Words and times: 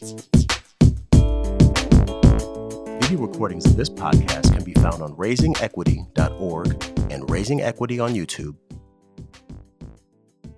Video 0.00 0.28
recordings 3.18 3.64
of 3.64 3.76
this 3.76 3.88
podcast 3.88 4.52
can 4.52 4.62
be 4.62 4.74
found 4.74 5.02
on 5.02 5.14
raisingequity.org 5.16 7.10
and 7.10 7.30
Raising 7.30 7.62
Equity 7.62 7.98
on 7.98 8.12
YouTube. 8.12 8.56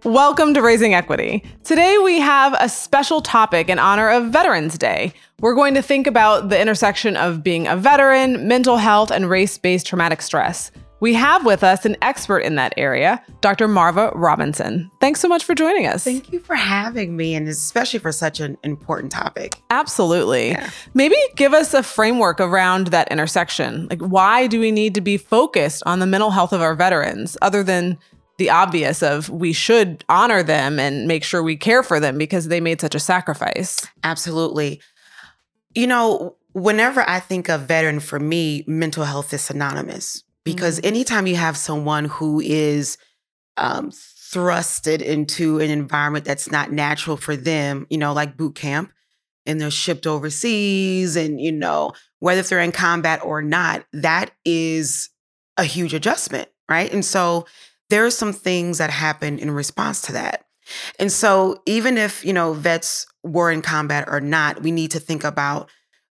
Welcome 0.02 0.54
to 0.54 0.62
Raising 0.62 0.94
Equity. 0.94 1.44
Today 1.62 1.98
we 1.98 2.18
have 2.18 2.56
a 2.58 2.68
special 2.68 3.20
topic 3.20 3.68
in 3.68 3.78
honor 3.78 4.10
of 4.10 4.26
Veterans 4.26 4.76
Day. 4.76 5.12
We're 5.38 5.54
going 5.54 5.74
to 5.74 5.82
think 5.82 6.08
about 6.08 6.48
the 6.48 6.60
intersection 6.60 7.16
of 7.16 7.44
being 7.44 7.68
a 7.68 7.76
veteran, 7.76 8.48
mental 8.48 8.78
health, 8.78 9.12
and 9.12 9.30
race 9.30 9.56
based 9.56 9.86
traumatic 9.86 10.20
stress. 10.20 10.72
We 11.00 11.14
have 11.14 11.44
with 11.44 11.62
us 11.62 11.84
an 11.84 11.96
expert 12.02 12.40
in 12.40 12.56
that 12.56 12.74
area, 12.76 13.22
Dr. 13.40 13.68
Marva 13.68 14.10
Robinson. 14.14 14.90
Thanks 15.00 15.20
so 15.20 15.28
much 15.28 15.44
for 15.44 15.54
joining 15.54 15.86
us. 15.86 16.02
Thank 16.02 16.32
you 16.32 16.40
for 16.40 16.56
having 16.56 17.16
me, 17.16 17.34
and 17.34 17.46
especially 17.46 18.00
for 18.00 18.10
such 18.10 18.40
an 18.40 18.58
important 18.64 19.12
topic. 19.12 19.54
Absolutely. 19.70 20.50
Yeah. 20.50 20.70
Maybe 20.94 21.16
give 21.36 21.54
us 21.54 21.72
a 21.72 21.84
framework 21.84 22.40
around 22.40 22.88
that 22.88 23.10
intersection. 23.12 23.86
Like, 23.88 24.00
why 24.00 24.48
do 24.48 24.58
we 24.58 24.72
need 24.72 24.94
to 24.96 25.00
be 25.00 25.16
focused 25.16 25.84
on 25.86 26.00
the 26.00 26.06
mental 26.06 26.30
health 26.30 26.52
of 26.52 26.60
our 26.60 26.74
veterans 26.74 27.36
other 27.42 27.62
than 27.62 27.96
the 28.38 28.50
obvious 28.50 29.02
of 29.02 29.28
we 29.28 29.52
should 29.52 30.04
honor 30.08 30.42
them 30.42 30.78
and 30.78 31.06
make 31.06 31.22
sure 31.22 31.42
we 31.42 31.56
care 31.56 31.82
for 31.82 32.00
them 32.00 32.18
because 32.18 32.48
they 32.48 32.60
made 32.60 32.80
such 32.80 32.94
a 32.94 33.00
sacrifice? 33.00 33.86
Absolutely. 34.02 34.80
You 35.74 35.86
know, 35.86 36.36
whenever 36.52 37.08
I 37.08 37.20
think 37.20 37.48
of 37.48 37.62
veteran, 37.62 38.00
for 38.00 38.18
me, 38.18 38.64
mental 38.66 39.04
health 39.04 39.32
is 39.32 39.42
synonymous 39.42 40.24
because 40.54 40.78
mm-hmm. 40.78 40.86
anytime 40.86 41.26
you 41.26 41.36
have 41.36 41.56
someone 41.56 42.06
who 42.06 42.40
is 42.40 42.98
um, 43.56 43.90
thrusted 43.90 45.02
into 45.02 45.58
an 45.58 45.70
environment 45.70 46.24
that's 46.24 46.50
not 46.50 46.72
natural 46.72 47.16
for 47.16 47.36
them, 47.36 47.86
you 47.90 47.98
know, 47.98 48.12
like 48.12 48.36
boot 48.36 48.54
camp, 48.54 48.92
and 49.46 49.60
they're 49.60 49.70
shipped 49.70 50.06
overseas, 50.06 51.16
and 51.16 51.40
you 51.40 51.52
know, 51.52 51.92
whether 52.20 52.40
if 52.40 52.48
they're 52.48 52.60
in 52.60 52.72
combat 52.72 53.20
or 53.24 53.42
not, 53.42 53.84
that 53.92 54.30
is 54.44 55.10
a 55.56 55.64
huge 55.64 55.94
adjustment, 55.94 56.48
right? 56.68 56.92
And 56.92 57.04
so 57.04 57.46
there 57.90 58.04
are 58.04 58.10
some 58.10 58.32
things 58.32 58.78
that 58.78 58.90
happen 58.90 59.38
in 59.38 59.50
response 59.50 60.02
to 60.02 60.12
that. 60.12 60.44
And 60.98 61.10
so 61.10 61.62
even 61.66 61.96
if, 61.96 62.24
you 62.24 62.32
know, 62.32 62.52
vets 62.52 63.06
were 63.22 63.50
in 63.50 63.62
combat 63.62 64.06
or 64.08 64.20
not, 64.20 64.62
we 64.62 64.70
need 64.70 64.90
to 64.90 65.00
think 65.00 65.24
about 65.24 65.70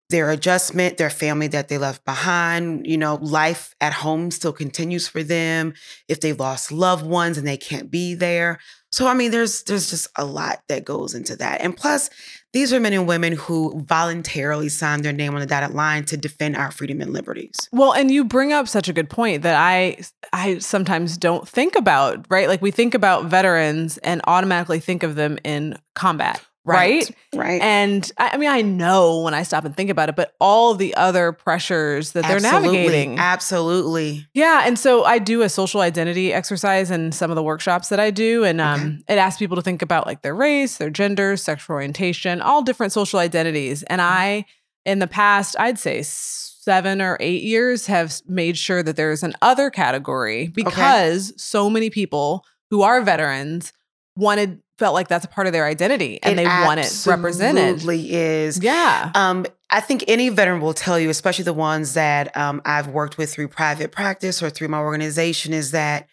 their 0.09 0.31
adjustment, 0.31 0.99
their 0.99 1.11
family 1.11 1.49
that 1.49 1.69
they 1.69 1.79
left 1.79 2.05
behind, 2.05 2.87
you 2.87 2.97
know, 2.97 3.17
life 3.17 3.75
at 3.81 3.93
home 3.93 4.31
still 4.31 4.53
continues 4.53 5.09
for 5.09 5.23
them. 5.23 5.75
If 6.09 6.21
they 6.21 6.33
lost 6.33 6.71
loved 6.71 7.05
ones 7.05 7.39
and 7.39 7.47
they 7.47 7.57
can't 7.57 7.91
be 7.91 8.15
there. 8.15 8.59
So 8.91 9.09
I 9.09 9.15
mean 9.15 9.31
there's 9.31 9.63
there's 9.65 9.91
just 9.91 10.09
a 10.17 10.25
lot 10.25 10.63
that 10.69 10.85
goes 10.85 11.15
into 11.15 11.37
that. 11.37 11.61
And 11.61 11.77
plus 11.77 12.09
these 12.53 12.73
are 12.73 12.81
men 12.81 12.95
and 12.95 13.07
women 13.07 13.33
who 13.35 13.83
voluntarily 13.85 14.71
signed 14.71 15.05
their 15.05 15.13
name 15.13 15.35
on 15.35 15.41
the 15.41 15.47
dotted 15.47 15.75
line 15.75 16.05
to 16.07 16.17
defend 16.17 16.57
our 16.57 16.71
freedom 16.71 17.03
and 17.03 17.13
liberties. 17.13 17.69
Well, 17.73 17.93
and 17.93 18.11
you 18.11 18.25
bring 18.25 18.53
up 18.53 18.69
such 18.69 18.89
a 18.89 18.95
good 18.95 19.11
point 19.11 19.43
that 19.43 19.57
I 19.57 19.99
I 20.33 20.59
sometimes 20.59 21.19
don't 21.19 21.47
think 21.47 21.77
about, 21.77 22.25
right? 22.31 22.49
Like 22.49 22.63
we 22.63 22.71
think 22.71 22.95
about 22.95 23.27
veterans 23.27 23.99
and 23.99 24.23
automatically 24.27 24.81
think 24.81 25.03
of 25.03 25.17
them 25.17 25.39
in 25.45 25.77
combat. 25.95 26.41
Right. 26.75 27.11
Right. 27.35 27.63
And 27.63 28.11
I, 28.19 28.31
I, 28.33 28.37
mean, 28.39 28.49
I 28.49 28.63
know 28.63 29.21
when 29.21 29.35
I 29.35 29.45
stop 29.45 29.65
and 29.65 29.77
think 29.77 29.89
about 29.89 30.09
it, 30.09 30.17
but 30.17 30.35
all 30.41 30.75
the 30.75 30.95
other 30.97 31.33
pressures 31.33 32.13
that 32.13 32.25
they're 32.25 32.37
Absolutely. 32.37 32.79
navigating. 32.79 33.19
Absolutely. 33.19 34.27
Yeah. 34.35 34.63
And 34.65 34.79
so 34.79 35.05
I 35.05 35.19
do 35.19 35.43
a 35.43 35.49
social 35.49 35.81
identity 35.81 36.33
exercise 36.33 36.91
in 36.91 37.13
some 37.13 37.31
of 37.31 37.37
the 37.37 37.43
workshops 37.43 37.89
that 37.91 38.01
I 38.01 38.11
do. 38.11 38.45
And 38.45 38.61
um, 38.61 38.81
okay. 38.81 39.15
it 39.15 39.19
asks 39.19 39.39
people 39.39 39.57
to 39.57 39.63
think 39.63 39.81
about 39.81 40.07
like 40.07 40.23
their 40.23 40.35
race, 40.35 40.79
their 40.79 40.91
gender, 40.91 41.37
sexual 41.37 41.75
orientation, 41.75 42.43
all 42.43 42.63
different 42.63 42.93
social 42.93 43.21
identities. 43.21 43.83
And 43.85 44.03
I, 44.03 44.45
in 44.85 44.99
the 44.99 45.07
past, 45.07 45.57
I'd 45.59 45.79
say 45.79 46.03
seven 46.03 47.01
or 47.01 47.17
eight 47.21 47.45
years, 47.45 47.87
have 47.87 48.21
made 48.27 48.59
sure 48.59 48.83
that 48.83 48.97
there's 48.97 49.23
an 49.23 49.35
other 49.41 49.71
category 49.71 50.49
because 50.49 51.31
okay. 51.31 51.37
so 51.37 51.71
many 51.71 51.91
people 51.91 52.45
who 52.71 52.83
are 52.83 53.01
veterans 53.03 53.73
wanted 54.17 54.61
felt 54.79 54.95
like 54.95 55.09
that's 55.09 55.25
a 55.25 55.29
part 55.29 55.47
of 55.47 55.53
their 55.53 55.65
identity 55.65 56.19
and 56.23 56.35
it 56.35 56.37
they 56.37 56.45
want 56.45 56.81
it 56.81 57.07
represented. 57.07 57.75
Absolutely 57.77 58.15
is. 58.15 58.63
Yeah. 58.63 59.11
Um, 59.15 59.47
I 59.71 59.81
think 59.81 60.05
any 60.07 60.29
veteran 60.29 60.61
will 60.61 60.75
tell 60.75 60.99
you, 60.99 61.11
especially 61.11 61.45
the 61.45 61.53
ones 61.53 61.95
that 61.95 62.37
um, 62.37 62.63
I've 62.65 62.89
worked 62.89 63.19
with 63.19 63.33
through 63.33 63.49
private 63.49 63.91
practice 63.91 64.43
or 64.43 64.51
through 64.51 64.69
my 64.69 64.79
organization, 64.79 65.53
is 65.53 65.71
that 65.73 66.09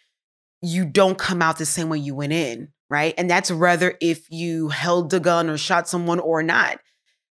you 0.62 0.86
don't 0.86 1.18
come 1.18 1.42
out 1.42 1.58
the 1.58 1.66
same 1.66 1.90
way 1.90 1.98
you 1.98 2.16
went 2.16 2.34
in, 2.34 2.70
right? 2.90 3.14
And 3.18 3.30
that's 3.30 3.52
whether 3.52 3.96
if 4.02 4.32
you 4.32 4.70
held 4.70 5.10
the 5.10 5.20
gun 5.20 5.50
or 5.50 5.58
shot 5.58 5.88
someone 5.88 6.20
or 6.20 6.42
not. 6.42 6.80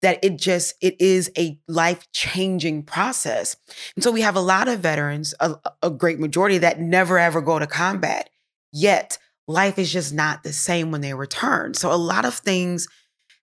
That 0.02 0.22
it 0.22 0.36
just 0.36 0.74
it 0.82 1.00
is 1.00 1.30
a 1.38 1.58
life 1.66 2.06
changing 2.12 2.82
process, 2.82 3.56
and 3.94 4.04
so 4.04 4.12
we 4.12 4.20
have 4.20 4.36
a 4.36 4.40
lot 4.40 4.68
of 4.68 4.80
veterans, 4.80 5.32
a, 5.40 5.54
a 5.82 5.88
great 5.88 6.20
majority 6.20 6.58
that 6.58 6.78
never 6.78 7.18
ever 7.18 7.40
go 7.40 7.58
to 7.58 7.66
combat. 7.66 8.28
Yet 8.70 9.16
life 9.46 9.78
is 9.78 9.92
just 9.92 10.12
not 10.12 10.42
the 10.42 10.52
same 10.52 10.90
when 10.90 11.00
they 11.00 11.14
return. 11.14 11.74
So 11.74 11.92
a 11.92 11.96
lot 11.96 12.24
of 12.24 12.34
things 12.34 12.88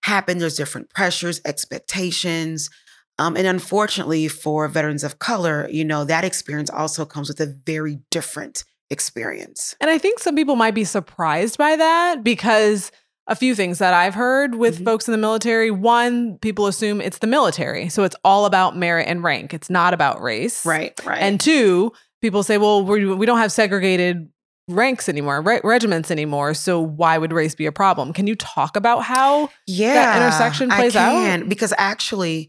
happen. 0.02 0.38
There's 0.38 0.56
different 0.56 0.90
pressures, 0.90 1.40
expectations. 1.44 2.70
Um, 3.18 3.36
and 3.36 3.46
unfortunately, 3.46 4.28
for 4.28 4.66
veterans 4.68 5.04
of 5.04 5.18
color, 5.18 5.68
you 5.70 5.84
know, 5.84 6.04
that 6.04 6.24
experience 6.24 6.70
also 6.70 7.04
comes 7.04 7.28
with 7.28 7.40
a 7.40 7.46
very 7.46 8.00
different 8.10 8.64
experience. 8.90 9.74
And 9.80 9.90
I 9.90 9.98
think 9.98 10.18
some 10.18 10.34
people 10.34 10.56
might 10.56 10.74
be 10.74 10.84
surprised 10.84 11.56
by 11.56 11.76
that 11.76 12.24
because 12.24 12.90
a 13.28 13.36
few 13.36 13.54
things 13.54 13.78
that 13.78 13.94
I've 13.94 14.14
heard 14.14 14.56
with 14.56 14.76
mm-hmm. 14.76 14.84
folks 14.84 15.06
in 15.06 15.12
the 15.12 15.18
military. 15.18 15.70
One, 15.70 16.38
people 16.38 16.66
assume 16.66 17.00
it's 17.00 17.18
the 17.18 17.26
military. 17.26 17.88
So 17.88 18.02
it's 18.02 18.16
all 18.24 18.46
about 18.46 18.76
merit 18.76 19.06
and 19.08 19.22
rank, 19.22 19.54
it's 19.54 19.70
not 19.70 19.94
about 19.94 20.20
race. 20.20 20.66
Right, 20.66 20.98
right. 21.04 21.20
And 21.20 21.40
two, 21.40 21.92
people 22.20 22.42
say, 22.42 22.58
well, 22.58 22.84
we, 22.84 23.04
we 23.14 23.26
don't 23.26 23.38
have 23.38 23.52
segregated 23.52 24.28
ranks 24.68 25.08
anymore, 25.08 25.40
re- 25.42 25.60
regiments 25.64 26.10
anymore. 26.10 26.54
So 26.54 26.80
why 26.80 27.18
would 27.18 27.32
race 27.32 27.54
be 27.54 27.66
a 27.66 27.72
problem? 27.72 28.12
Can 28.12 28.26
you 28.26 28.36
talk 28.36 28.76
about 28.76 29.02
how 29.02 29.50
yeah, 29.66 29.94
that 29.94 30.22
intersection 30.22 30.70
plays 30.70 30.96
I 30.96 31.10
can, 31.10 31.42
out? 31.42 31.48
Because 31.48 31.72
actually, 31.78 32.48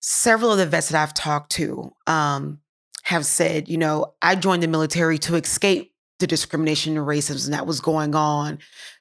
several 0.00 0.52
of 0.52 0.58
the 0.58 0.66
vets 0.66 0.90
that 0.90 1.02
I've 1.02 1.14
talked 1.14 1.52
to 1.52 1.92
um, 2.06 2.60
have 3.04 3.26
said, 3.26 3.68
you 3.68 3.78
know, 3.78 4.14
I 4.22 4.34
joined 4.34 4.62
the 4.62 4.68
military 4.68 5.18
to 5.18 5.36
escape 5.36 5.92
the 6.18 6.26
discrimination 6.26 6.96
and 6.96 7.06
racism 7.06 7.50
that 7.50 7.66
was 7.66 7.80
going 7.80 8.14
on. 8.14 8.58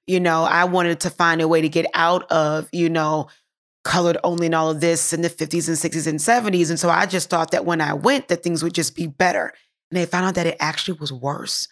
You 0.08 0.20
know, 0.20 0.44
I 0.44 0.66
wanted 0.66 1.00
to 1.02 1.10
find 1.10 1.42
a 1.42 1.48
way 1.48 1.62
to 1.62 1.70
get 1.70 1.86
out 1.94 2.30
of, 2.32 2.68
you 2.72 2.90
know, 2.90 3.28
colored 3.84 4.18
only 4.24 4.48
and 4.48 4.56
all 4.56 4.70
of 4.70 4.82
this 4.82 5.14
in 5.14 5.22
the 5.22 5.30
50s 5.30 5.68
and 5.68 5.78
60s 5.78 6.08
and 6.08 6.20
70s. 6.20 6.70
And 6.70 6.80
so 6.80 6.90
I 6.90 7.06
just 7.06 7.30
thought 7.30 7.52
that 7.52 7.66
when 7.66 7.82
I 7.82 7.94
went, 7.94 8.28
that 8.28 8.44
things 8.44 8.64
would 8.64 8.74
just 8.74 8.96
be 8.96 9.08
better. 9.08 9.54
And 9.92 9.98
they 9.98 10.06
found 10.06 10.26
out 10.26 10.36
that 10.36 10.48
it 10.48 10.58
actually 10.60 10.98
was 11.00 11.14
worse 11.14 11.68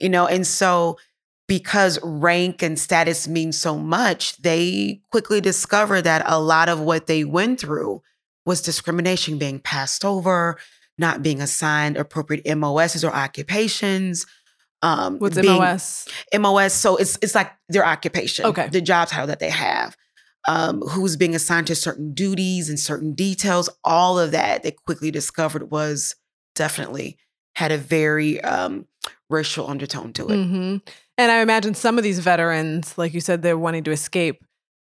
you 0.00 0.08
know, 0.08 0.26
and 0.26 0.46
so 0.46 0.98
because 1.46 1.98
rank 2.02 2.62
and 2.62 2.78
status 2.78 3.26
mean 3.26 3.52
so 3.52 3.76
much, 3.76 4.36
they 4.36 5.00
quickly 5.10 5.40
discover 5.40 6.00
that 6.02 6.22
a 6.26 6.38
lot 6.40 6.68
of 6.68 6.78
what 6.80 7.06
they 7.06 7.24
went 7.24 7.58
through 7.58 8.02
was 8.44 8.62
discrimination 8.62 9.38
being 9.38 9.58
passed 9.58 10.04
over, 10.04 10.58
not 10.98 11.22
being 11.22 11.40
assigned 11.40 11.96
appropriate 11.96 12.56
MOSs 12.56 13.04
or 13.04 13.12
occupations. 13.12 14.26
Um, 14.82 15.18
What's 15.18 15.40
being, 15.40 15.58
MOS? 15.58 16.06
MOS. 16.38 16.74
So 16.74 16.96
it's 16.96 17.18
it's 17.22 17.34
like 17.34 17.52
their 17.68 17.84
occupation, 17.84 18.44
okay, 18.46 18.68
the 18.68 18.80
job 18.80 19.08
title 19.08 19.26
that 19.26 19.40
they 19.40 19.50
have. 19.50 19.96
Um, 20.46 20.80
who's 20.80 21.16
being 21.16 21.34
assigned 21.34 21.66
to 21.66 21.74
certain 21.74 22.14
duties 22.14 22.70
and 22.70 22.80
certain 22.80 23.12
details. 23.12 23.68
All 23.84 24.18
of 24.18 24.30
that 24.30 24.62
they 24.62 24.70
quickly 24.70 25.10
discovered 25.10 25.70
was 25.70 26.14
definitely 26.54 27.18
had 27.54 27.70
a 27.70 27.76
very 27.76 28.40
um, 28.40 28.86
racial 29.30 29.68
undertone 29.68 30.12
to 30.14 30.26
it. 30.28 30.36
Mm-hmm. 30.36 30.76
And 31.18 31.32
I 31.32 31.40
imagine 31.40 31.74
some 31.74 31.98
of 31.98 32.04
these 32.04 32.18
veterans, 32.20 32.96
like 32.96 33.14
you 33.14 33.20
said, 33.20 33.42
they're 33.42 33.58
wanting 33.58 33.84
to 33.84 33.90
escape 33.90 34.44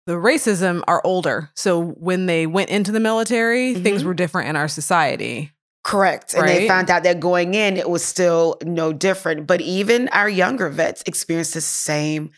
the 0.07 0.13
racism 0.13 0.83
are 0.87 1.01
older. 1.03 1.51
So 1.55 1.81
when 1.83 2.25
they 2.25 2.47
went 2.47 2.69
into 2.69 2.91
the 2.91 2.99
military, 2.99 3.73
mm-hmm. 3.73 3.83
things 3.83 4.03
were 4.03 4.13
different 4.13 4.49
in 4.49 4.55
our 4.55 4.67
society. 4.67 5.51
Correct. 5.83 6.33
And 6.33 6.47
they 6.47 6.67
found 6.67 6.89
out 6.89 7.03
that 7.03 7.19
going 7.19 7.53
in, 7.53 7.75
it 7.77 7.89
was 7.89 8.03
still 8.03 8.57
no 8.63 8.93
different. 8.93 9.47
But 9.47 9.61
even 9.61 10.09
our 10.09 10.29
younger 10.29 10.69
vets 10.69 11.03
experienced 11.05 11.55
the 11.55 11.61
same 11.61 12.31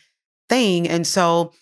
thing. 0.48 0.88
And 0.88 1.06
so, 1.06 1.52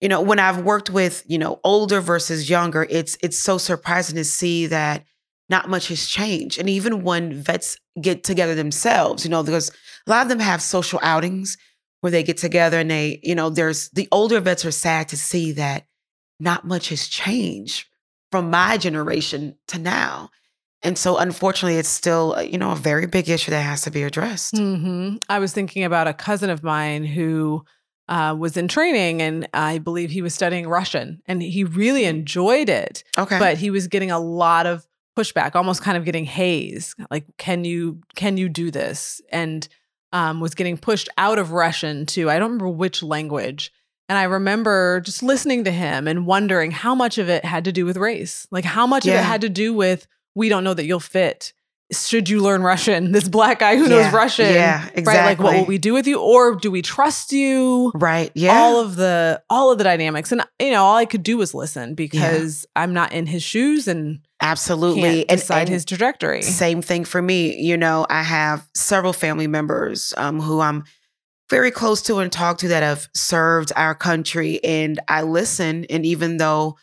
you 0.00 0.08
know, 0.08 0.20
when 0.20 0.38
I've 0.38 0.62
worked 0.62 0.88
with, 0.88 1.24
you 1.26 1.36
know, 1.36 1.60
older 1.62 2.00
versus 2.00 2.48
younger, 2.48 2.86
it's 2.88 3.18
it's 3.22 3.38
so 3.38 3.58
surprising 3.58 4.16
to 4.16 4.24
see 4.24 4.66
that 4.66 5.04
not 5.48 5.68
much 5.68 5.88
has 5.88 6.06
changed. 6.06 6.58
And 6.58 6.70
even 6.70 7.02
when 7.02 7.34
vets 7.34 7.78
get 8.00 8.24
together 8.24 8.54
themselves, 8.54 9.24
you 9.24 9.30
know, 9.30 9.42
because 9.42 9.70
a 10.06 10.10
lot 10.10 10.22
of 10.22 10.28
them 10.28 10.38
have 10.38 10.62
social 10.62 11.00
outings 11.02 11.56
where 12.00 12.10
they 12.10 12.22
get 12.22 12.36
together 12.36 12.78
and 12.78 12.90
they, 12.90 13.20
you 13.22 13.34
know, 13.34 13.50
there's 13.50 13.88
the 13.90 14.08
older 14.12 14.40
vets 14.40 14.64
are 14.64 14.70
sad 14.70 15.08
to 15.08 15.16
see 15.16 15.52
that 15.52 15.86
not 16.38 16.66
much 16.66 16.90
has 16.90 17.08
changed 17.08 17.86
from 18.30 18.50
my 18.50 18.76
generation 18.76 19.56
to 19.68 19.78
now. 19.78 20.30
And 20.82 20.96
so, 20.96 21.16
unfortunately, 21.16 21.78
it's 21.78 21.88
still, 21.88 22.34
uh, 22.36 22.42
you 22.42 22.58
know, 22.58 22.70
a 22.70 22.76
very 22.76 23.06
big 23.06 23.28
issue 23.28 23.50
that 23.50 23.62
has 23.62 23.82
to 23.82 23.90
be 23.90 24.02
addressed. 24.02 24.54
Mm-hmm. 24.54 25.16
I 25.28 25.38
was 25.38 25.52
thinking 25.52 25.84
about 25.84 26.06
a 26.06 26.12
cousin 26.12 26.50
of 26.50 26.62
mine 26.62 27.04
who 27.04 27.64
uh, 28.08 28.36
was 28.38 28.56
in 28.56 28.68
training, 28.68 29.22
and 29.22 29.48
I 29.52 29.78
believe 29.78 30.10
he 30.10 30.22
was 30.22 30.34
studying 30.34 30.68
Russian, 30.68 31.22
and 31.26 31.42
he 31.42 31.64
really 31.64 32.04
enjoyed 32.04 32.68
it. 32.68 33.02
Okay. 33.18 33.38
But 33.38 33.56
he 33.56 33.70
was 33.70 33.88
getting 33.88 34.10
a 34.10 34.20
lot 34.20 34.66
of 34.66 34.86
pushback, 35.16 35.56
almost 35.56 35.82
kind 35.82 35.96
of 35.96 36.04
getting 36.04 36.24
haze. 36.24 36.94
Like, 37.10 37.24
can 37.38 37.64
you 37.64 38.02
can 38.14 38.36
you 38.36 38.48
do 38.48 38.70
this? 38.70 39.20
And 39.32 39.66
um, 40.16 40.40
was 40.40 40.54
getting 40.54 40.78
pushed 40.78 41.08
out 41.18 41.38
of 41.38 41.52
Russian 41.52 42.06
to 42.06 42.30
I 42.30 42.38
don't 42.38 42.52
remember 42.52 42.68
which 42.68 43.02
language. 43.02 43.72
And 44.08 44.16
I 44.16 44.22
remember 44.24 45.00
just 45.00 45.22
listening 45.22 45.64
to 45.64 45.70
him 45.72 46.06
and 46.08 46.26
wondering 46.26 46.70
how 46.70 46.94
much 46.94 47.18
of 47.18 47.28
it 47.28 47.44
had 47.44 47.64
to 47.64 47.72
do 47.72 47.84
with 47.84 47.96
race. 47.96 48.46
Like 48.50 48.64
how 48.64 48.86
much 48.86 49.04
of 49.06 49.12
it 49.14 49.24
had 49.24 49.40
to 49.42 49.48
do 49.48 49.74
with 49.74 50.06
we 50.34 50.48
don't 50.48 50.64
know 50.64 50.74
that 50.74 50.86
you'll 50.86 51.00
fit. 51.00 51.52
Should 51.92 52.28
you 52.28 52.40
learn 52.40 52.62
Russian? 52.62 53.12
This 53.16 53.28
black 53.28 53.58
guy 53.58 53.76
who 53.76 53.82
Yeah. 53.84 53.88
knows 54.04 54.12
Russian. 54.12 54.52
Yeah, 54.54 54.88
Right. 54.94 55.24
Like 55.24 55.38
what 55.40 55.54
will 55.54 55.64
we 55.66 55.78
do 55.78 55.92
with 55.92 56.06
you? 56.06 56.20
Or 56.20 56.54
do 56.54 56.70
we 56.70 56.82
trust 56.82 57.32
you? 57.32 57.90
right. 57.94 58.30
Yeah. 58.34 58.56
All 58.58 58.80
of 58.80 58.96
the 58.96 59.42
all 59.50 59.70
of 59.72 59.78
the 59.78 59.84
dynamics. 59.84 60.30
And 60.32 60.42
you 60.60 60.70
know, 60.70 60.84
all 60.84 60.96
I 60.96 61.04
could 61.06 61.22
do 61.22 61.36
was 61.36 61.52
listen 61.54 61.94
because 61.94 62.64
I'm 62.76 62.92
not 62.92 63.12
in 63.12 63.26
his 63.26 63.42
shoes 63.42 63.86
and 63.88 64.20
Absolutely. 64.40 65.24
can't 65.24 65.40
And- 65.50 65.50
and 65.60 65.68
his 65.68 65.84
trajectory. 65.84 66.42
Same 66.42 66.82
thing 66.82 67.04
for 67.04 67.22
me. 67.22 67.56
You 67.56 67.76
know, 67.76 68.06
I 68.08 68.22
have 68.22 68.68
several 68.74 69.12
family 69.12 69.46
members 69.46 70.12
um, 70.16 70.40
who 70.40 70.60
I'm 70.60 70.84
very 71.48 71.70
close 71.70 72.02
to 72.02 72.18
and 72.18 72.30
talk 72.30 72.58
to 72.58 72.68
that 72.68 72.82
have 72.82 73.08
served 73.14 73.72
our 73.76 73.94
country. 73.94 74.62
And 74.64 74.98
I 75.08 75.22
listen. 75.22 75.86
And 75.88 76.04
even 76.04 76.36
though 76.38 76.76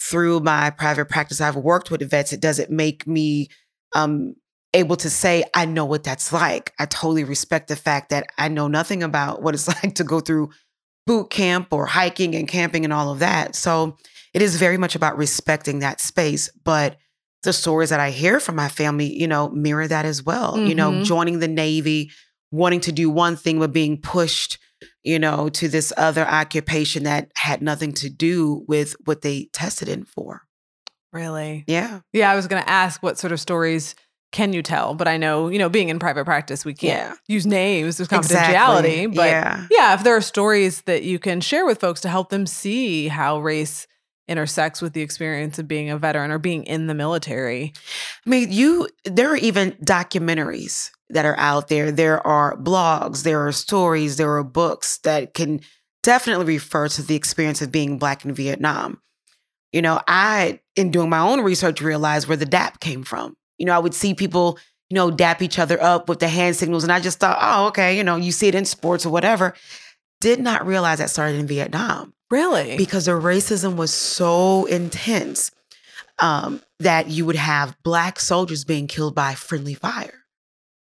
through 0.00 0.40
my 0.40 0.70
private 0.70 1.06
practice 1.08 1.40
I've 1.40 1.56
worked 1.56 1.90
with 1.90 2.08
vets, 2.08 2.32
it 2.32 2.40
doesn't 2.40 2.70
make 2.70 3.06
me 3.06 3.48
um, 3.94 4.34
able 4.72 4.96
to 4.96 5.10
say, 5.10 5.44
I 5.54 5.66
know 5.66 5.84
what 5.84 6.04
that's 6.04 6.32
like. 6.32 6.72
I 6.78 6.86
totally 6.86 7.24
respect 7.24 7.68
the 7.68 7.76
fact 7.76 8.10
that 8.10 8.26
I 8.38 8.48
know 8.48 8.68
nothing 8.68 9.02
about 9.02 9.42
what 9.42 9.54
it's 9.54 9.68
like 9.84 9.94
to 9.96 10.04
go 10.04 10.20
through 10.20 10.50
boot 11.06 11.30
camp 11.30 11.68
or 11.70 11.86
hiking 11.86 12.34
and 12.34 12.48
camping 12.48 12.84
and 12.84 12.92
all 12.92 13.12
of 13.12 13.18
that. 13.18 13.54
So 13.54 13.96
it 14.34 14.42
is 14.42 14.56
very 14.56 14.76
much 14.76 14.94
about 14.94 15.16
respecting 15.16 15.78
that 15.78 16.00
space. 16.00 16.50
But 16.64 16.98
the 17.44 17.52
stories 17.52 17.90
that 17.90 18.00
I 18.00 18.10
hear 18.10 18.40
from 18.40 18.56
my 18.56 18.68
family, 18.68 19.12
you 19.18 19.26
know, 19.28 19.48
mirror 19.50 19.86
that 19.88 20.04
as 20.04 20.22
well. 20.22 20.58
You 20.58 20.74
know, 20.74 20.90
Mhm. 20.92 21.04
joining 21.04 21.38
the 21.38 21.48
Navy, 21.48 22.10
wanting 22.50 22.80
to 22.80 22.92
do 22.92 23.08
one 23.10 23.36
thing, 23.36 23.58
but 23.58 23.72
being 23.72 24.00
pushed, 24.00 24.58
you 25.02 25.18
know, 25.18 25.48
to 25.50 25.68
this 25.68 25.92
other 25.96 26.26
occupation 26.26 27.04
that 27.04 27.30
had 27.36 27.60
nothing 27.62 27.92
to 27.94 28.08
do 28.10 28.64
with 28.66 28.94
what 29.04 29.22
they 29.22 29.48
tested 29.52 29.88
in 29.88 30.04
for. 30.04 30.42
really. 31.12 31.62
Yeah. 31.68 32.00
Yeah, 32.12 32.28
I 32.28 32.34
was 32.34 32.48
going 32.48 32.60
to 32.60 32.68
ask 32.68 33.00
what 33.00 33.18
sort 33.18 33.32
of 33.32 33.38
stories 33.40 33.94
can 34.32 34.52
you 34.52 34.62
tell, 34.64 34.94
but 34.94 35.06
I 35.06 35.16
know, 35.16 35.48
you 35.48 35.60
know, 35.60 35.68
being 35.68 35.88
in 35.88 36.00
private 36.00 36.24
practice, 36.24 36.64
we 36.64 36.74
can't 36.74 37.10
Yeah. 37.10 37.14
use 37.28 37.46
names, 37.46 37.98
there's 37.98 38.08
Exactly. 38.10 38.36
confidentiality, 38.52 39.14
but 39.14 39.26
yeah. 39.28 39.66
yeah, 39.70 39.94
if 39.94 40.02
there 40.02 40.16
are 40.16 40.20
stories 40.20 40.82
that 40.86 41.04
you 41.04 41.20
can 41.20 41.40
share 41.40 41.64
with 41.66 41.78
folks 41.78 42.00
to 42.00 42.08
help 42.08 42.30
them 42.30 42.46
see 42.46 43.06
how 43.06 43.38
race 43.38 43.86
intersects 44.28 44.80
with 44.80 44.92
the 44.92 45.02
experience 45.02 45.58
of 45.58 45.68
being 45.68 45.90
a 45.90 45.98
veteran 45.98 46.30
or 46.30 46.38
being 46.38 46.64
in 46.64 46.86
the 46.86 46.94
military. 46.94 47.72
I 48.26 48.30
mean, 48.30 48.50
you, 48.50 48.88
there 49.04 49.30
are 49.30 49.36
even 49.36 49.72
documentaries 49.84 50.90
that 51.10 51.26
are 51.26 51.38
out 51.38 51.68
there. 51.68 51.92
There 51.92 52.26
are 52.26 52.56
blogs, 52.56 53.22
there 53.22 53.46
are 53.46 53.52
stories, 53.52 54.16
there 54.16 54.34
are 54.36 54.44
books 54.44 54.98
that 54.98 55.34
can 55.34 55.60
definitely 56.02 56.46
refer 56.46 56.88
to 56.88 57.02
the 57.02 57.14
experience 57.14 57.62
of 57.62 57.72
being 57.72 57.98
Black 57.98 58.24
in 58.24 58.34
Vietnam. 58.34 59.00
You 59.72 59.82
know, 59.82 60.00
I, 60.06 60.60
in 60.76 60.90
doing 60.90 61.10
my 61.10 61.18
own 61.18 61.40
research, 61.40 61.80
realized 61.80 62.28
where 62.28 62.36
the 62.36 62.46
DAP 62.46 62.80
came 62.80 63.02
from. 63.02 63.36
You 63.58 63.66
know, 63.66 63.74
I 63.74 63.78
would 63.78 63.94
see 63.94 64.14
people, 64.14 64.58
you 64.88 64.94
know, 64.94 65.10
dap 65.10 65.42
each 65.42 65.58
other 65.58 65.82
up 65.82 66.08
with 66.08 66.20
the 66.20 66.28
hand 66.28 66.56
signals, 66.56 66.84
and 66.84 66.92
I 66.92 67.00
just 67.00 67.18
thought, 67.18 67.38
oh, 67.40 67.66
okay, 67.68 67.96
you 67.96 68.04
know, 68.04 68.16
you 68.16 68.30
see 68.30 68.48
it 68.48 68.54
in 68.54 68.64
sports 68.64 69.04
or 69.04 69.10
whatever. 69.10 69.54
Did 70.24 70.40
not 70.40 70.66
realize 70.66 70.98
that 71.00 71.10
started 71.10 71.38
in 71.38 71.46
Vietnam 71.46 72.14
Really? 72.30 72.78
because 72.78 73.04
the 73.04 73.12
racism 73.12 73.76
was 73.76 73.92
so 73.92 74.64
intense 74.64 75.50
um, 76.18 76.62
that 76.80 77.08
you 77.08 77.26
would 77.26 77.36
have 77.36 77.76
black 77.82 78.18
soldiers 78.18 78.64
being 78.64 78.86
killed 78.86 79.14
by 79.14 79.34
friendly 79.34 79.74
fire. 79.74 80.24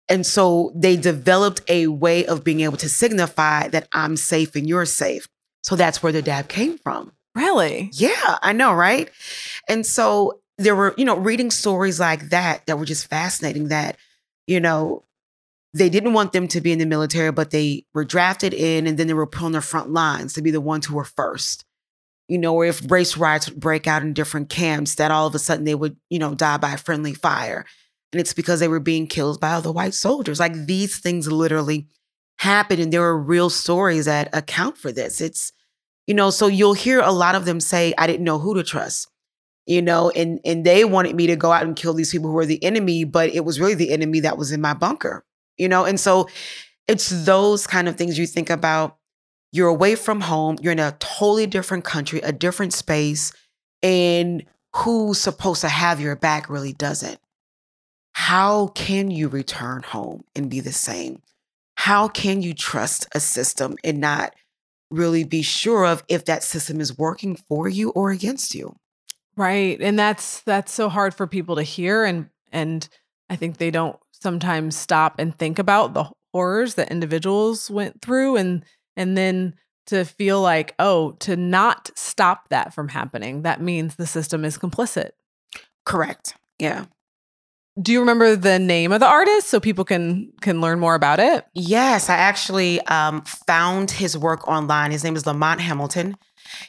And 0.08 0.24
so 0.24 0.72
they 0.74 0.96
developed 0.96 1.60
a 1.68 1.88
way 1.88 2.24
of 2.24 2.44
being 2.44 2.60
able 2.62 2.78
to 2.78 2.88
signify 2.88 3.68
that 3.68 3.88
I'm 3.92 4.16
safe 4.16 4.56
and 4.56 4.66
you're 4.66 4.86
safe. 4.86 5.28
So 5.64 5.76
that's 5.76 6.02
where 6.02 6.12
the 6.12 6.22
dap 6.22 6.48
came 6.48 6.78
from. 6.78 7.12
really? 7.34 7.90
Yeah, 7.92 8.38
I 8.40 8.52
know, 8.54 8.72
right? 8.72 9.10
And 9.68 9.84
so 9.84 10.40
there 10.56 10.74
were, 10.74 10.94
you 10.96 11.04
know, 11.04 11.16
reading 11.16 11.50
stories 11.50 12.00
like 12.00 12.30
that 12.30 12.64
that 12.66 12.78
were 12.78 12.86
just 12.86 13.08
fascinating 13.08 13.68
that, 13.68 13.98
you 14.46 14.60
know, 14.60 15.02
they 15.76 15.88
didn't 15.88 16.12
want 16.12 16.32
them 16.32 16.48
to 16.48 16.60
be 16.60 16.72
in 16.72 16.78
the 16.78 16.86
military, 16.86 17.30
but 17.32 17.50
they 17.50 17.84
were 17.92 18.04
drafted 18.04 18.54
in 18.54 18.86
and 18.86 18.98
then 18.98 19.06
they 19.06 19.14
were 19.14 19.26
put 19.26 19.44
on 19.44 19.52
the 19.52 19.60
front 19.60 19.90
lines 19.90 20.32
to 20.32 20.42
be 20.42 20.50
the 20.50 20.60
ones 20.60 20.86
who 20.86 20.94
were 20.94 21.04
first. 21.04 21.64
You 22.28 22.38
know, 22.38 22.54
or 22.54 22.64
if 22.64 22.90
race 22.90 23.16
riots 23.16 23.48
would 23.48 23.60
break 23.60 23.86
out 23.86 24.02
in 24.02 24.12
different 24.12 24.48
camps, 24.48 24.96
that 24.96 25.10
all 25.12 25.26
of 25.26 25.34
a 25.34 25.38
sudden 25.38 25.64
they 25.64 25.74
would, 25.74 25.96
you 26.10 26.18
know, 26.18 26.34
die 26.34 26.56
by 26.56 26.74
friendly 26.76 27.14
fire. 27.14 27.64
And 28.12 28.20
it's 28.20 28.32
because 28.32 28.58
they 28.58 28.68
were 28.68 28.80
being 28.80 29.06
killed 29.06 29.40
by 29.40 29.52
other 29.52 29.70
white 29.70 29.94
soldiers. 29.94 30.40
Like 30.40 30.66
these 30.66 30.98
things 30.98 31.30
literally 31.30 31.86
happen. 32.38 32.80
And 32.80 32.92
there 32.92 33.04
are 33.04 33.18
real 33.18 33.50
stories 33.50 34.06
that 34.06 34.28
account 34.32 34.76
for 34.76 34.90
this. 34.90 35.20
It's, 35.20 35.52
you 36.06 36.14
know, 36.14 36.30
so 36.30 36.46
you'll 36.46 36.72
hear 36.72 37.00
a 37.00 37.12
lot 37.12 37.34
of 37.34 37.44
them 37.44 37.60
say, 37.60 37.94
I 37.96 38.06
didn't 38.06 38.24
know 38.24 38.38
who 38.38 38.54
to 38.54 38.64
trust. 38.64 39.08
You 39.66 39.82
know, 39.82 40.10
and 40.10 40.38
and 40.44 40.64
they 40.64 40.84
wanted 40.84 41.16
me 41.16 41.26
to 41.26 41.34
go 41.34 41.50
out 41.50 41.64
and 41.64 41.74
kill 41.74 41.92
these 41.92 42.12
people 42.12 42.28
who 42.28 42.36
were 42.36 42.46
the 42.46 42.62
enemy, 42.62 43.02
but 43.02 43.30
it 43.30 43.44
was 43.44 43.58
really 43.58 43.74
the 43.74 43.90
enemy 43.90 44.20
that 44.20 44.38
was 44.38 44.52
in 44.52 44.60
my 44.60 44.74
bunker. 44.74 45.24
You 45.58 45.68
know, 45.68 45.84
and 45.84 45.98
so 45.98 46.28
it's 46.88 47.24
those 47.24 47.66
kind 47.66 47.88
of 47.88 47.96
things 47.96 48.18
you 48.18 48.26
think 48.26 48.50
about. 48.50 48.96
You're 49.52 49.68
away 49.68 49.94
from 49.94 50.20
home, 50.20 50.58
you're 50.60 50.72
in 50.72 50.78
a 50.78 50.96
totally 50.98 51.46
different 51.46 51.84
country, 51.84 52.20
a 52.20 52.32
different 52.32 52.74
space, 52.74 53.32
and 53.82 54.44
who's 54.74 55.20
supposed 55.20 55.62
to 55.62 55.68
have 55.68 56.00
your 56.00 56.16
back 56.16 56.50
really 56.50 56.72
doesn't. 56.72 57.18
How 58.12 58.68
can 58.68 59.10
you 59.10 59.28
return 59.28 59.82
home 59.82 60.24
and 60.34 60.50
be 60.50 60.60
the 60.60 60.72
same? 60.72 61.22
How 61.76 62.08
can 62.08 62.42
you 62.42 62.54
trust 62.54 63.06
a 63.14 63.20
system 63.20 63.76
and 63.84 64.00
not 64.00 64.34
really 64.90 65.24
be 65.24 65.42
sure 65.42 65.86
of 65.86 66.02
if 66.08 66.24
that 66.24 66.42
system 66.42 66.80
is 66.80 66.96
working 66.96 67.36
for 67.36 67.68
you 67.68 67.90
or 67.90 68.10
against 68.10 68.54
you? 68.54 68.76
Right. 69.36 69.80
And 69.80 69.98
that's 69.98 70.40
that's 70.42 70.72
so 70.72 70.88
hard 70.88 71.14
for 71.14 71.26
people 71.26 71.56
to 71.56 71.62
hear 71.62 72.04
and 72.04 72.30
and 72.50 72.88
I 73.28 73.36
think 73.36 73.56
they 73.56 73.70
don't 73.70 73.98
sometimes 74.12 74.76
stop 74.76 75.18
and 75.18 75.36
think 75.36 75.58
about 75.58 75.94
the 75.94 76.10
horrors 76.32 76.74
that 76.74 76.90
individuals 76.90 77.70
went 77.70 78.02
through 78.02 78.36
and 78.36 78.64
and 78.96 79.16
then 79.16 79.54
to 79.86 80.04
feel 80.04 80.40
like, 80.40 80.74
oh, 80.78 81.12
to 81.20 81.36
not 81.36 81.90
stop 81.94 82.48
that 82.48 82.74
from 82.74 82.88
happening, 82.88 83.42
that 83.42 83.60
means 83.60 83.94
the 83.94 84.06
system 84.06 84.44
is 84.44 84.58
complicit. 84.58 85.10
Correct. 85.84 86.34
Yeah. 86.58 86.86
Do 87.80 87.92
you 87.92 88.00
remember 88.00 88.36
the 88.36 88.58
name 88.58 88.90
of 88.90 89.00
the 89.00 89.06
artist 89.06 89.48
so 89.48 89.60
people 89.60 89.84
can 89.84 90.32
can 90.40 90.60
learn 90.60 90.80
more 90.80 90.94
about 90.94 91.20
it? 91.20 91.44
Yes, 91.54 92.08
I 92.08 92.16
actually 92.16 92.80
um, 92.82 93.22
found 93.46 93.90
his 93.90 94.16
work 94.16 94.48
online. 94.48 94.90
His 94.90 95.04
name 95.04 95.14
is 95.14 95.26
Lamont 95.26 95.60
Hamilton. 95.60 96.16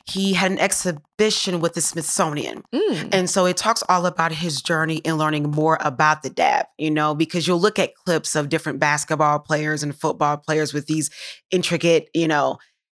He 0.05 0.33
had 0.33 0.51
an 0.51 0.59
exhibition 0.59 1.59
with 1.59 1.73
the 1.73 1.81
Smithsonian. 1.81 2.63
Mm. 2.73 3.09
And 3.13 3.29
so 3.29 3.45
it 3.45 3.57
talks 3.57 3.83
all 3.89 4.05
about 4.05 4.31
his 4.31 4.61
journey 4.61 4.97
in 4.97 5.17
learning 5.17 5.51
more 5.51 5.77
about 5.81 6.23
the 6.23 6.29
dap, 6.29 6.69
you 6.77 6.91
know, 6.91 7.15
because 7.15 7.47
you'll 7.47 7.59
look 7.59 7.79
at 7.79 7.95
clips 7.95 8.35
of 8.35 8.49
different 8.49 8.79
basketball 8.79 9.39
players 9.39 9.83
and 9.83 9.95
football 9.95 10.37
players 10.37 10.73
with 10.73 10.87
these 10.87 11.09
intricate, 11.51 12.09
you 12.13 12.27
know, 12.27 12.57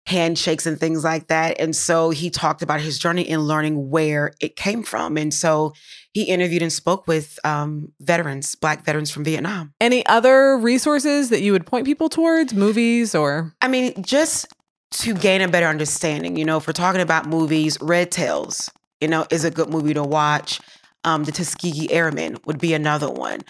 handshakes 0.10 0.66
and 0.66 0.80
things 0.80 1.04
like 1.04 1.28
that. 1.28 1.60
And 1.60 1.76
so 1.76 2.10
he 2.10 2.30
talked 2.30 2.62
about 2.62 2.82
his 2.82 2.98
journey 2.98 3.22
in 3.22 3.42
learning 3.42 3.90
where 3.90 4.34
it 4.42 4.56
came 4.56 4.82
from. 4.84 5.18
And 5.18 5.32
so 5.34 5.74
he 6.14 6.24
interviewed 6.24 6.64
and 6.64 6.74
spoke 6.74 7.08
with 7.08 7.40
um, 7.44 7.92
veterans, 8.02 8.56
Black 8.56 8.84
veterans 8.84 9.12
from 9.12 9.24
Vietnam. 9.24 9.74
Any 9.80 10.04
other 10.08 10.58
resources 10.58 11.30
that 11.30 11.42
you 11.42 11.52
would 11.52 11.68
point 11.68 11.86
people 11.86 12.10
towards, 12.10 12.54
movies 12.54 13.14
or 13.14 13.54
I 13.62 13.68
mean, 13.68 14.02
just 14.02 14.48
to 14.92 15.14
gain 15.14 15.42
a 15.42 15.48
better 15.48 15.68
understanding, 15.68 16.36
you 16.36 16.46
know, 16.46 16.58
if 16.58 16.68
we're 16.68 16.74
talking 16.74 17.02
about 17.02 17.28
movies, 17.28 17.78
Red 17.82 18.12
Tails, 18.12 18.72
you 19.00 19.08
know, 19.08 19.26
is 19.30 19.44
a 19.44 19.52
good 19.52 19.70
movie 19.70 19.94
to 19.94 20.04
watch. 20.04 20.60
Um, 21.04 21.24
the 21.24 21.32
Tuskegee 21.32 21.92
Airmen 21.92 22.38
would 22.46 22.60
be 22.60 22.74
another 22.74 23.10
one. 23.10 23.42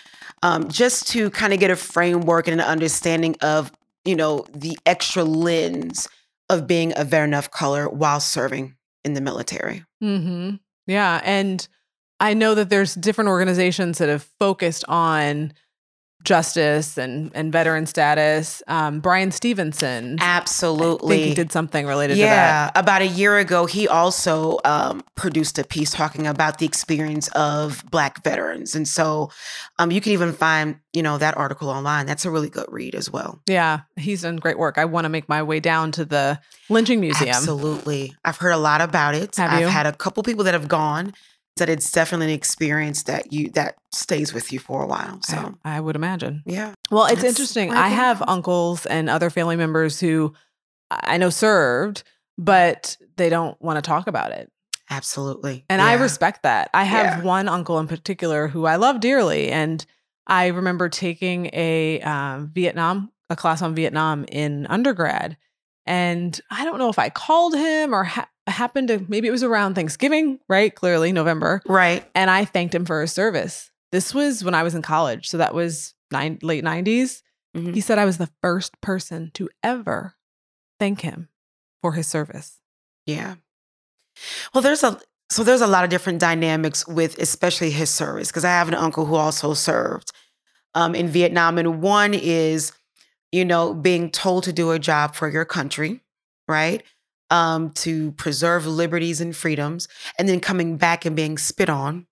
Um, 0.44 0.70
just 0.70 1.08
to 1.10 1.30
kind 1.32 1.54
of 1.54 1.60
get 1.60 1.72
a 1.72 1.76
framework 1.76 2.48
and 2.48 2.62
an 2.62 2.68
understanding 2.68 3.36
of, 3.42 3.72
you 4.06 4.16
know, 4.16 4.46
the 4.54 4.78
extra 4.86 5.24
lens 5.24 6.08
of 6.50 6.68
being 6.68 6.94
a 6.96 7.04
veteran 7.04 7.34
of 7.34 7.52
color 7.52 7.90
while 7.90 8.20
serving 8.20 8.76
in 9.04 9.14
the 9.14 9.22
military. 9.22 9.84
Mm-hmm. 10.04 10.56
Yeah. 10.88 11.22
And 11.24 11.68
I 12.20 12.34
know 12.34 12.56
that 12.56 12.70
there's 12.70 12.96
different 12.96 13.30
organizations 13.30 13.98
that 13.98 14.10
have 14.10 14.24
focused 14.40 14.84
on 14.88 15.54
justice 16.30 16.96
and 16.96 17.32
and 17.34 17.52
veteran 17.52 17.88
status. 17.88 18.62
Um, 18.68 19.00
Bryan 19.00 19.32
Stevenson. 19.32 20.18
I 20.22 20.24
Absolutely. 20.24 21.18
think 21.18 21.28
he 21.30 21.34
did 21.34 21.52
something 21.52 21.88
related 21.88 22.16
to 22.16 22.22
that. 22.22 22.72
yeah, 22.76 22.80
about 22.80 23.02
a 23.02 23.08
year 23.08 23.40
ago, 23.40 23.66
he 23.66 23.88
also 23.88 24.60
um, 24.64 25.04
produced 25.16 25.58
a 25.58 25.64
piece 25.64 25.90
talking 25.90 26.28
about 26.28 26.60
the 26.60 26.68
experience 26.68 27.30
of 27.30 27.84
Black 27.90 28.24
veterans, 28.24 28.76
and 28.76 28.88
so 28.88 29.32
um, 29.80 29.90
you 29.90 30.02
can 30.02 30.14
even 30.14 30.32
find 30.32 30.80
you 30.94 31.02
know 31.02 31.18
that 31.18 31.36
article 31.36 31.68
online. 31.68 32.06
That's 32.06 32.26
a 32.26 32.32
really 32.32 32.50
good 32.50 32.68
read 32.70 32.94
as 32.94 33.10
well. 33.12 33.42
Yeah, 33.48 33.82
he's 33.96 34.22
done 34.22 34.38
great 34.38 34.60
work. 34.60 34.78
I 34.78 34.86
want 34.86 35.06
to 35.06 35.10
make 35.10 35.28
my 35.28 35.42
way 35.42 35.60
down 35.60 35.92
to 35.94 36.06
the 36.06 36.40
lynching 36.70 37.00
museum. 37.00 37.30
Absolutely, 37.30 38.14
I've 38.24 38.38
heard 38.38 38.52
a 38.52 38.58
lot 38.58 38.82
about 38.82 39.16
it. 39.16 39.36
Have 39.38 39.52
I've 39.52 39.62
you? 39.62 39.68
had 39.68 39.88
a 39.88 39.94
couple 39.94 40.22
people 40.22 40.44
that 40.44 40.54
have 40.54 40.68
gone. 40.68 41.14
That 41.60 41.70
it's 41.70 41.92
definitely 41.92 42.28
an 42.28 42.34
experience 42.34 43.04
that 43.04 43.32
you 43.32 43.50
that 43.52 43.76
stays 43.92 44.34
with 44.34 44.52
you 44.52 44.60
for 44.60 44.84
a 44.84 44.88
while. 44.88 45.22
So 45.22 45.56
I, 45.64 45.78
I 45.78 45.80
would 45.80 45.96
imagine. 45.96 46.44
yeah, 46.46 46.74
Well, 46.92 47.06
it's 47.06 47.16
That's 47.22 47.26
interesting. 47.40 47.72
I 47.72 47.86
I 47.86 47.88
have 47.90 48.22
uncles 48.28 48.86
and 48.86 49.10
other 49.10 49.30
family 49.30 49.56
members 49.56 50.00
who 50.00 50.34
I 50.92 51.18
know 51.18 51.30
served, 51.30 52.04
but 52.38 52.98
they 53.18 53.30
don't 53.30 53.62
want 53.62 53.78
to 53.78 53.82
talk 53.82 54.08
about 54.08 54.32
it. 54.32 54.52
absolutely. 54.90 55.66
And 55.70 55.82
I 55.82 55.94
respect 55.94 56.44
that. 56.44 56.70
I 56.74 56.84
have 56.84 57.20
Yeah. 57.20 57.22
one 57.22 57.48
uncle 57.48 57.78
in 57.80 57.88
particular 57.88 58.48
who 58.48 58.66
I 58.66 58.78
love 58.78 59.00
dearly. 59.00 59.52
And 59.52 59.86
I 60.28 60.48
remember 60.48 60.90
taking 60.90 61.50
a 61.54 62.02
um, 62.02 62.50
Vietnam, 62.54 63.12
a 63.30 63.36
class 63.36 63.62
on 63.62 63.76
Vietnam 63.76 64.26
in 64.32 64.66
undergrad. 64.68 65.38
And 65.86 66.40
I 66.52 66.66
don't 66.66 66.78
know 66.80 66.90
if 66.90 67.00
I 67.00 67.10
called 67.10 67.56
him 67.56 67.94
or 67.94 68.04
ha- 68.04 68.30
happened 68.50 68.88
to, 68.90 69.06
maybe 69.08 69.28
it 69.28 69.32
was 69.32 69.44
around 69.44 69.76
Thanksgiving, 69.76 70.40
right? 70.48 70.74
Clearly, 70.74 71.12
November. 71.12 71.62
right. 71.68 72.04
And 72.16 72.30
I 72.30 72.46
thanked 72.46 72.74
him 72.76 72.86
for 72.86 73.02
his 73.02 73.12
service. 73.12 73.72
This 73.92 74.14
was 74.14 74.44
when 74.44 74.54
I 74.56 74.64
was 74.64 74.76
in 74.76 74.82
college. 74.82 75.28
So 75.30 75.38
that 75.38 75.54
was 75.54 75.94
nine, 76.12 76.40
late 76.42 76.64
90s. 76.64 77.22
Mhm. 77.56 77.74
He 77.74 77.82
said 77.82 77.98
I 77.98 78.06
was 78.06 78.18
the 78.18 78.30
first 78.42 78.80
person 78.82 79.32
to 79.34 79.50
ever 79.64 80.16
thank 80.80 81.02
him 81.02 81.30
for 81.82 81.94
his 81.94 82.08
service. 82.08 82.60
Yeah. 83.06 83.36
Well, 84.54 84.62
there's 84.62 84.84
a 84.84 85.00
so 85.32 85.44
there's 85.44 85.62
a 85.62 85.68
lot 85.68 85.84
of 85.84 85.90
different 85.92 86.20
dynamics 86.20 86.88
with 86.88 87.18
especially 87.20 87.70
his 87.72 87.90
service 87.92 88.30
because 88.30 88.44
I 88.46 88.50
have 88.50 88.68
an 88.68 88.74
uncle 88.74 89.06
who 89.06 89.16
also 89.16 89.54
served 89.54 90.12
um, 90.76 90.94
in 90.96 91.08
Vietnam, 91.08 91.58
and 91.58 91.82
one 91.82 92.14
is 92.14 92.72
you 93.32 93.46
know 93.46 93.74
being 93.74 94.10
told 94.12 94.44
to 94.46 94.54
do 94.54 94.72
a 94.72 94.80
job 94.80 95.16
for 95.16 95.30
your 95.30 95.46
country, 95.46 96.02
right? 96.48 96.84
Um, 97.32 97.72
to 97.76 98.12
preserve 98.14 98.66
liberties 98.66 99.22
and 99.22 99.36
freedoms, 99.36 99.88
and 100.18 100.28
then 100.28 100.40
coming 100.40 100.78
back 100.78 101.06
and 101.06 101.16
being 101.16 101.38
spit 101.38 101.70
on 101.70 102.08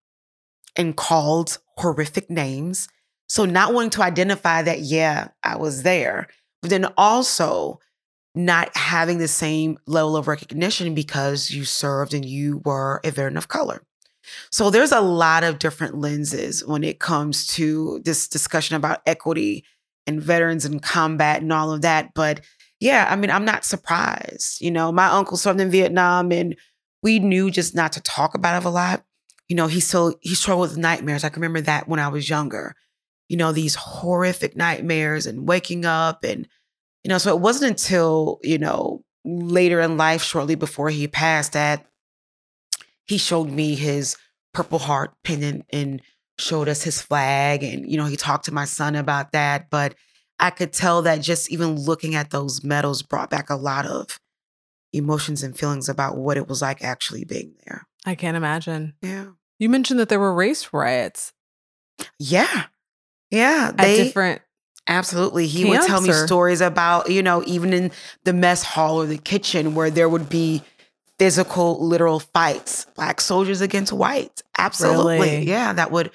and 0.75 0.95
called 0.95 1.57
horrific 1.77 2.29
names. 2.29 2.87
So 3.27 3.43
not 3.45 3.73
wanting 3.73 3.89
to 3.91 4.03
identify 4.03 4.61
that, 4.61 4.81
yeah, 4.81 5.29
I 5.43 5.57
was 5.57 5.81
there, 5.81 6.27
but 6.61 6.69
then 6.69 6.85
also 6.97 7.79
not 8.35 8.77
having 8.77 9.17
the 9.17 9.27
same 9.27 9.79
level 9.87 10.15
of 10.15 10.27
recognition 10.27 10.93
because 10.93 11.49
you 11.49 11.65
served 11.65 12.13
and 12.13 12.23
you 12.23 12.61
were 12.63 13.01
a 13.03 13.09
veteran 13.09 13.37
of 13.37 13.47
color. 13.47 13.81
So 14.51 14.69
there's 14.69 14.91
a 14.91 15.01
lot 15.01 15.43
of 15.43 15.57
different 15.57 15.97
lenses 15.97 16.63
when 16.63 16.83
it 16.83 16.99
comes 16.99 17.47
to 17.55 18.01
this 18.05 18.27
discussion 18.27 18.75
about 18.75 19.01
equity 19.07 19.65
and 20.05 20.21
veterans 20.21 20.63
and 20.63 20.81
combat 20.81 21.41
and 21.41 21.51
all 21.51 21.71
of 21.71 21.81
that. 21.81 22.13
But 22.13 22.41
yeah, 22.79 23.07
I 23.09 23.15
mean, 23.15 23.31
I'm 23.31 23.45
not 23.45 23.65
surprised. 23.65 24.61
You 24.61 24.71
know, 24.71 24.91
my 24.91 25.07
uncle 25.07 25.37
served 25.37 25.59
in 25.59 25.71
Vietnam 25.71 26.31
and 26.31 26.55
we 27.03 27.19
knew 27.19 27.51
just 27.51 27.75
not 27.75 27.91
to 27.93 28.01
talk 28.01 28.35
about 28.35 28.61
it 28.61 28.65
a 28.65 28.69
lot. 28.69 29.03
You 29.47 29.55
know, 29.55 29.67
he 29.67 29.79
still 29.79 30.15
he 30.21 30.35
struggled 30.35 30.69
with 30.69 30.77
nightmares. 30.77 31.23
I 31.23 31.29
can 31.29 31.41
remember 31.41 31.61
that 31.61 31.87
when 31.87 31.99
I 31.99 32.09
was 32.09 32.29
younger. 32.29 32.75
You 33.29 33.37
know, 33.37 33.51
these 33.51 33.75
horrific 33.75 34.55
nightmares 34.55 35.25
and 35.25 35.47
waking 35.47 35.85
up 35.85 36.23
and 36.23 36.47
you 37.03 37.09
know, 37.09 37.17
so 37.19 37.33
it 37.33 37.39
wasn't 37.39 37.71
until, 37.71 38.39
you 38.43 38.57
know, 38.57 39.03
later 39.23 39.79
in 39.79 39.95
life, 39.95 40.21
shortly 40.21 40.55
before 40.55 40.89
he 40.89 41.07
passed, 41.07 41.53
that 41.53 41.85
he 43.05 43.17
showed 43.17 43.49
me 43.49 43.75
his 43.75 44.17
Purple 44.53 44.79
Heart 44.79 45.13
pendant 45.23 45.65
and 45.69 46.01
showed 46.37 46.67
us 46.67 46.83
his 46.83 47.01
flag. 47.01 47.63
And, 47.63 47.89
you 47.89 47.97
know, 47.97 48.05
he 48.05 48.17
talked 48.17 48.45
to 48.45 48.53
my 48.53 48.65
son 48.65 48.95
about 48.95 49.31
that. 49.31 49.69
But 49.69 49.95
I 50.39 50.49
could 50.51 50.71
tell 50.73 51.01
that 51.03 51.21
just 51.21 51.51
even 51.51 51.75
looking 51.75 52.15
at 52.15 52.29
those 52.29 52.63
medals 52.63 53.01
brought 53.01 53.29
back 53.29 53.49
a 53.49 53.55
lot 53.55 53.85
of 53.85 54.19
emotions 54.93 55.43
and 55.43 55.57
feelings 55.57 55.89
about 55.89 56.17
what 56.17 56.37
it 56.37 56.47
was 56.47 56.61
like 56.61 56.83
actually 56.83 57.25
being 57.25 57.55
there. 57.65 57.87
I 58.05 58.15
can't 58.15 58.37
imagine. 58.37 58.93
Yeah. 59.01 59.25
You 59.59 59.69
mentioned 59.69 59.99
that 59.99 60.09
there 60.09 60.19
were 60.19 60.33
race 60.33 60.71
riots 60.71 61.33
Yeah. 62.19 62.65
Yeah. 63.31 63.69
at 63.69 63.77
They 63.77 64.03
different. 64.03 64.41
Absolutely. 64.87 65.47
He 65.47 65.65
would 65.65 65.81
tell 65.81 65.99
me 65.99 66.07
Cancer. 66.07 66.25
stories 66.25 66.61
about, 66.61 67.11
you 67.11 67.21
know, 67.21 67.43
even 67.45 67.73
in 67.73 67.91
the 68.23 68.31
mess 68.31 68.63
hall 68.63 69.01
or 69.01 69.05
the 69.05 69.17
kitchen 69.17 69.75
where 69.75 69.89
there 69.89 70.07
would 70.07 70.29
be 70.29 70.61
physical, 71.19 71.85
literal 71.85 72.19
fights, 72.19 72.85
black 72.95 73.19
soldiers 73.19 73.59
against 73.59 73.91
whites. 73.91 74.43
Absolutely. 74.57 75.19
Really? 75.19 75.49
Yeah, 75.49 75.73
that 75.73 75.91
would 75.91 76.11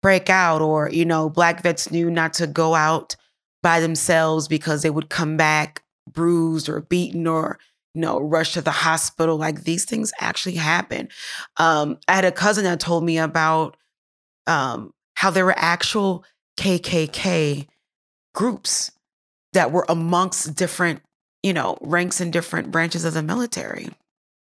break 0.00 0.30
out. 0.30 0.62
Or, 0.62 0.88
you 0.88 1.04
know, 1.04 1.28
black 1.28 1.62
vets 1.62 1.90
knew 1.90 2.10
not 2.10 2.32
to 2.34 2.46
go 2.46 2.74
out 2.74 3.16
by 3.64 3.80
themselves 3.80 4.46
because 4.46 4.82
they 4.82 4.90
would 4.90 5.08
come 5.08 5.38
back 5.38 5.82
bruised 6.12 6.68
or 6.68 6.82
beaten 6.82 7.26
or, 7.26 7.58
you 7.94 8.02
know, 8.02 8.20
rush 8.20 8.52
to 8.52 8.60
the 8.60 8.70
hospital. 8.70 9.38
Like 9.38 9.64
these 9.64 9.86
things 9.86 10.12
actually 10.20 10.56
happen. 10.56 11.08
Um, 11.56 11.98
I 12.06 12.14
had 12.14 12.26
a 12.26 12.30
cousin 12.30 12.64
that 12.64 12.78
told 12.78 13.04
me 13.04 13.16
about 13.16 13.78
um, 14.46 14.92
how 15.14 15.30
there 15.30 15.46
were 15.46 15.54
actual 15.56 16.26
KKK 16.58 17.66
groups 18.34 18.92
that 19.54 19.72
were 19.72 19.86
amongst 19.88 20.54
different, 20.54 21.00
you 21.42 21.54
know, 21.54 21.78
ranks 21.80 22.20
and 22.20 22.30
different 22.30 22.70
branches 22.70 23.06
of 23.06 23.14
the 23.14 23.22
military. 23.22 23.88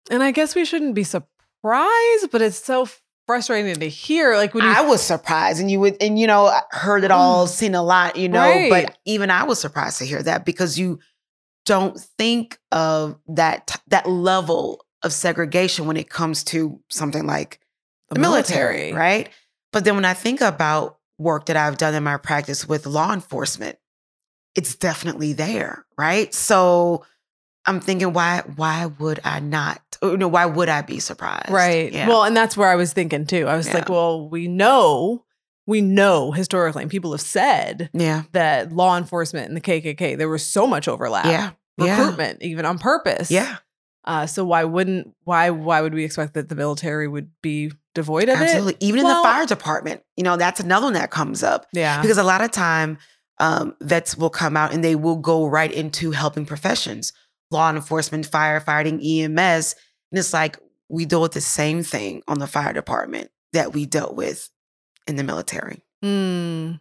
And 0.09 0.23
I 0.23 0.31
guess 0.31 0.55
we 0.55 0.65
shouldn't 0.65 0.95
be 0.95 1.03
surprised, 1.03 2.31
but 2.31 2.41
it's 2.41 2.57
so 2.57 2.87
frustrating 3.27 3.75
to 3.75 3.89
hear. 3.89 4.35
Like 4.35 4.53
when 4.53 4.63
you, 4.63 4.69
I 4.71 4.81
was 4.81 5.01
surprised, 5.01 5.59
and 5.59 5.69
you 5.71 5.79
would, 5.79 5.97
and 6.01 6.19
you 6.19 6.27
know, 6.27 6.51
heard 6.71 7.03
it 7.03 7.11
all, 7.11 7.45
Mm. 7.45 7.49
seen 7.49 7.75
a 7.75 7.83
lot, 7.83 8.15
you 8.17 8.29
know, 8.29 8.39
Right. 8.39 8.69
but 8.69 8.97
even 9.05 9.29
I 9.31 9.43
was 9.43 9.59
surprised 9.59 9.99
to 9.99 10.05
hear 10.05 10.21
that 10.23 10.45
because 10.45 10.77
you 10.77 10.99
don't 11.65 11.99
think 12.17 12.59
of 12.71 13.17
that 13.27 13.81
that 13.87 14.07
level 14.09 14.85
of 15.01 15.13
segregation 15.13 15.85
when 15.85 15.97
it 15.97 16.09
comes 16.09 16.43
to 16.45 16.79
something 16.89 17.25
like 17.25 17.59
the 18.09 18.19
military, 18.19 18.93
right? 18.93 19.29
But 19.71 19.85
then 19.85 19.95
when 19.95 20.05
I 20.05 20.13
think 20.13 20.41
about 20.41 20.97
work 21.17 21.45
that 21.47 21.57
I've 21.57 21.77
done 21.77 21.93
in 21.93 22.03
my 22.03 22.17
practice 22.17 22.67
with 22.67 22.85
law 22.85 23.13
enforcement, 23.13 23.77
it's 24.55 24.75
definitely 24.75 25.33
there, 25.33 25.85
right? 25.97 26.33
So 26.33 27.05
I'm 27.65 27.79
thinking, 27.79 28.13
why 28.13 28.43
why 28.55 28.85
would 28.87 29.19
I 29.23 29.39
not? 29.39 29.79
You 30.01 30.17
know, 30.17 30.27
why 30.27 30.45
would 30.45 30.67
I 30.69 30.81
be 30.81 30.99
surprised? 30.99 31.49
Right. 31.49 31.91
Yeah. 31.93 32.07
Well, 32.09 32.23
and 32.25 32.35
that's 32.35 32.57
where 32.57 32.69
I 32.69 32.75
was 32.75 32.91
thinking 32.93 33.25
too. 33.25 33.47
I 33.47 33.55
was 33.55 33.73
like, 33.73 33.87
well, 33.87 34.27
we 34.27 34.49
know, 34.49 35.23
we 35.65 35.79
know 35.81 36.31
historically, 36.33 36.81
and 36.81 36.91
people 36.91 37.11
have 37.11 37.21
said 37.21 37.89
yeah, 37.93 38.23
that 38.33 38.73
law 38.73 38.97
enforcement 38.97 39.47
and 39.47 39.55
the 39.55 39.61
KKK, 39.61 40.17
there 40.17 40.27
was 40.27 40.45
so 40.45 40.67
much 40.67 40.89
overlap. 40.89 41.25
yeah, 41.25 41.51
yeah, 41.77 41.97
Recruitment, 41.99 42.41
even 42.41 42.65
on 42.65 42.79
purpose. 42.79 43.31
yeah, 43.31 43.57
Uh, 44.03 44.25
so 44.25 44.43
why 44.43 44.65
wouldn't 44.65 45.13
why 45.23 45.49
why 45.51 45.79
would 45.79 45.93
we 45.93 46.03
expect 46.03 46.33
that 46.33 46.49
the 46.49 46.55
military 46.55 47.07
would 47.07 47.29
be 47.41 47.71
devoid 47.95 48.27
of 48.27 48.35
absolutely. 48.41 48.73
it? 48.73 48.77
Even 48.83 48.99
in 49.01 49.07
the 49.07 49.13
fire 49.23 49.45
department, 49.45 50.01
you 50.17 50.23
know, 50.23 50.35
that's 50.35 50.59
another 50.59 50.87
one 50.87 50.93
that 50.95 51.11
comes 51.11 51.43
up 51.43 51.67
Yeah. 51.71 52.01
because 52.01 52.17
a 52.17 52.23
lot 52.23 52.41
of 52.41 52.51
time 52.51 52.97
um, 53.39 53.73
vets 53.81 54.17
will 54.17 54.29
come 54.29 54.57
out 54.57 54.73
and 54.73 54.83
they 54.83 54.95
will 54.95 55.15
go 55.17 55.45
right 55.47 55.71
into 55.71 56.11
helping 56.11 56.45
professions, 56.45 57.13
law 57.53 57.69
enforcement, 57.69 58.29
firefighting, 58.29 58.99
EMS, 59.01 59.75
and 60.11 60.19
it's 60.19 60.33
like 60.33 60.57
we 60.89 61.05
deal 61.05 61.21
with 61.21 61.31
the 61.31 61.41
same 61.41 61.83
thing 61.83 62.21
on 62.27 62.39
the 62.39 62.47
fire 62.47 62.73
department 62.73 63.31
that 63.53 63.73
we 63.73 63.85
dealt 63.85 64.15
with 64.15 64.49
in 65.07 65.15
the 65.15 65.23
military. 65.23 65.83
Mm. 66.03 66.79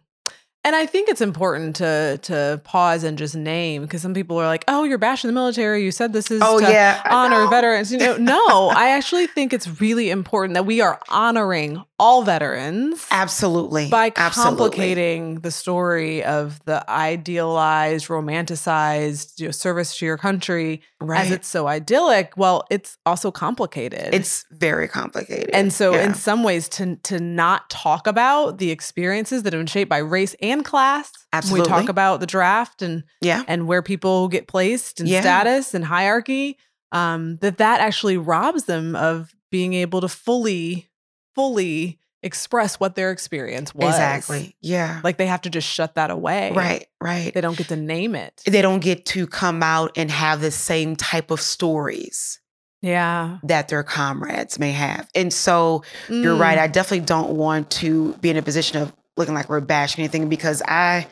And 0.65 0.75
I 0.75 0.85
think 0.85 1.09
it's 1.09 1.19
important 1.21 1.75
to 1.77 2.19
to 2.23 2.61
pause 2.63 3.03
and 3.03 3.17
just 3.17 3.35
name 3.35 3.81
because 3.81 4.01
some 4.01 4.13
people 4.13 4.39
are 4.39 4.45
like, 4.45 4.63
"Oh, 4.67 4.83
you're 4.85 4.97
bashing 4.97 5.27
the 5.27 5.33
military. 5.33 5.83
You 5.83 5.91
said 5.91 6.13
this 6.13 6.31
is 6.31 6.41
oh, 6.43 6.59
to 6.59 6.65
Oh, 6.65 6.69
yeah, 6.69 7.01
honor 7.09 7.47
veterans." 7.47 7.91
You 7.91 7.97
know, 7.97 8.17
no, 8.17 8.69
I 8.75 8.89
actually 8.91 9.27
think 9.27 9.51
it's 9.51 9.81
really 9.81 10.09
important 10.09 10.53
that 10.53 10.65
we 10.65 10.79
are 10.79 10.99
honoring 11.09 11.83
all 11.99 12.23
veterans 12.23 13.05
Absolutely. 13.11 13.87
by 13.89 14.11
Absolutely. 14.15 14.57
complicating 14.57 15.35
the 15.41 15.51
story 15.51 16.23
of 16.23 16.59
the 16.65 16.89
idealized, 16.89 18.07
romanticized 18.07 19.39
you 19.39 19.47
know, 19.47 19.51
service 19.51 19.97
to 19.97 20.05
your 20.05 20.17
country 20.17 20.81
right. 20.99 21.25
as 21.25 21.31
it's 21.31 21.47
so 21.47 21.67
idyllic. 21.67 22.33
Well, 22.37 22.65
it's 22.69 22.97
also 23.05 23.31
complicated. 23.31 24.13
It's 24.13 24.45
very 24.51 24.87
complicated. 24.87 25.49
And 25.53 25.71
so, 25.71 25.93
Yeah. 25.93 26.05
in 26.05 26.13
some 26.13 26.43
ways, 26.43 26.67
to 26.69 26.95
to 27.03 27.19
not 27.19 27.69
talk 27.69 28.07
about 28.07 28.57
the 28.57 28.71
experiences 28.71 29.43
that 29.43 29.53
have 29.53 29.59
been 29.59 29.67
shaped 29.67 29.89
by 29.89 29.97
race 29.99 30.35
and 30.41 30.52
class, 30.61 31.11
when 31.49 31.53
we 31.53 31.61
talk 31.63 31.89
about 31.89 32.19
the 32.19 32.27
draft 32.27 32.81
and 32.83 33.03
yeah, 33.21 33.43
and 33.47 33.65
where 33.67 33.81
people 33.81 34.27
get 34.27 34.47
placed 34.47 34.99
and 34.99 35.09
Yeah. 35.09 35.21
status 35.21 35.73
and 35.73 35.83
hierarchy, 35.85 36.57
um, 36.91 37.37
that 37.37 37.57
that 37.57 37.81
actually 37.81 38.17
robs 38.17 38.65
them 38.65 38.95
of 38.95 39.33
being 39.49 39.73
able 39.73 40.01
to 40.01 40.07
fully, 40.09 40.89
fully 41.33 41.97
express 42.21 42.79
what 42.79 42.95
their 42.95 43.11
experience 43.11 43.75
was. 43.75 43.93
Exactly. 43.95 44.55
Yeah. 44.61 45.01
Like 45.03 45.17
they 45.17 45.25
have 45.27 45.41
to 45.41 45.49
just 45.49 45.67
shut 45.67 45.95
that 45.95 46.09
away. 46.09 46.51
right, 46.55 46.85
right. 47.01 47.33
They 47.33 47.41
don't 47.41 47.57
get 47.57 47.67
to 47.69 47.75
name 47.75 48.15
it. 48.15 48.41
They 48.45 48.61
don't 48.61 48.79
get 48.79 49.05
to 49.07 49.27
come 49.27 49.61
out 49.61 49.91
and 49.97 50.09
have 50.09 50.39
the 50.39 50.51
same 50.51 50.95
type 50.95 51.31
of 51.31 51.41
stories 51.41 52.39
Yeah. 52.81 53.39
that 53.43 53.67
their 53.67 53.83
comrades 53.83 54.57
may 54.57 54.71
have. 54.71 55.09
And 55.13 55.33
so 55.33 55.83
you're 56.07 56.35
right. 56.37 56.57
Mm. 56.57 56.61
I 56.61 56.67
definitely 56.67 57.05
don't 57.05 57.31
want 57.31 57.69
to 57.71 58.13
be 58.21 58.29
in 58.29 58.37
a 58.37 58.41
position 58.41 58.81
of 58.81 58.93
looking 59.17 59.33
like 59.33 59.49
we're 59.49 59.59
bashing 59.61 60.03
anything 60.03 60.29
because 60.29 60.61
I 60.67 61.07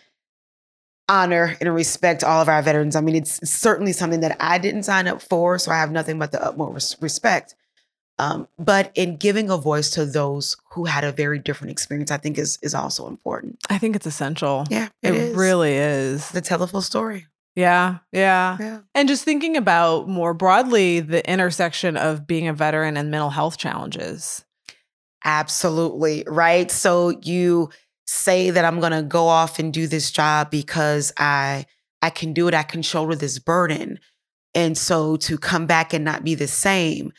honor 1.09 1.57
and 1.59 1.73
respect 1.73 2.23
all 2.23 2.41
of 2.41 2.47
our 2.47 2.61
veterans. 2.61 2.95
I 2.95 3.01
mean, 3.01 3.15
it's 3.15 3.39
certainly 3.49 3.91
something 3.93 4.21
that 4.21 4.37
I 4.39 4.57
didn't 4.57 4.83
sign 4.83 5.07
up 5.07 5.21
for, 5.21 5.59
so 5.59 5.71
I 5.71 5.77
have 5.77 5.91
nothing 5.91 6.17
but 6.19 6.31
the 6.31 6.43
utmost 6.43 6.97
respect. 7.01 7.55
Um, 8.19 8.47
but 8.59 8.91
in 8.95 9.17
giving 9.17 9.49
a 9.49 9.57
voice 9.57 9.89
to 9.91 10.05
those 10.05 10.55
who 10.73 10.85
had 10.85 11.03
a 11.03 11.11
very 11.11 11.39
different 11.39 11.71
experience, 11.71 12.11
I 12.11 12.17
think 12.17 12.37
is 12.37 12.59
is 12.61 12.75
also 12.75 13.07
important. 13.07 13.57
I 13.69 13.77
think 13.77 13.95
it's 13.95 14.05
essential. 14.05 14.65
Yeah, 14.69 14.89
It, 15.01 15.15
is. 15.15 15.35
really 15.35 15.73
is. 15.73 16.29
The 16.29 16.41
tell 16.41 16.59
the 16.59 16.67
full 16.67 16.81
story. 16.83 17.25
Yeah. 17.55 17.97
Yeah. 18.13 18.57
Yeah. 18.59 18.79
And 18.95 19.09
just 19.09 19.25
thinking 19.25 19.57
about 19.57 20.07
more 20.07 20.33
broadly 20.33 20.99
the 21.01 21.27
intersection 21.29 21.97
of 21.97 22.25
being 22.27 22.47
a 22.47 22.53
veteran 22.53 22.95
and 22.95 23.11
mental 23.11 23.31
health 23.31 23.57
challenges. 23.57 24.45
Absolutely. 25.25 26.23
Right. 26.27 26.71
So 26.71 27.09
you 27.21 27.69
say 28.11 28.49
that 28.51 28.65
I'm 28.65 28.79
going 28.79 28.91
to 28.91 29.03
go 29.03 29.27
off 29.27 29.59
and 29.59 29.73
do 29.73 29.87
this 29.87 30.11
job 30.11 30.51
because 30.51 31.11
I 31.17 31.65
I 32.01 32.09
can 32.09 32.33
do 32.33 32.47
it. 32.47 32.53
I 32.53 32.63
can 32.63 32.81
shoulder 32.81 33.15
this 33.15 33.37
burden. 33.37 33.99
And 34.55 34.77
so 34.77 35.17
to 35.17 35.37
come 35.37 35.67
back 35.67 35.93
and 35.93 36.03
not 36.03 36.23
be 36.23 36.35
the 36.35 36.47
same, 36.47 37.13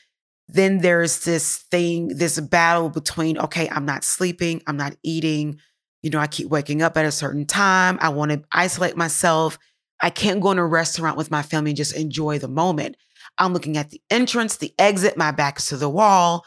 then 0.49 0.79
there's 0.79 1.25
this 1.25 1.59
thing, 1.71 2.09
this 2.09 2.39
battle 2.41 2.91
between, 2.91 3.39
okay, 3.39 3.69
I'm 3.69 3.87
not 3.87 4.03
sleeping, 4.03 4.61
I'm 4.67 4.77
not 4.77 4.97
eating, 5.05 5.59
you 6.03 6.11
know, 6.11 6.19
I 6.19 6.27
keep 6.27 6.49
waking 6.49 6.83
up 6.83 6.97
at 6.97 7.07
a 7.07 7.13
certain 7.13 7.47
time. 7.47 7.97
I 8.01 8.09
want 8.09 8.33
to 8.33 8.43
isolate 8.51 8.97
myself. 8.97 9.57
I 10.01 10.11
can't 10.11 10.41
go 10.41 10.51
in 10.51 10.59
a 10.59 10.67
restaurant 10.67 11.17
with 11.17 11.31
my 11.31 11.43
family 11.43 11.71
and 11.71 11.77
just 11.77 11.97
enjoy 11.97 12.41
the 12.41 12.49
moment. 12.49 12.97
I'm 13.39 13.53
looking 13.53 13.77
at 13.77 13.91
the 13.91 14.03
entrance, 14.11 14.57
the 14.57 14.75
exit, 14.79 15.17
my 15.17 15.31
back's 15.31 15.69
to 15.69 15.77
the 15.77 15.89
wall 15.89 16.45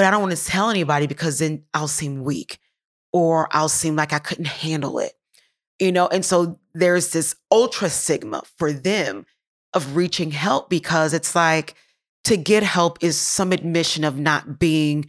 but 0.00 0.06
I 0.06 0.10
don't 0.10 0.22
want 0.22 0.36
to 0.36 0.44
tell 0.44 0.70
anybody 0.70 1.06
because 1.06 1.40
then 1.40 1.64
I'll 1.74 1.86
seem 1.86 2.24
weak 2.24 2.58
or 3.12 3.48
I'll 3.52 3.68
seem 3.68 3.96
like 3.96 4.12
I 4.12 4.18
couldn't 4.18 4.46
handle 4.46 4.98
it. 4.98 5.12
You 5.78 5.92
know, 5.92 6.08
and 6.08 6.24
so 6.24 6.58
there's 6.74 7.12
this 7.12 7.34
ultra 7.50 7.88
stigma 7.88 8.42
for 8.58 8.72
them 8.72 9.24
of 9.72 9.96
reaching 9.96 10.30
help 10.30 10.68
because 10.68 11.14
it's 11.14 11.34
like 11.34 11.74
to 12.24 12.36
get 12.36 12.62
help 12.62 13.02
is 13.02 13.16
some 13.16 13.52
admission 13.52 14.04
of 14.04 14.18
not 14.18 14.58
being 14.58 15.06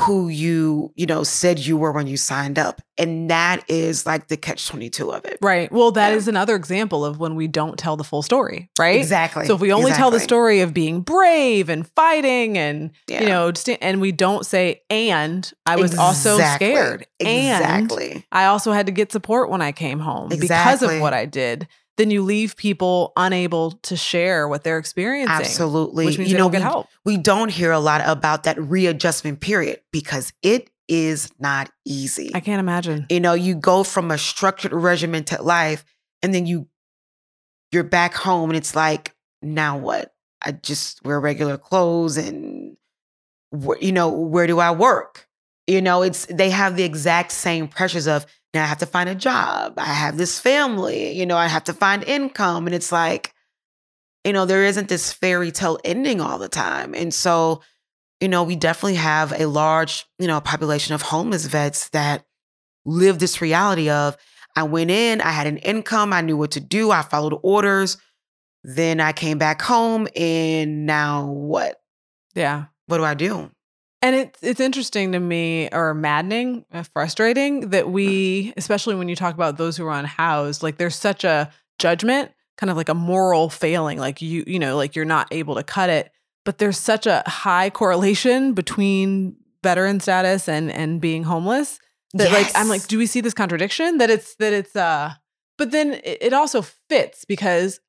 who 0.00 0.28
you, 0.28 0.92
you 0.94 1.06
know, 1.06 1.22
said 1.22 1.58
you 1.58 1.74
were 1.76 1.90
when 1.90 2.06
you 2.06 2.18
signed 2.18 2.58
up. 2.58 2.82
And 2.98 3.30
that 3.30 3.64
is 3.68 4.04
like 4.04 4.28
the 4.28 4.36
catch 4.36 4.66
22 4.68 5.10
of 5.10 5.24
it. 5.24 5.38
Right. 5.40 5.72
Well, 5.72 5.90
that 5.92 6.12
is 6.12 6.26
Yeah. 6.26 6.30
another 6.32 6.54
example 6.54 7.02
of 7.04 7.18
when 7.18 7.34
we 7.34 7.46
don't 7.46 7.78
tell 7.78 7.96
the 7.96 8.04
full 8.04 8.22
story, 8.22 8.68
right? 8.78 8.96
Exactly. 8.96 9.46
So 9.46 9.54
if 9.54 9.60
we 9.60 9.72
only 9.72 9.92
tell 9.92 10.10
the 10.10 10.20
story 10.20 10.60
of 10.60 10.74
being 10.74 11.00
brave 11.00 11.70
and 11.70 11.86
fighting 11.96 12.58
and 12.58 12.90
Yeah. 13.08 13.22
you 13.22 13.28
know, 13.28 13.52
and 13.80 14.00
we 14.02 14.12
don't 14.12 14.44
say 14.44 14.82
and 14.90 15.50
I 15.64 15.76
was 15.76 15.96
also 15.96 16.34
Exactly. 16.34 16.68
scared 16.74 17.06
and 17.20 17.28
Exactly. 17.28 18.26
I 18.30 18.46
also 18.46 18.72
had 18.72 18.86
to 18.86 18.92
get 18.92 19.12
support 19.12 19.48
when 19.50 19.62
I 19.62 19.72
came 19.72 20.00
home 20.00 20.28
because 20.28 20.82
of 20.82 21.00
what 21.00 21.14
I 21.14 21.24
did. 21.24 21.68
Then 21.96 22.10
you 22.10 22.22
leave 22.22 22.56
people 22.56 23.12
unable 23.16 23.72
to 23.72 23.96
share 23.96 24.48
what 24.48 24.64
they're 24.64 24.78
experiencing. 24.78 25.34
Absolutely. 25.34 26.06
Which 26.06 26.18
means 26.18 26.30
you 26.30 26.36
know, 26.36 26.44
don't 26.44 26.52
get 26.52 26.58
we, 26.58 26.62
help. 26.62 26.88
we 27.04 27.16
don't 27.16 27.50
hear 27.50 27.72
a 27.72 27.78
lot 27.78 28.02
about 28.04 28.44
that 28.44 28.60
readjustment 28.60 29.40
period 29.40 29.80
because 29.92 30.32
it 30.42 30.70
is 30.88 31.30
not 31.38 31.70
easy. 31.84 32.30
I 32.34 32.40
can't 32.40 32.60
imagine. 32.60 33.06
you 33.10 33.20
know, 33.20 33.34
you 33.34 33.54
go 33.54 33.82
from 33.82 34.10
a 34.10 34.18
structured 34.18 34.72
regimented 34.72 35.40
life 35.40 35.84
and 36.22 36.34
then 36.34 36.46
you 36.46 36.68
you're 37.72 37.84
back 37.84 38.14
home 38.14 38.50
and 38.50 38.56
it's 38.56 38.76
like, 38.76 39.14
now 39.42 39.76
what? 39.76 40.14
I 40.42 40.52
just 40.52 41.04
wear 41.04 41.18
regular 41.18 41.58
clothes 41.58 42.16
and 42.16 42.76
you 43.80 43.92
know, 43.92 44.10
where 44.10 44.46
do 44.46 44.58
I 44.58 44.70
work? 44.70 45.28
You 45.66 45.80
know, 45.80 46.02
it's 46.02 46.26
they 46.26 46.50
have 46.50 46.76
the 46.76 46.84
exact 46.84 47.32
same 47.32 47.68
pressures 47.68 48.06
of 48.06 48.26
now 48.56 48.64
I 48.64 48.66
have 48.66 48.78
to 48.78 48.86
find 48.86 49.08
a 49.08 49.14
job. 49.14 49.74
I 49.76 49.84
have 49.84 50.16
this 50.16 50.38
family, 50.38 51.12
you 51.12 51.26
know, 51.26 51.36
I 51.36 51.46
have 51.46 51.64
to 51.64 51.72
find 51.72 52.02
income 52.04 52.66
and 52.66 52.74
it's 52.74 52.92
like 52.92 53.32
you 54.26 54.32
know, 54.32 54.44
there 54.44 54.64
isn't 54.64 54.88
this 54.88 55.12
fairy 55.12 55.52
tale 55.52 55.78
ending 55.84 56.20
all 56.20 56.36
the 56.36 56.48
time. 56.48 56.96
And 56.96 57.14
so, 57.14 57.62
you 58.20 58.26
know, 58.26 58.42
we 58.42 58.56
definitely 58.56 58.96
have 58.96 59.32
a 59.38 59.46
large, 59.46 60.04
you 60.18 60.26
know, 60.26 60.40
population 60.40 60.96
of 60.96 61.02
homeless 61.02 61.46
vets 61.46 61.90
that 61.90 62.26
live 62.84 63.20
this 63.20 63.40
reality 63.40 63.88
of 63.88 64.16
I 64.56 64.64
went 64.64 64.90
in, 64.90 65.20
I 65.20 65.30
had 65.30 65.46
an 65.46 65.58
income, 65.58 66.12
I 66.12 66.22
knew 66.22 66.36
what 66.36 66.50
to 66.52 66.60
do, 66.60 66.90
I 66.90 67.02
followed 67.02 67.38
orders. 67.44 67.98
Then 68.64 68.98
I 68.98 69.12
came 69.12 69.38
back 69.38 69.62
home 69.62 70.08
and 70.16 70.86
now 70.86 71.26
what? 71.30 71.76
Yeah. 72.34 72.64
What 72.86 72.98
do 72.98 73.04
I 73.04 73.14
do? 73.14 73.52
And 74.06 74.14
it's 74.14 74.38
it's 74.40 74.60
interesting 74.60 75.10
to 75.12 75.18
me, 75.18 75.68
or 75.72 75.92
maddening, 75.92 76.64
uh, 76.72 76.84
frustrating 76.84 77.70
that 77.70 77.90
we, 77.90 78.52
especially 78.56 78.94
when 78.94 79.08
you 79.08 79.16
talk 79.16 79.34
about 79.34 79.56
those 79.56 79.76
who 79.76 79.84
are 79.84 79.98
unhoused, 79.98 80.62
like 80.62 80.76
there's 80.76 80.94
such 80.94 81.24
a 81.24 81.50
judgment, 81.80 82.30
kind 82.56 82.70
of 82.70 82.76
like 82.76 82.88
a 82.88 82.94
moral 82.94 83.50
failing, 83.50 83.98
like 83.98 84.22
you 84.22 84.44
you 84.46 84.60
know, 84.60 84.76
like 84.76 84.94
you're 84.94 85.04
not 85.04 85.26
able 85.32 85.56
to 85.56 85.64
cut 85.64 85.90
it. 85.90 86.12
But 86.44 86.58
there's 86.58 86.78
such 86.78 87.08
a 87.08 87.24
high 87.26 87.68
correlation 87.68 88.52
between 88.52 89.38
veteran 89.64 89.98
status 89.98 90.48
and 90.48 90.70
and 90.70 91.00
being 91.00 91.24
homeless 91.24 91.80
that 92.14 92.30
like 92.30 92.46
I'm 92.54 92.68
like, 92.68 92.86
do 92.86 92.98
we 92.98 93.06
see 93.06 93.20
this 93.20 93.34
contradiction? 93.34 93.98
That 93.98 94.08
it's 94.08 94.36
that 94.36 94.52
it's 94.52 94.76
uh, 94.76 95.14
but 95.58 95.72
then 95.72 95.94
it, 96.04 96.18
it 96.20 96.32
also 96.32 96.62
fits 96.62 97.24
because 97.24 97.80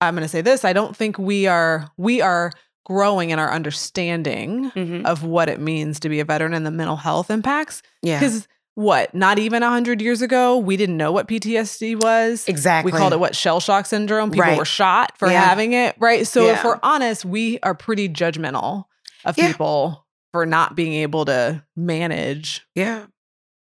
I'm 0.00 0.14
going 0.14 0.22
to 0.22 0.28
say 0.28 0.40
this: 0.40 0.64
I 0.64 0.72
don't 0.72 0.96
think 0.96 1.18
we 1.18 1.46
are 1.46 1.90
we 1.98 2.22
are 2.22 2.50
growing 2.86 3.30
in 3.30 3.38
our 3.40 3.52
understanding 3.52 4.70
Mhm. 4.76 5.04
of 5.04 5.24
what 5.24 5.48
it 5.48 5.58
means 5.60 5.98
to 6.00 6.08
be 6.08 6.20
a 6.20 6.24
veteran 6.24 6.54
and 6.54 6.64
the 6.64 6.70
mental 6.70 6.96
health 6.96 7.30
impacts. 7.32 7.82
Yeah. 8.00 8.20
Because 8.20 8.46
what, 8.76 9.12
not 9.12 9.38
even 9.40 9.62
100 9.64 10.00
years 10.00 10.22
ago, 10.22 10.56
we 10.58 10.76
didn't 10.76 10.96
know 10.96 11.10
what 11.10 11.26
PTSD 11.26 11.96
was. 11.96 12.44
Exactly. 12.46 12.92
We 12.92 12.96
called 12.98 13.12
it 13.12 13.18
what 13.18 13.34
shell 13.34 13.58
shock 13.58 13.86
syndrome. 13.86 14.30
People 14.30 14.46
Right. 14.46 14.58
were 14.58 14.64
shot 14.64 15.18
for 15.18 15.28
Yeah. 15.28 15.42
having 15.44 15.72
it, 15.72 15.96
right? 15.98 16.26
So 16.26 16.46
if 16.46 16.62
we're 16.62 16.78
honest, 16.82 17.24
we 17.24 17.58
are 17.64 17.74
pretty 17.74 18.08
judgmental 18.08 18.84
of 19.24 19.36
Yeah. 19.36 19.48
people 19.48 20.06
for 20.32 20.46
not 20.46 20.76
being 20.76 20.92
able 20.92 21.24
to 21.24 21.64
manage 21.74 22.66
Yeah. 22.76 23.06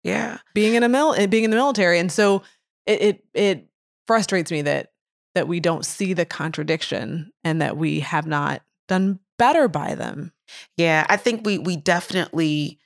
Yeah. 0.03 0.38
being 0.55 0.74
in 0.74 0.83
a 0.83 0.88
mil- 0.88 1.14
eh, 1.14 1.27
being 1.27 1.44
in 1.44 1.50
the 1.50 1.57
military, 1.57 1.98
and 2.00 2.11
so 2.11 2.42
it 2.87 3.00
it, 3.03 3.24
it 3.35 3.66
frustrates 4.09 4.50
me 4.50 4.62
that 4.62 4.90
that 5.37 5.46
we 5.48 5.61
don't 5.61 5.85
see 5.85 6.12
the 6.14 6.24
contradiction 6.24 7.31
and 7.44 7.61
that 7.61 7.77
we 7.77 8.00
have 8.00 8.27
not 8.27 8.62
done 8.88 9.20
better 9.38 9.68
by 9.68 9.94
them. 9.94 10.33
Yeah. 10.77 11.07
I 11.09 11.16
think 11.16 11.44
we 11.44 11.59
we 11.59 11.77
definitely 11.77 12.79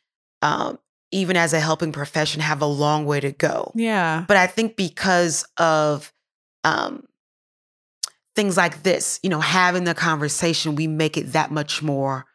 um 0.42 0.78
even 1.10 1.36
as 1.36 1.52
a 1.52 1.60
helping 1.60 1.92
profession 1.92 2.40
have 2.40 2.60
a 2.60 2.66
long 2.66 3.06
way 3.06 3.20
to 3.20 3.32
go. 3.32 3.72
Yeah. 3.74 4.24
But 4.28 4.36
I 4.36 4.46
think 4.46 4.76
because 4.76 5.46
of 5.56 6.12
um, 6.64 7.04
things 8.36 8.56
like 8.56 8.82
this, 8.82 9.18
you 9.22 9.30
know, 9.30 9.40
having 9.40 9.84
the 9.84 9.94
conversation, 9.94 10.74
we 10.74 10.86
make 10.86 11.16
it 11.16 11.32
that 11.32 11.50
much 11.50 11.82
more, 11.82 12.26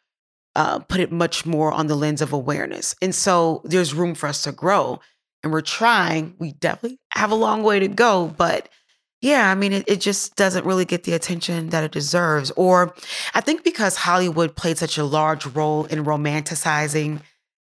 uh, 0.55 0.79
put 0.79 0.99
it 0.99 1.11
much 1.11 1.45
more 1.45 1.71
on 1.71 1.87
the 1.87 1.95
lens 1.95 2.21
of 2.21 2.33
awareness. 2.33 2.95
And 3.01 3.13
so 3.13 3.61
there's 3.63 3.93
room 3.93 4.15
for 4.15 4.27
us 4.27 4.43
to 4.43 4.51
grow. 4.51 4.99
And 5.43 5.51
we're 5.51 5.61
trying. 5.61 6.35
We 6.39 6.53
definitely 6.53 6.99
have 7.11 7.31
a 7.31 7.35
long 7.35 7.63
way 7.63 7.79
to 7.79 7.87
go. 7.89 8.33
But 8.37 8.69
yeah, 9.23 9.49
I 9.49 9.55
mean, 9.55 9.71
it, 9.73 9.85
it 9.87 10.01
just 10.01 10.35
doesn't 10.35 10.65
really 10.65 10.85
get 10.85 11.03
the 11.03 11.13
attention 11.13 11.69
that 11.69 11.83
it 11.83 11.91
deserves. 11.91 12.51
Or 12.51 12.93
I 13.33 13.41
think 13.41 13.63
because 13.63 13.95
Hollywood 13.95 14.55
played 14.55 14.77
such 14.77 14.97
a 14.97 15.03
large 15.05 15.45
role 15.47 15.85
in 15.85 16.03
romanticizing, 16.03 17.21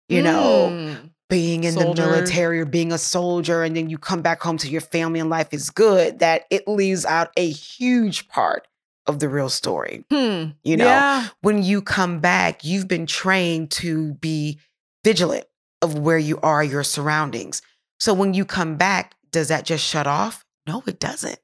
you 0.08 0.22
know, 0.22 0.70
Mm. 0.72 1.10
being 1.30 1.64
in 1.66 1.74
Soldier. 1.74 2.04
the 2.04 2.10
military 2.12 2.60
or 2.62 2.66
being 2.66 2.92
a 2.94 2.98
soldier 2.98 3.64
and 3.64 3.76
then 3.76 3.90
you 3.90 3.98
come 3.98 4.22
back 4.22 4.42
home 4.42 4.58
to 4.60 4.70
your 4.70 4.80
family 4.82 5.20
and 5.20 5.30
life 5.30 5.52
is 5.52 5.70
good 5.70 6.20
that 6.20 6.46
it 6.50 6.68
leaves 6.68 7.06
out 7.06 7.32
a 7.36 7.50
huge 7.50 8.30
part 8.30 8.66
of 9.08 9.20
the 9.20 9.28
real 9.28 9.50
story 9.50 10.06
Hmm. 10.10 10.52
you 10.64 10.78
know 10.78 10.86
Yeah. 10.86 11.28
when 11.42 11.64
you 11.64 11.82
come 11.82 12.20
back 12.20 12.64
you've 12.64 12.88
been 12.88 13.06
trained 13.08 13.72
to 13.72 14.14
be 14.16 14.58
vigilant 15.04 15.46
of 15.82 15.98
where 16.00 16.18
you 16.18 16.40
are 16.42 16.64
your 16.64 16.84
surroundings 16.84 17.62
so 18.00 18.14
when 18.14 18.34
you 18.34 18.46
come 18.46 18.78
back 18.78 19.14
does 19.32 19.50
that 19.50 19.66
just 19.66 19.84
shut 19.84 20.08
off 20.08 20.46
no 20.66 20.82
it 20.88 20.98
doesn't 21.00 21.40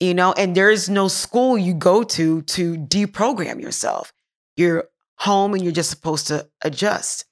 you 0.00 0.14
know 0.14 0.32
and 0.32 0.56
there's 0.56 0.88
no 0.88 1.08
school 1.08 1.56
you 1.56 1.74
go 1.74 2.02
to 2.02 2.42
to 2.42 2.76
deprogram 2.76 3.60
yourself 3.60 4.12
you're 4.56 4.84
home 5.18 5.54
and 5.54 5.62
you're 5.62 5.72
just 5.72 5.90
supposed 5.90 6.26
to 6.26 6.48
adjust 6.62 7.26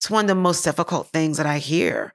it's 0.00 0.08
one 0.08 0.24
of 0.24 0.28
the 0.28 0.34
most 0.34 0.64
difficult 0.64 1.08
things 1.08 1.36
that 1.36 1.44
I 1.44 1.58
hear 1.58 2.14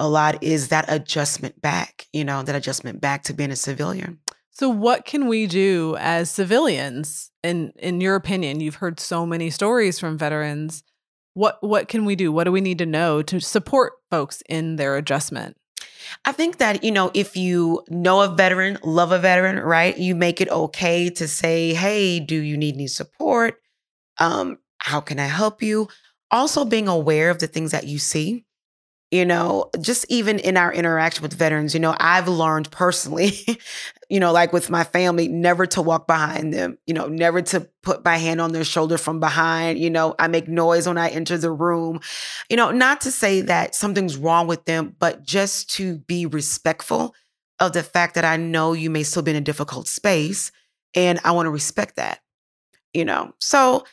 a 0.00 0.08
lot 0.08 0.42
is 0.42 0.68
that 0.68 0.86
adjustment 0.88 1.60
back, 1.60 2.06
you 2.12 2.24
know, 2.24 2.42
that 2.42 2.54
adjustment 2.54 3.00
back 3.00 3.24
to 3.24 3.34
being 3.34 3.50
a 3.50 3.56
civilian. 3.56 4.20
So 4.50 4.70
what 4.70 5.04
can 5.04 5.26
we 5.26 5.46
do 5.46 5.96
as 5.98 6.30
civilians? 6.30 7.30
In 7.42 7.72
in 7.78 8.00
your 8.00 8.14
opinion, 8.14 8.60
you've 8.60 8.76
heard 8.76 9.00
so 9.00 9.26
many 9.26 9.50
stories 9.50 9.98
from 9.98 10.16
veterans. 10.16 10.82
what 11.34 11.58
what 11.62 11.88
can 11.88 12.06
we 12.06 12.16
do? 12.16 12.32
What 12.32 12.44
do 12.44 12.52
we 12.52 12.62
need 12.62 12.78
to 12.78 12.86
know 12.86 13.20
to 13.20 13.38
support 13.40 13.92
folks 14.10 14.42
in 14.48 14.76
their 14.76 14.96
adjustment? 14.96 15.58
I 16.24 16.32
think 16.32 16.58
that, 16.58 16.82
you 16.82 16.90
know, 16.90 17.10
if 17.14 17.36
you 17.36 17.82
know 17.88 18.22
a 18.22 18.28
veteran, 18.28 18.78
love 18.82 19.12
a 19.12 19.18
veteran, 19.18 19.58
right? 19.58 19.96
You 19.96 20.14
make 20.14 20.40
it 20.40 20.48
okay 20.50 21.10
to 21.10 21.28
say, 21.28 21.74
hey, 21.74 22.20
do 22.20 22.36
you 22.36 22.56
need 22.56 22.76
any 22.76 22.86
support? 22.86 23.60
Um, 24.18 24.58
how 24.78 25.00
can 25.00 25.18
I 25.18 25.26
help 25.26 25.62
you? 25.62 25.88
Also 26.30 26.64
being 26.64 26.88
aware 26.88 27.30
of 27.30 27.38
the 27.38 27.46
things 27.46 27.72
that 27.72 27.86
you 27.86 27.98
see 27.98 28.45
you 29.16 29.24
know, 29.24 29.70
just 29.80 30.04
even 30.10 30.38
in 30.38 30.58
our 30.58 30.70
interaction 30.70 31.22
with 31.22 31.32
veterans, 31.32 31.72
you 31.72 31.80
know, 31.80 31.96
I've 31.98 32.28
learned 32.28 32.70
personally, 32.70 33.32
you 34.10 34.20
know, 34.20 34.30
like 34.30 34.52
with 34.52 34.68
my 34.68 34.84
family, 34.84 35.26
never 35.26 35.64
to 35.68 35.80
walk 35.80 36.06
behind 36.06 36.52
them, 36.52 36.76
you 36.86 36.92
know, 36.92 37.08
never 37.08 37.40
to 37.40 37.66
put 37.82 38.04
my 38.04 38.18
hand 38.18 38.42
on 38.42 38.52
their 38.52 38.62
shoulder 38.62 38.98
from 38.98 39.18
behind. 39.18 39.78
You 39.78 39.88
know, 39.88 40.14
I 40.18 40.28
make 40.28 40.48
noise 40.48 40.86
when 40.86 40.98
I 40.98 41.08
enter 41.08 41.38
the 41.38 41.50
room, 41.50 42.00
you 42.50 42.58
know, 42.58 42.70
not 42.72 43.00
to 43.02 43.10
say 43.10 43.40
that 43.40 43.74
something's 43.74 44.18
wrong 44.18 44.48
with 44.48 44.66
them, 44.66 44.94
but 44.98 45.22
just 45.22 45.70
to 45.76 45.96
be 46.00 46.26
respectful 46.26 47.14
of 47.58 47.72
the 47.72 47.82
fact 47.82 48.16
that 48.16 48.24
I 48.26 48.36
know 48.36 48.74
you 48.74 48.90
may 48.90 49.02
still 49.02 49.22
be 49.22 49.30
in 49.30 49.38
a 49.38 49.40
difficult 49.40 49.88
space 49.88 50.52
and 50.94 51.18
I 51.24 51.32
want 51.32 51.46
to 51.46 51.50
respect 51.50 51.96
that, 51.96 52.20
you 52.92 53.06
know. 53.06 53.32
So 53.40 53.86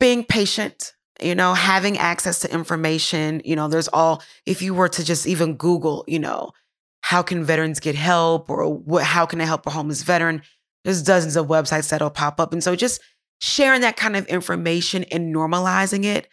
being 0.00 0.24
patient, 0.24 0.94
you 1.22 1.34
know, 1.34 1.54
having 1.54 1.98
access 1.98 2.40
to 2.40 2.52
information, 2.52 3.42
you 3.44 3.56
know, 3.56 3.68
there's 3.68 3.88
all, 3.88 4.22
if 4.46 4.62
you 4.62 4.74
were 4.74 4.88
to 4.88 5.04
just 5.04 5.26
even 5.26 5.56
Google, 5.56 6.04
you 6.06 6.18
know, 6.18 6.52
how 7.02 7.22
can 7.22 7.44
veterans 7.44 7.80
get 7.80 7.94
help 7.94 8.48
or 8.48 8.72
what, 8.72 9.04
how 9.04 9.26
can 9.26 9.40
I 9.40 9.44
help 9.44 9.66
a 9.66 9.70
homeless 9.70 10.02
veteran? 10.02 10.42
There's 10.84 11.02
dozens 11.02 11.36
of 11.36 11.46
websites 11.46 11.90
that'll 11.90 12.10
pop 12.10 12.40
up. 12.40 12.52
And 12.52 12.62
so 12.62 12.76
just 12.76 13.00
sharing 13.40 13.80
that 13.80 13.96
kind 13.96 14.16
of 14.16 14.26
information 14.26 15.04
and 15.10 15.34
normalizing 15.34 16.04
it, 16.04 16.28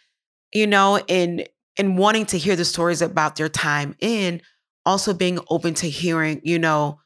you 0.52 0.66
know, 0.66 0.96
and 1.08 1.48
and 1.76 1.96
wanting 1.96 2.26
to 2.26 2.38
hear 2.38 2.56
the 2.56 2.64
stories 2.64 3.00
about 3.00 3.36
their 3.36 3.48
time 3.48 3.96
in, 4.00 4.42
also 4.84 5.14
being 5.14 5.38
open 5.48 5.74
to 5.74 5.88
hearing, 5.88 6.40
you 6.44 6.58
know, 6.58 7.00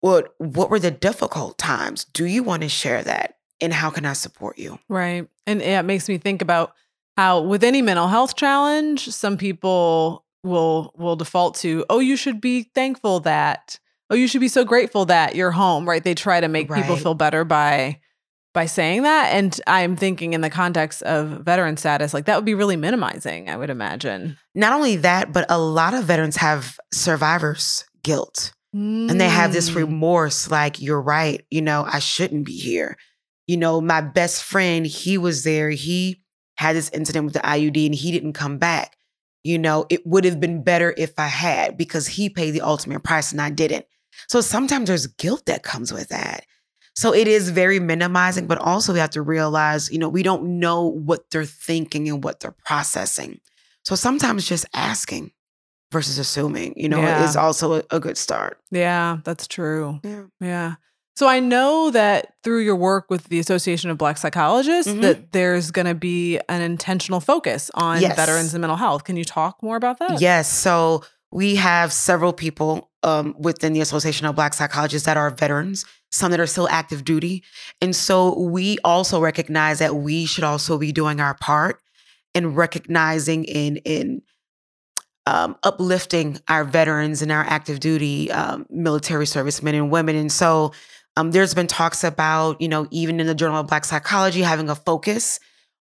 what 0.00 0.34
what 0.38 0.70
were 0.70 0.78
the 0.78 0.90
difficult 0.90 1.58
times? 1.58 2.04
Do 2.04 2.24
you 2.24 2.42
want 2.42 2.62
to 2.62 2.68
share 2.68 3.02
that? 3.02 3.36
And 3.60 3.72
how 3.72 3.90
can 3.90 4.06
I 4.06 4.14
support 4.14 4.58
you? 4.58 4.78
Right. 4.88 5.28
And 5.46 5.60
it 5.60 5.84
makes 5.84 6.08
me 6.08 6.16
think 6.16 6.40
about 6.40 6.72
how 7.20 7.40
with 7.42 7.62
any 7.62 7.82
mental 7.82 8.08
health 8.08 8.34
challenge, 8.34 9.08
some 9.08 9.36
people 9.36 10.24
will 10.42 10.94
will 10.96 11.16
default 11.16 11.54
to, 11.56 11.84
"Oh, 11.90 11.98
you 11.98 12.16
should 12.16 12.40
be 12.40 12.70
thankful 12.74 13.20
that." 13.20 13.78
Oh, 14.08 14.16
you 14.16 14.26
should 14.26 14.40
be 14.40 14.48
so 14.48 14.64
grateful 14.64 15.04
that 15.04 15.36
you're 15.36 15.52
home, 15.52 15.88
right? 15.88 16.02
They 16.02 16.14
try 16.14 16.40
to 16.40 16.48
make 16.48 16.68
right. 16.68 16.82
people 16.82 16.96
feel 16.96 17.14
better 17.14 17.44
by 17.44 18.00
by 18.52 18.66
saying 18.66 19.02
that 19.04 19.26
and 19.26 19.60
i'm 19.68 19.94
thinking 19.94 20.32
in 20.32 20.40
the 20.40 20.50
context 20.50 21.02
of 21.02 21.44
veteran 21.44 21.76
status 21.76 22.12
like 22.12 22.24
that 22.24 22.34
would 22.34 22.44
be 22.44 22.54
really 22.54 22.74
minimizing 22.74 23.48
i 23.48 23.56
would 23.56 23.70
imagine 23.70 24.36
not 24.56 24.72
only 24.72 24.96
that 24.96 25.32
but 25.32 25.46
a 25.48 25.56
lot 25.56 25.94
of 25.94 26.02
veterans 26.02 26.34
have 26.34 26.76
survivors 26.92 27.84
guilt 28.02 28.52
mm. 28.74 29.08
and 29.08 29.20
they 29.20 29.28
have 29.28 29.52
this 29.52 29.70
mm. 29.70 29.76
remorse 29.76 30.50
like 30.50 30.80
you're 30.80 31.00
right 31.00 31.44
you 31.48 31.62
know 31.62 31.86
i 31.92 32.00
shouldn't 32.00 32.44
be 32.44 32.58
here 32.58 32.96
you 33.46 33.56
know 33.56 33.80
my 33.80 34.00
best 34.00 34.42
friend 34.42 34.84
he 34.84 35.16
was 35.16 35.44
there 35.44 35.70
he 35.70 36.19
had 36.60 36.76
this 36.76 36.90
incident 36.90 37.24
with 37.24 37.32
the 37.32 37.40
IED 37.40 37.86
and 37.86 37.94
he 37.94 38.12
didn't 38.12 38.34
come 38.34 38.58
back. 38.58 38.94
You 39.42 39.58
know, 39.58 39.86
it 39.88 40.06
would 40.06 40.26
have 40.26 40.38
been 40.38 40.62
better 40.62 40.92
if 40.98 41.18
I 41.18 41.26
had 41.26 41.78
because 41.78 42.06
he 42.06 42.28
paid 42.28 42.50
the 42.50 42.60
ultimate 42.60 43.02
price 43.02 43.32
and 43.32 43.40
I 43.40 43.48
didn't. 43.48 43.86
So 44.28 44.42
sometimes 44.42 44.88
there's 44.88 45.06
guilt 45.06 45.46
that 45.46 45.62
comes 45.62 45.90
with 45.90 46.10
that. 46.10 46.44
So 46.94 47.14
it 47.14 47.26
is 47.26 47.48
very 47.48 47.80
minimizing, 47.80 48.46
but 48.46 48.58
also 48.58 48.92
we 48.92 48.98
have 48.98 49.08
to 49.10 49.22
realize, 49.22 49.90
you 49.90 49.98
know, 49.98 50.10
we 50.10 50.22
don't 50.22 50.60
know 50.60 50.84
what 50.84 51.30
they're 51.30 51.46
thinking 51.46 52.10
and 52.10 52.22
what 52.22 52.40
they're 52.40 52.54
processing. 52.66 53.40
So 53.86 53.94
sometimes 53.94 54.46
just 54.46 54.66
asking 54.74 55.30
versus 55.90 56.18
assuming, 56.18 56.74
you 56.76 56.90
know, 56.90 57.00
yeah. 57.00 57.24
is 57.24 57.36
also 57.36 57.76
a, 57.76 57.82
a, 57.90 58.00
good 58.00 58.18
start. 58.18 58.58
Yeah, 58.70 59.20
that's 59.24 59.48
true. 59.48 59.98
Yeah. 60.04 60.24
Yeah. 60.40 60.74
So 61.16 61.28
I 61.28 61.40
know 61.40 61.90
that 61.90 62.34
through 62.42 62.60
your 62.60 62.76
work 62.76 63.10
with 63.10 63.24
the 63.24 63.38
Association 63.38 63.90
of 63.90 63.98
Black 63.98 64.16
Psychologists 64.16 64.90
mm-hmm. 64.90 65.02
that 65.02 65.32
there's 65.32 65.70
going 65.70 65.86
to 65.86 65.94
be 65.94 66.38
an 66.48 66.62
intentional 66.62 67.20
focus 67.20 67.70
on 67.74 68.00
yes. 68.00 68.16
veterans 68.16 68.54
and 68.54 68.62
mental 68.62 68.76
health. 68.76 69.04
Can 69.04 69.16
you 69.16 69.24
talk 69.24 69.62
more 69.62 69.76
about 69.76 69.98
that? 69.98 70.20
Yes. 70.20 70.50
So 70.50 71.02
we 71.30 71.56
have 71.56 71.92
several 71.92 72.32
people 72.32 72.90
um, 73.02 73.34
within 73.38 73.72
the 73.72 73.80
Association 73.80 74.26
of 74.26 74.34
Black 74.34 74.54
Psychologists 74.54 75.06
that 75.06 75.16
are 75.16 75.30
veterans, 75.30 75.84
some 76.10 76.30
that 76.30 76.40
are 76.40 76.46
still 76.46 76.68
active 76.68 77.04
duty. 77.04 77.42
And 77.80 77.94
so 77.94 78.38
we 78.38 78.78
also 78.84 79.20
recognize 79.20 79.78
that 79.78 79.96
we 79.96 80.26
should 80.26 80.44
also 80.44 80.78
be 80.78 80.92
doing 80.92 81.20
our 81.20 81.34
part 81.34 81.80
in 82.34 82.54
recognizing 82.54 83.44
in 83.44 83.76
in 83.78 84.22
um, 85.26 85.56
uplifting 85.62 86.38
our 86.48 86.64
veterans 86.64 87.22
and 87.22 87.30
our 87.30 87.42
active 87.42 87.78
duty 87.78 88.30
um, 88.32 88.66
military 88.70 89.26
servicemen 89.26 89.74
and 89.74 89.90
women. 89.90 90.16
And 90.16 90.32
so 90.32 90.72
um, 91.20 91.32
there's 91.32 91.52
been 91.52 91.66
talks 91.66 92.02
about, 92.02 92.60
you 92.60 92.68
know, 92.68 92.86
even 92.90 93.20
in 93.20 93.26
the 93.26 93.34
Journal 93.34 93.60
of 93.60 93.66
Black 93.66 93.84
Psychology, 93.84 94.40
having 94.40 94.70
a 94.70 94.74
focus 94.74 95.38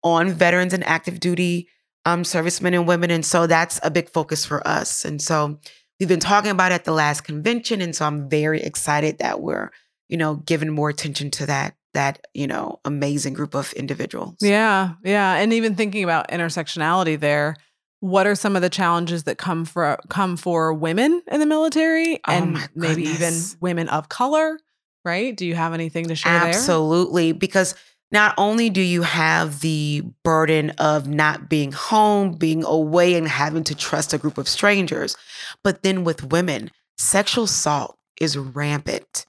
on 0.04 0.30
veterans 0.30 0.74
and 0.74 0.84
active 0.84 1.20
duty 1.20 1.68
um, 2.04 2.22
servicemen 2.22 2.74
and 2.74 2.86
women. 2.86 3.10
And 3.10 3.24
so 3.24 3.46
that's 3.46 3.80
a 3.82 3.90
big 3.90 4.10
focus 4.10 4.44
for 4.44 4.66
us. 4.66 5.06
And 5.06 5.22
so 5.22 5.58
we've 5.98 6.08
been 6.08 6.20
talking 6.20 6.50
about 6.50 6.72
it 6.72 6.76
at 6.76 6.84
the 6.84 6.92
last 6.92 7.22
convention. 7.22 7.80
And 7.80 7.96
so 7.96 8.04
I'm 8.04 8.28
very 8.28 8.60
excited 8.60 9.18
that 9.18 9.40
we're, 9.40 9.70
you 10.08 10.18
know, 10.18 10.36
giving 10.36 10.70
more 10.70 10.90
attention 10.90 11.30
to 11.32 11.46
that 11.46 11.76
that 11.94 12.26
you 12.32 12.46
know 12.46 12.80
amazing 12.86 13.34
group 13.34 13.54
of 13.54 13.70
individuals 13.74 14.36
yeah 14.40 14.94
yeah 15.04 15.34
and 15.34 15.52
even 15.52 15.74
thinking 15.74 16.02
about 16.02 16.26
intersectionality 16.30 17.20
there 17.20 17.54
what 18.00 18.26
are 18.26 18.34
some 18.34 18.56
of 18.56 18.62
the 18.62 18.70
challenges 18.70 19.24
that 19.24 19.36
come 19.36 19.66
for 19.66 19.98
come 20.08 20.38
for 20.38 20.72
women 20.72 21.20
in 21.30 21.38
the 21.38 21.44
military 21.44 22.16
oh 22.26 22.32
and 22.32 22.56
oh 22.56 22.66
maybe 22.74 23.02
even 23.02 23.34
women 23.60 23.90
of 23.90 24.08
color 24.08 24.58
right? 25.04 25.36
Do 25.36 25.46
you 25.46 25.54
have 25.54 25.74
anything 25.74 26.08
to 26.08 26.14
share 26.14 26.32
Absolutely, 26.32 27.32
there? 27.32 27.38
because 27.38 27.74
not 28.10 28.34
only 28.36 28.68
do 28.68 28.82
you 28.82 29.02
have 29.02 29.60
the 29.60 30.04
burden 30.22 30.70
of 30.78 31.08
not 31.08 31.48
being 31.48 31.72
home, 31.72 32.32
being 32.32 32.62
away, 32.64 33.14
and 33.14 33.26
having 33.26 33.64
to 33.64 33.74
trust 33.74 34.12
a 34.12 34.18
group 34.18 34.36
of 34.36 34.48
strangers, 34.48 35.16
but 35.64 35.82
then 35.82 36.04
with 36.04 36.30
women, 36.30 36.70
sexual 36.98 37.44
assault 37.44 37.98
is 38.20 38.36
rampant 38.36 39.24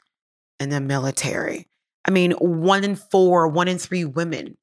in 0.60 0.70
the 0.70 0.82
military. 0.82 1.68
I 2.06 2.12
mean, 2.12 2.32
one 2.34 2.84
in 2.84 2.96
four, 2.96 3.48
one 3.48 3.70
in 3.70 3.78
three 3.78 4.04
women 4.04 4.58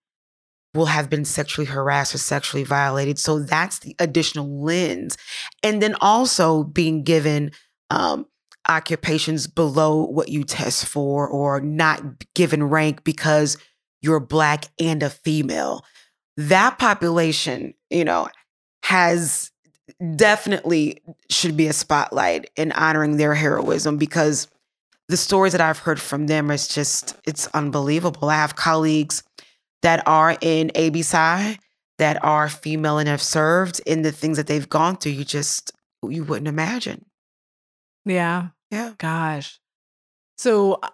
will 0.75 0.87
have 0.87 1.11
been 1.11 1.25
sexually 1.25 1.67
harassed 1.67 2.15
or 2.15 2.19
sexually 2.19 2.63
violated. 2.63 3.19
So 3.19 3.41
that's 3.41 3.81
the 3.81 3.97
additional 3.99 4.63
lens. 4.63 5.17
And 5.63 5.83
then 5.83 5.97
also 6.01 6.63
being 6.63 7.03
given 7.03 7.51
um, 7.89 8.27
occupations 8.69 9.47
below 9.47 10.05
what 10.05 10.29
you 10.29 10.45
test 10.45 10.87
for 10.87 11.27
or 11.29 11.61
not 11.61 12.03
given 12.35 12.65
rank 12.65 13.05
because 13.05 13.57
you're 14.03 14.21
black 14.21 14.67
and 14.79 15.03
a 15.03 15.11
female. 15.11 15.85
That 16.37 16.79
population, 16.79 17.75
you 17.91 18.05
know, 18.05 18.29
has 18.83 19.51
definitely 20.17 21.03
should 21.29 21.57
be 21.57 21.67
a 21.67 21.73
spotlight 21.73 22.51
in 22.57 22.73
honoring 22.73 23.17
their 23.17 23.35
heroism 23.35 23.99
because 23.99 24.49
the 25.09 25.17
stories 25.17 25.53
that 25.53 25.61
I've 25.61 25.79
heard 25.79 26.01
from 26.01 26.29
them 26.29 26.51
is 26.51 26.69
just 26.69 27.17
it's 27.27 27.49
unbelievable. 27.49 28.29
I 28.29 28.37
have 28.37 28.57
colleagues 28.57 29.23
that 29.83 30.07
are 30.07 30.37
in 30.41 30.69
ABPsi 30.69 31.59
that 31.99 32.25
are 32.25 32.49
female 32.49 32.99
and 32.99 33.09
have 33.09 33.21
served 33.21 33.81
in 33.87 34.03
the 34.03 34.13
things 34.13 34.37
that 34.37 34.47
they've 34.47 34.69
gone 34.69 34.97
through. 34.97 35.13
You 35.13 35.25
just 35.25 35.73
you 36.09 36.25
wouldn't 36.25 36.49
imagine. 36.49 37.05
Yeah. 38.11 38.49
Yeah. 38.71 38.93
Gosh. 38.99 39.61
So, 40.39 40.79
uh, 40.83 40.89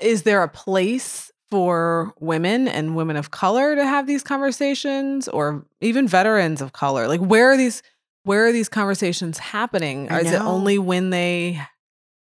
is 0.00 0.22
there 0.22 0.42
a 0.42 0.48
place 0.48 1.30
for 1.50 2.12
women 2.20 2.68
and 2.68 2.94
women 2.94 3.16
of 3.16 3.30
color 3.30 3.74
to 3.74 3.84
have 3.84 4.06
these 4.06 4.22
conversations 4.22 5.28
or 5.28 5.64
even 5.80 6.06
veterans 6.06 6.60
of 6.60 6.72
color? 6.72 7.08
Like 7.08 7.20
where 7.20 7.50
are 7.50 7.56
these 7.56 7.82
where 8.24 8.46
are 8.46 8.52
these 8.52 8.68
conversations 8.68 9.38
happening? 9.38 10.12
Or 10.12 10.18
is 10.18 10.30
it 10.30 10.40
only 10.40 10.78
when 10.78 11.10
they 11.10 11.60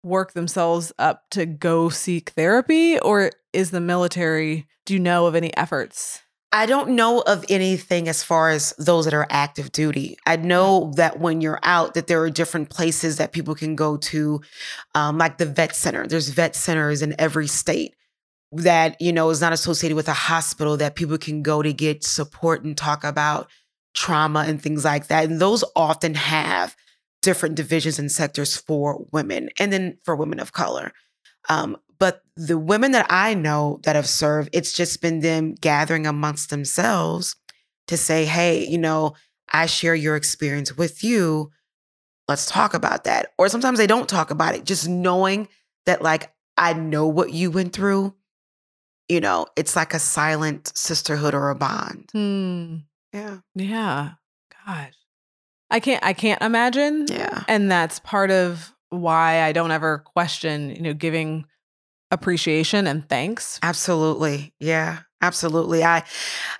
work 0.03 0.33
themselves 0.33 0.91
up 0.97 1.23
to 1.31 1.45
go 1.45 1.89
seek 1.89 2.31
therapy 2.31 2.99
or 2.99 3.31
is 3.53 3.71
the 3.71 3.79
military 3.79 4.67
do 4.85 4.93
you 4.93 4.99
know 4.99 5.27
of 5.27 5.35
any 5.35 5.55
efforts 5.55 6.21
I 6.55 6.67
don't 6.67 6.89
know 6.89 7.21
of 7.21 7.43
anything 7.49 8.07
as 8.07 8.21
far 8.21 8.51
as 8.51 8.75
those 8.77 9.05
that 9.05 9.13
are 9.15 9.25
active 9.31 9.71
duty. 9.71 10.17
I 10.27 10.35
know 10.35 10.93
that 10.97 11.19
when 11.19 11.41
you're 11.41 11.59
out, 11.63 11.95
that 11.95 12.05
there 12.05 12.21
are 12.21 12.29
different 12.29 12.69
places 12.69 13.17
that 13.17 13.31
people 13.31 13.55
can 13.55 13.75
go 13.75 13.97
to, 13.97 14.39
um, 14.93 15.17
like 15.17 15.39
the 15.39 15.47
vet 15.47 15.75
center. 15.75 16.05
There's 16.05 16.29
vet 16.29 16.55
centers 16.55 17.01
in 17.01 17.15
every 17.19 17.47
state 17.47 17.95
that 18.51 19.01
you 19.01 19.11
know 19.11 19.31
is 19.31 19.41
not 19.41 19.51
associated 19.51 19.95
with 19.95 20.07
a 20.07 20.13
hospital 20.13 20.77
that 20.77 20.93
people 20.93 21.17
can 21.17 21.41
go 21.41 21.63
to 21.63 21.73
get 21.73 22.03
support 22.03 22.63
and 22.63 22.77
talk 22.77 23.03
about 23.03 23.49
trauma 23.95 24.45
and 24.47 24.61
things 24.61 24.85
like 24.85 25.07
that. 25.07 25.25
And 25.25 25.39
those 25.39 25.63
often 25.75 26.13
have 26.13 26.75
different 27.23 27.55
divisions 27.55 27.97
and 27.97 28.11
sectors 28.11 28.55
for 28.55 29.07
women, 29.11 29.49
and 29.57 29.73
then 29.73 29.97
for 30.03 30.15
women 30.15 30.39
of 30.39 30.51
color. 30.53 30.91
Um, 31.49 31.77
but 32.03 32.21
the 32.35 32.57
women 32.57 32.91
that 32.91 33.05
I 33.09 33.33
know 33.33 33.79
that 33.83 33.95
have 33.95 34.09
served, 34.09 34.49
it's 34.51 34.73
just 34.73 35.01
been 35.01 35.21
them 35.21 35.55
gathering 35.55 36.05
amongst 36.05 36.49
themselves 36.49 37.37
to 37.87 37.95
say, 37.95 38.25
hey, 38.25 38.67
you 38.67 38.77
know, 38.77 39.13
I 39.53 39.67
share 39.67 39.95
your 39.95 40.17
experience 40.17 40.75
with 40.75 41.01
you. 41.01 41.51
Let's 42.27 42.45
talk 42.45 42.73
about 42.73 43.05
that. 43.05 43.27
Or 43.37 43.47
sometimes 43.47 43.77
they 43.77 43.87
don't 43.87 44.09
talk 44.09 44.31
about 44.31 44.53
it. 44.53 44.65
Just 44.65 44.85
knowing 44.85 45.47
that, 45.85 46.01
like, 46.01 46.33
I 46.57 46.73
know 46.73 47.07
what 47.07 47.31
you 47.31 47.49
went 47.51 47.71
through, 47.71 48.13
you 49.07 49.21
know, 49.21 49.45
it's 49.55 49.77
like 49.77 49.93
a 49.93 49.99
silent 49.99 50.73
sisterhood 50.75 51.33
or 51.33 51.51
a 51.51 51.55
bond. 51.55 52.09
Hmm. 52.11 52.75
Yeah. 53.13 53.37
Yeah. 53.55 54.11
Gosh. 54.67 54.91
I 55.71 55.79
can't 55.79 56.03
I 56.03 56.11
can't 56.11 56.41
imagine. 56.41 57.05
Yeah. 57.07 57.45
And 57.47 57.71
that's 57.71 57.99
part 57.99 58.29
of 58.29 58.73
why 58.89 59.43
I 59.43 59.53
don't 59.53 59.71
ever 59.71 59.99
question, 59.99 60.69
you 60.69 60.81
know, 60.81 60.93
giving 60.93 61.45
appreciation 62.13 62.87
and 62.87 63.07
thanks. 63.07 63.59
Absolutely. 63.63 64.53
Yeah. 64.59 64.99
Absolutely. 65.21 65.85
I, 65.85 66.03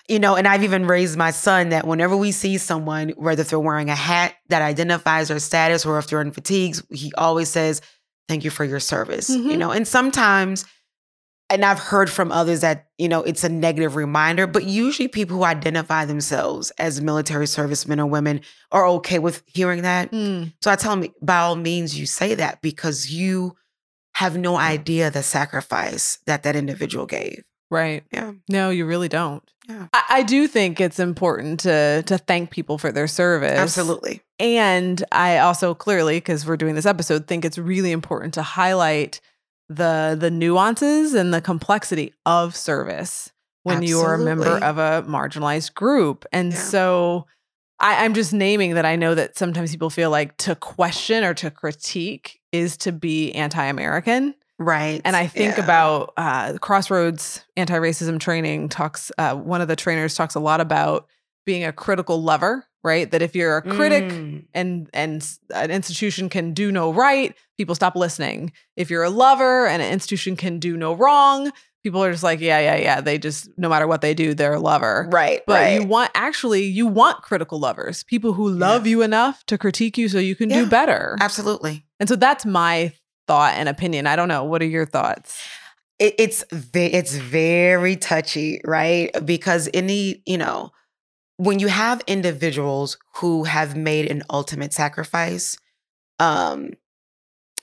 you 0.08 0.20
know, 0.20 0.36
and 0.36 0.48
I've 0.48 0.64
even 0.64 0.88
raised 0.88 1.18
my 1.18 1.32
son 1.32 1.70
that 1.70 1.86
whenever 1.86 2.16
we 2.16 2.32
see 2.32 2.58
someone, 2.58 3.10
whether 3.10 3.44
they're 3.44 3.60
wearing 3.60 3.90
a 3.90 3.96
hat 3.96 4.36
that 4.48 4.62
identifies 4.62 5.28
their 5.28 5.40
status 5.40 5.86
or 5.86 5.98
if 6.00 6.08
they're 6.08 6.22
in 6.22 6.32
fatigues, 6.32 6.82
he 6.90 7.12
always 7.18 7.50
says, 7.50 7.82
Thank 8.30 8.46
you 8.46 8.50
for 8.50 8.64
your 8.64 8.80
service. 8.80 9.30
You 9.30 9.44
Mhm. 9.44 9.58
know, 9.58 9.72
and 9.72 9.86
sometimes, 9.86 10.64
and 11.50 11.66
I've 11.66 11.78
heard 11.78 12.10
from 12.10 12.32
others 12.32 12.62
that, 12.62 12.88
you 12.98 13.10
know, 13.10 13.22
it's 13.22 13.44
a 13.44 13.50
negative 13.50 13.98
reminder, 13.98 14.48
but 14.48 14.64
usually 14.64 15.10
people 15.10 15.36
who 15.36 15.44
identify 15.44 16.06
themselves 16.06 16.72
as 16.80 17.02
military 17.02 17.48
servicemen 17.48 18.00
or 18.00 18.06
women 18.06 18.40
are 18.72 18.88
okay 18.88 19.20
with 19.20 19.44
hearing 19.46 19.82
that. 19.82 20.10
Hmm. 20.10 20.46
So 20.62 20.72
I 20.72 20.78
tell 20.78 20.96
them, 20.96 21.12
by 21.22 21.40
all 21.40 21.58
means, 21.58 22.00
you 22.00 22.06
say 22.06 22.34
that 22.36 22.62
because 22.62 23.12
you 23.12 23.58
have 24.16 24.38
no 24.38 24.56
idea 24.58 25.10
the 25.10 25.24
sacrifice 25.24 26.20
that 26.26 26.44
that 26.44 26.56
individual 26.56 27.06
gave. 27.06 27.44
Right. 27.72 28.04
Yeah. 28.12 28.34
No, 28.50 28.70
you 28.70 28.86
really 28.86 29.10
don't. 29.10 29.44
Yeah. 29.68 29.88
I, 29.94 30.04
I 30.10 30.24
do 30.24 30.48
think 30.48 30.80
it's 30.80 31.00
important 31.00 31.62
to 31.62 32.04
to 32.04 32.18
thank 32.20 32.52
people 32.52 32.78
for 32.78 32.92
their 32.92 33.08
service. 33.08 33.58
Absolutely. 33.58 34.22
And 34.40 35.04
I 35.12 35.40
also 35.40 35.74
clearly, 35.74 36.18
because 36.18 36.46
we're 36.46 36.58
doing 36.58 36.76
this 36.76 36.86
episode, 36.86 37.26
think 37.28 37.46
it's 37.46 37.58
really 37.58 37.92
important 37.92 38.36
to 38.36 38.44
highlight 38.44 39.22
the 39.70 40.16
the 40.20 40.30
nuances 40.30 41.16
and 41.16 41.34
the 41.34 41.42
complexity 41.42 42.14
of 42.26 42.56
service 42.56 43.32
when 43.64 43.82
you're 43.82 44.16
a 44.16 44.20
member 44.20 44.58
of 44.64 44.78
a 44.78 45.04
marginalized 45.08 45.74
group. 45.74 46.26
And 46.32 46.52
Yeah. 46.52 46.60
so 46.60 47.26
I, 47.80 48.04
I'm 48.06 48.14
just 48.14 48.34
naming 48.34 48.76
that 48.76 48.86
I 48.86 48.96
know 48.98 49.16
that 49.16 49.38
sometimes 49.38 49.72
people 49.72 49.90
feel 49.90 50.12
like 50.12 50.38
to 50.38 50.56
question 50.56 51.24
or 51.24 51.34
to 51.36 51.50
critique 51.50 52.40
is 52.54 52.78
to 52.78 52.94
be 52.94 53.34
anti-American. 53.34 54.36
Right. 54.60 55.02
And 55.04 55.16
I 55.16 55.28
think 55.28 55.58
Yeah. 55.58 55.64
about 55.64 56.14
uh, 56.16 56.58
Crossroads 56.60 57.44
anti 57.58 57.74
racism 57.78 58.20
training 58.20 58.70
talks, 58.70 59.12
uh, 59.18 59.36
one 59.36 59.60
of 59.62 59.68
the 59.68 59.76
trainers 59.76 60.16
talks 60.16 60.36
a 60.36 60.40
lot 60.40 60.62
about 60.62 61.08
being 61.46 61.66
a 61.66 61.74
critical 61.74 62.22
lover, 62.22 62.66
right? 62.84 63.10
That 63.12 63.22
if 63.22 63.36
you're 63.36 63.58
a 63.58 63.62
critic 63.62 64.04
Mm, 64.06 64.46
and 64.54 64.90
and 64.94 65.28
an 65.54 65.72
institution 65.72 66.30
can 66.30 66.54
do 66.54 66.72
no 66.72 66.94
right, 66.94 67.36
people 67.58 67.76
stop 67.76 67.96
listening. 67.96 68.54
If 68.78 68.90
you're 68.90 69.04
a 69.04 69.10
lover 69.10 69.68
and 69.68 69.82
an 69.82 69.92
institution 69.92 70.38
can 70.38 70.60
do 70.60 70.78
no 70.78 70.94
wrong, 70.94 71.52
people 71.84 72.04
are 72.04 72.12
just 72.12 72.24
like, 72.24 72.40
yeah, 72.40 72.60
yeah, 72.60 72.76
yeah. 72.78 73.02
They 73.02 73.18
just 73.18 73.50
no 73.58 73.70
matter 73.70 73.86
what 73.88 74.02
they 74.02 74.14
do, 74.14 74.34
they're 74.34 74.54
a 74.54 74.60
lover. 74.60 75.08
right. 75.12 75.42
But 75.46 75.54
right. 75.54 75.82
you 75.82 75.88
want 75.88 76.12
actually 76.16 76.64
you 76.64 76.88
want 76.88 77.22
critical 77.22 77.60
lovers, 77.60 78.04
people 78.04 78.34
who 78.34 78.50
love 78.50 78.88
you 78.88 79.02
enough 79.02 79.46
to 79.48 79.58
critique 79.58 79.98
you 79.98 80.08
so 80.10 80.18
you 80.20 80.36
can 80.36 80.50
Yeah. 80.50 80.62
do 80.62 80.66
better. 80.68 81.18
Absolutely. 81.20 81.86
And 82.00 82.10
so 82.10 82.16
that's 82.16 82.46
my 82.46 82.94
thought 83.28 83.54
and 83.56 83.70
opinion. 83.70 84.08
I 84.08 84.16
don't 84.16 84.28
know. 84.28 84.44
What 84.44 84.62
are 84.62 84.66
your 84.68 84.86
thoughts? 84.86 85.40
It, 86.00 86.16
it's 86.18 86.44
it's 86.74 87.16
very 87.16 87.96
touchy, 87.96 88.62
right? 88.66 89.12
Because 89.24 89.70
any, 89.74 90.24
you 90.26 90.38
know, 90.38 90.72
when 91.38 91.60
you 91.60 91.68
have 91.68 92.02
individuals 92.08 92.98
who 93.16 93.44
have 93.44 93.76
made 93.76 94.10
an 94.10 94.24
ultimate 94.30 94.74
sacrifice, 94.74 95.58
um, 96.20 96.72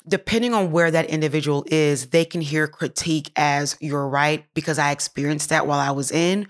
depending 0.07 0.55
on 0.55 0.73
where 0.73 0.91
that 0.91 1.07
individual 1.07 1.65
is, 1.69 2.09
they 2.09 2.25
can 2.25 2.41
hear 2.41 2.67
critique 2.67 3.31
as 3.37 3.77
you're 3.81 4.09
right 4.09 4.45
because 4.55 4.79
I 4.79 4.91
experienced 4.91 5.51
that 5.51 5.67
while 5.67 5.79
I 5.79 5.91
was 5.91 6.11
in, 6.11 6.47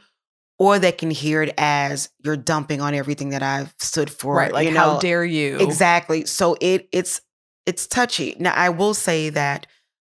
or 0.58 0.78
they 0.78 0.92
can 0.92 1.10
hear 1.10 1.42
it 1.42 1.54
as 1.56 2.10
you're 2.22 2.36
dumping 2.36 2.80
on 2.80 2.94
everything 2.94 3.30
that 3.30 3.42
I've 3.42 3.74
stood 3.78 4.10
for. 4.10 4.36
right. 4.36 4.52
Like 4.52 4.68
you 4.68 4.76
how 4.76 4.98
dare 4.98 5.24
you? 5.24 5.58
Exactly. 5.58 6.26
So 6.26 6.56
it 6.60 6.88
it's 6.92 7.20
it's 7.66 7.86
touchy. 7.86 8.36
Now 8.38 8.52
I 8.54 8.68
will 8.68 8.94
say 8.94 9.30
that 9.30 9.66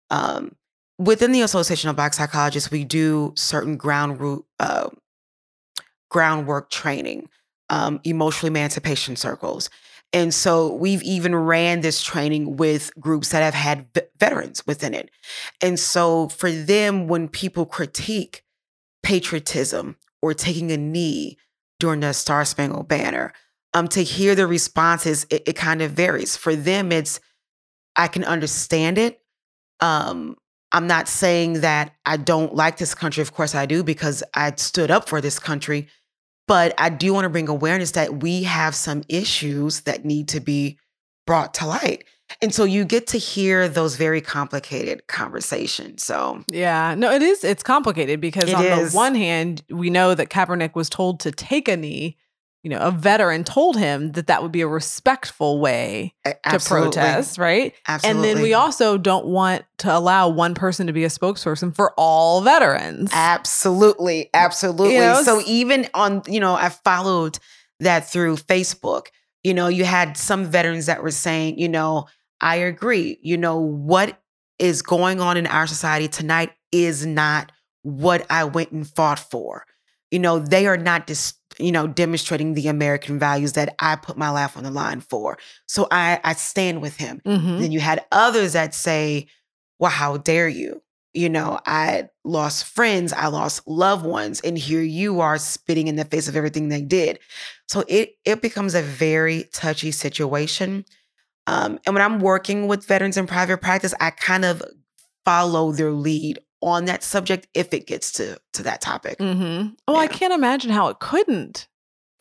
um, 0.09 0.55
within 0.97 1.31
the 1.31 1.41
Association 1.41 1.89
of 1.89 1.95
Black 1.95 2.13
Psychologists, 2.13 2.71
we 2.71 2.83
do 2.83 3.33
certain 3.35 3.77
ground 3.77 4.19
root 4.19 4.45
uh, 4.59 4.89
groundwork 6.09 6.69
training, 6.69 7.29
um, 7.69 7.99
emotional 8.03 8.47
emancipation 8.47 9.15
circles. 9.15 9.69
And 10.11 10.33
so 10.33 10.73
we've 10.73 11.03
even 11.03 11.35
ran 11.35 11.81
this 11.81 12.01
training 12.01 12.57
with 12.57 12.91
groups 12.99 13.29
that 13.29 13.43
have 13.43 13.53
had 13.53 13.87
v- 13.93 14.01
veterans 14.19 14.65
within 14.65 14.93
it. 14.93 15.11
And 15.61 15.79
so 15.79 16.29
for 16.29 16.51
them, 16.51 17.07
when 17.07 17.27
people 17.27 17.65
critique 17.65 18.43
patriotism 19.03 19.97
or 20.21 20.33
taking 20.33 20.71
a 20.71 20.77
knee 20.77 21.37
during 21.79 21.99
the 21.99 22.13
Star 22.13 22.43
Spangled 22.43 22.87
Banner, 22.87 23.33
um, 23.73 23.87
to 23.89 24.03
hear 24.03 24.33
the 24.33 24.47
responses, 24.47 25.27
it, 25.29 25.43
it 25.45 25.53
kind 25.55 25.81
of 25.81 25.91
varies. 25.91 26.35
For 26.35 26.55
them, 26.55 26.91
it's 26.91 27.19
I 27.95 28.07
can 28.07 28.23
understand 28.23 28.97
it. 28.97 29.21
Um, 29.79 30.35
I'm 30.71 30.87
not 30.87 31.07
saying 31.07 31.61
that 31.61 31.93
I 32.05 32.17
don't 32.17 32.53
like 32.55 32.77
this 32.77 32.95
country. 32.95 33.21
Of 33.21 33.33
course, 33.33 33.55
I 33.55 33.65
do 33.65 33.83
because 33.83 34.23
I 34.33 34.53
stood 34.55 34.91
up 34.91 35.09
for 35.09 35.21
this 35.21 35.39
country. 35.39 35.87
But 36.49 36.73
I 36.79 36.89
do 36.89 37.13
want 37.13 37.25
to 37.25 37.29
bring 37.29 37.47
awareness 37.47 37.91
that 37.91 38.23
we 38.23 38.41
have 38.41 38.73
some 38.73 39.03
issues 39.07 39.81
that 39.81 40.03
need 40.03 40.29
to 40.29 40.39
be 40.39 40.79
brought 41.27 41.53
to 41.53 41.67
light. 41.67 42.05
And 42.41 42.53
so 42.53 42.63
you 42.63 42.85
get 42.85 43.05
to 43.07 43.19
hear 43.19 43.69
those 43.69 43.95
very 43.95 44.19
complicated 44.19 45.05
conversations. 45.05 46.03
So, 46.03 46.43
Yeah, 46.47 46.95
no, 46.95 47.11
it 47.11 47.21
is. 47.21 47.43
It's 47.43 47.61
complicated 47.61 48.19
because 48.19 48.51
on 48.51 48.65
is. 48.65 48.91
the 48.91 48.97
one 48.97 49.13
hand, 49.13 49.61
we 49.69 49.91
know 49.91 50.15
that 50.15 50.29
Kaepernick 50.29 50.73
was 50.73 50.89
told 50.89 51.19
to 51.19 51.31
take 51.31 51.67
a 51.67 51.77
knee. 51.77 52.17
You 52.63 52.69
know, 52.71 52.79
a 52.79 52.91
veteran 52.91 53.45
told 53.45 53.77
him 53.77 54.11
that 54.13 54.27
that 54.27 54.43
would 54.43 54.51
be 54.51 54.61
a 54.61 54.67
respectful 54.67 55.61
way 55.61 56.13
to 56.25 56.59
protest, 56.59 57.37
right? 57.37 57.73
Absolutely. 57.87 58.29
And 58.29 58.37
then 58.37 58.43
we 58.43 58.53
also 58.53 58.97
don't 58.97 59.27
want 59.27 59.63
to 59.77 59.95
allow 59.95 60.27
one 60.27 60.55
person 60.55 60.87
to 60.87 60.93
be 60.93 61.05
a 61.05 61.09
spokesperson 61.09 61.73
for 61.73 61.93
all 61.95 62.41
veterans. 62.41 63.11
Absolutely, 63.13 64.29
absolutely. 64.33 64.95
You 64.95 64.99
know, 64.99 65.23
so 65.23 65.41
even 65.45 65.87
on, 65.93 66.21
you 66.27 66.41
know, 66.41 66.53
I 66.53 66.67
followed 66.67 67.39
that 67.79 68.09
through 68.09 68.35
Facebook. 68.35 69.07
You 69.41 69.53
know, 69.53 69.69
you 69.69 69.85
had 69.85 70.17
some 70.17 70.45
veterans 70.45 70.87
that 70.87 71.01
were 71.01 71.11
saying, 71.11 71.59
you 71.59 71.69
know, 71.69 72.07
I 72.41 72.57
agree. 72.57 73.19
You 73.21 73.37
know, 73.37 73.57
what 73.57 74.21
is 74.57 74.81
going 74.81 75.21
on 75.21 75.37
in 75.37 75.47
our 75.47 75.65
society 75.65 76.09
tonight 76.09 76.51
is 76.73 77.05
not 77.05 77.53
what 77.83 78.25
I 78.29 78.43
went 78.43 78.71
and 78.71 78.85
fought 78.85 79.19
for. 79.19 79.65
You 80.11 80.19
know, 80.19 80.39
they 80.39 80.67
are 80.67 80.77
not 80.77 81.07
dis- 81.07 81.35
you 81.59 81.71
know, 81.71 81.87
demonstrating 81.87 82.53
the 82.53 82.67
American 82.67 83.19
values 83.19 83.53
that 83.53 83.75
I 83.79 83.95
put 83.97 84.17
my 84.17 84.29
life 84.29 84.57
on 84.57 84.63
the 84.63 84.71
line 84.71 85.01
for. 85.01 85.37
So 85.67 85.87
I 85.91 86.19
I 86.23 86.33
stand 86.33 86.81
with 86.81 86.97
him. 86.97 87.21
Mhm. 87.25 87.59
Then 87.59 87.71
you 87.71 87.79
had 87.79 88.05
others 88.11 88.53
that 88.53 88.73
say, 88.73 89.27
well, 89.79 89.91
how 89.91 90.17
dare 90.17 90.47
you? 90.49 90.81
You 91.13 91.27
know, 91.29 91.59
I 91.65 92.09
lost 92.23 92.65
friends, 92.65 93.13
I 93.13 93.27
lost 93.27 93.67
loved 93.67 94.05
ones, 94.05 94.41
and 94.41 94.57
here 94.57 94.81
you 94.81 95.21
are 95.21 95.37
spitting 95.39 95.87
in 95.87 95.95
the 95.95 96.05
face 96.05 96.27
of 96.27 96.35
everything 96.35 96.69
they 96.69 96.81
did. 96.83 97.19
So 97.67 97.83
it 97.87 98.13
it 98.25 98.41
becomes 98.41 98.75
a 98.75 98.81
very 98.81 99.49
touchy 99.53 99.91
situation. 99.91 100.85
Um, 101.47 101.79
and 101.85 101.95
when 101.95 102.03
I'm 102.03 102.19
working 102.19 102.67
with 102.67 102.85
veterans 102.85 103.17
in 103.17 103.25
private 103.27 103.59
practice, 103.61 103.93
I 103.99 104.11
kind 104.11 104.45
of 104.45 104.61
follow 105.25 105.71
their 105.71 105.91
lead 105.91 106.39
on 106.61 106.85
that 106.85 107.03
subject 107.03 107.47
if 107.53 107.73
it 107.73 107.87
gets 107.87 108.11
to 108.13 108.39
to 108.53 108.63
that 108.63 108.81
topic. 108.81 109.17
Mm-hmm. 109.19 109.69
Well, 109.87 109.97
I 109.97 110.07
can't 110.07 110.33
imagine 110.33 110.71
how 110.71 110.89
it 110.89 110.99
couldn't. 110.99 111.67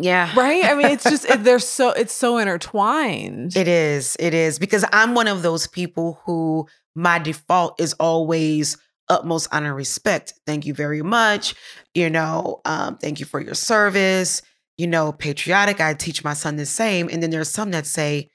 Yeah. 0.01 0.33
Right? 0.37 0.65
I 0.65 0.75
mean, 0.75 0.87
it's 0.87 1.05
just 1.05 1.25
it, 1.25 1.43
they're 1.45 1.59
so 1.59 1.91
it's 1.91 2.15
so 2.15 2.39
intertwined. 2.39 3.57
It 3.57 3.69
is. 3.69 4.17
It 4.19 4.35
is 4.35 4.59
because 4.59 4.85
I'm 4.93 5.15
one 5.15 5.29
of 5.29 5.43
those 5.43 5.67
people 5.67 6.21
who 6.25 6.67
my 6.95 7.19
default 7.19 7.81
is 7.81 7.95
always 7.95 8.77
utmost 9.09 9.49
honor 9.53 9.69
and 9.69 9.77
respect. 9.77 10.35
Thank 10.47 10.67
you 10.67 10.75
very 10.75 11.03
much. 11.03 11.55
You 11.95 12.11
know, 12.11 12.61
um, 12.65 12.99
thank 12.99 13.21
you 13.21 13.27
for 13.27 13.41
your 13.41 13.55
service. 13.55 14.43
You 14.77 14.87
know, 14.87 15.13
patriotic. 15.13 15.81
I 15.81 15.95
teach 15.95 16.23
my 16.23 16.35
son 16.35 16.57
the 16.57 16.67
same. 16.67 17.09
And 17.11 17.23
then 17.23 17.31
there's 17.31 17.51
some 17.51 17.73
that 17.73 17.87
say, 17.87 18.31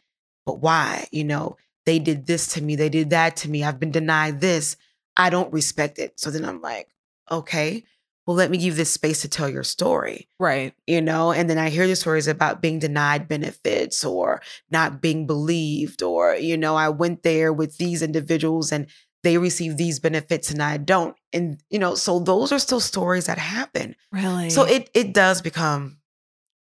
but 0.46 0.60
why? 0.60 1.08
You 1.12 1.24
know, 1.24 1.56
they 1.86 2.00
did 2.00 2.26
this 2.26 2.48
to 2.54 2.62
me. 2.62 2.76
They 2.76 2.89
did 2.89 3.12
that 3.12 3.38
to 3.38 3.50
me. 3.50 3.63
I've 3.63 3.80
been 3.80 3.92
denied 3.92 4.42
this. 4.42 4.76
I 5.17 5.30
don't 5.30 5.54
respect 5.54 5.99
it. 5.99 6.19
So 6.19 6.32
then 6.32 6.45
I'm 6.45 6.62
like, 6.62 6.89
okay, 7.30 7.84
well, 8.26 8.36
let 8.38 8.49
me 8.49 8.58
give 8.58 8.67
you 8.67 8.73
this 8.73 8.93
space 8.93 9.21
to 9.23 9.28
tell 9.30 9.49
your 9.49 9.63
story 9.65 10.30
right. 10.39 10.73
you 10.88 11.02
know 11.02 11.34
and 11.34 11.49
then 11.49 11.58
i 11.58 11.67
hear 11.69 11.86
the 11.88 11.95
stories 11.95 12.26
about 12.28 12.62
being 12.62 12.80
denied 12.80 13.28
benefits 13.28 14.06
or 14.06 14.41
not 14.71 15.02
being 15.02 15.28
believed 15.28 16.02
or 16.02 16.34
you 16.36 16.56
know 16.56 16.76
i 16.78 16.88
went 16.88 17.23
there 17.23 17.52
with 17.52 17.78
these 17.80 18.02
individuals 18.02 18.71
and 18.71 18.88
they 19.23 19.38
receive 19.38 19.76
these 19.76 19.99
benefits 19.99 20.49
and 20.49 20.63
i 20.63 20.78
don't 20.78 21.17
and 21.34 21.62
you 21.69 21.78
know 21.78 21.95
so 21.95 22.17
those 22.19 22.54
are 22.54 22.60
still 22.60 22.80
stories 22.80 23.26
that 23.26 23.38
happen 23.38 23.93
Really. 24.13 24.49
so 24.49 24.63
it 24.63 24.89
it 24.93 25.13
does 25.13 25.41
become 25.41 25.97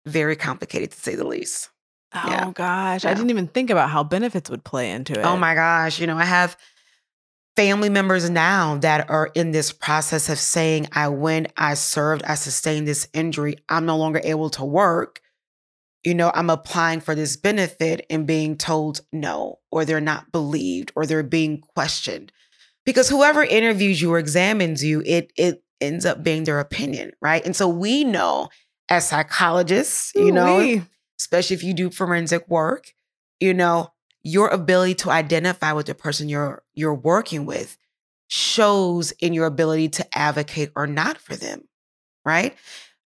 very 0.04 0.36
complicated 0.36 0.90
to 0.92 1.00
say 1.00 1.14
the 1.16 1.26
least. 1.26 1.70
Oh 2.14 2.28
Yeah. 2.30 2.50
gosh, 2.54 3.04
I 3.04 3.12
didn't 3.14 3.30
even 3.30 3.48
think 3.48 3.70
about 3.70 3.90
how 3.90 4.04
benefits 4.04 4.48
would 4.48 4.62
play 4.62 4.90
into 4.90 5.16
oh 5.16 5.20
it. 5.20 5.24
Oh 5.24 5.36
my 5.36 5.54
gosh. 5.54 5.98
You 6.00 6.06
know, 6.06 6.16
I 6.16 6.24
have 6.24 6.56
family 7.56 7.88
members 7.88 8.28
now 8.28 8.76
that 8.78 9.08
are 9.10 9.30
in 9.34 9.50
this 9.50 9.72
process 9.72 10.28
of 10.28 10.38
saying, 10.38 10.88
I 10.92 11.08
went, 11.08 11.52
I 11.56 11.74
served, 11.74 12.22
I 12.24 12.34
sustained 12.34 12.86
this 12.86 13.08
injury. 13.14 13.56
I'm 13.68 13.86
no 13.86 13.96
longer 13.96 14.20
able 14.22 14.50
to 14.50 14.64
work. 14.64 15.20
You 16.04 16.14
know, 16.14 16.30
I'm 16.34 16.50
applying 16.50 17.00
for 17.00 17.14
this 17.14 17.36
benefit 17.36 18.06
and 18.10 18.26
being 18.26 18.56
told 18.56 19.00
no, 19.12 19.58
or 19.72 19.84
they're 19.84 20.00
not 20.00 20.30
believed, 20.30 20.92
or 20.94 21.06
they're 21.06 21.22
being 21.24 21.60
questioned. 21.74 22.30
Because 22.84 23.08
whoever 23.08 23.42
interviews 23.42 24.00
you 24.00 24.12
or 24.12 24.18
examines 24.18 24.84
you, 24.84 25.02
it 25.04 25.32
it 25.36 25.64
ends 25.80 26.06
up 26.06 26.22
being 26.22 26.44
their 26.44 26.60
opinion, 26.60 27.10
right? 27.20 27.44
And 27.44 27.56
so 27.56 27.68
we 27.68 28.04
know 28.04 28.48
as 28.88 29.08
psychologists, 29.08 30.12
you 30.14 30.30
know, 30.30 30.58
Ooh-wee. 30.60 30.82
especially 31.18 31.56
if 31.56 31.64
you 31.64 31.74
do 31.74 31.90
forensic 31.90 32.48
work, 32.48 32.92
you 33.40 33.52
know, 33.52 33.88
your 34.26 34.48
ability 34.48 34.92
to 34.92 35.08
identify 35.08 35.72
with 35.72 35.86
the 35.86 35.94
person 35.94 36.28
you're 36.28 36.64
you're 36.74 36.92
working 36.92 37.46
with 37.46 37.78
shows 38.26 39.12
in 39.12 39.32
your 39.32 39.46
ability 39.46 39.88
to 39.88 40.18
advocate 40.18 40.72
or 40.74 40.88
not 40.88 41.16
for 41.16 41.36
them, 41.36 41.62
right? 42.24 42.56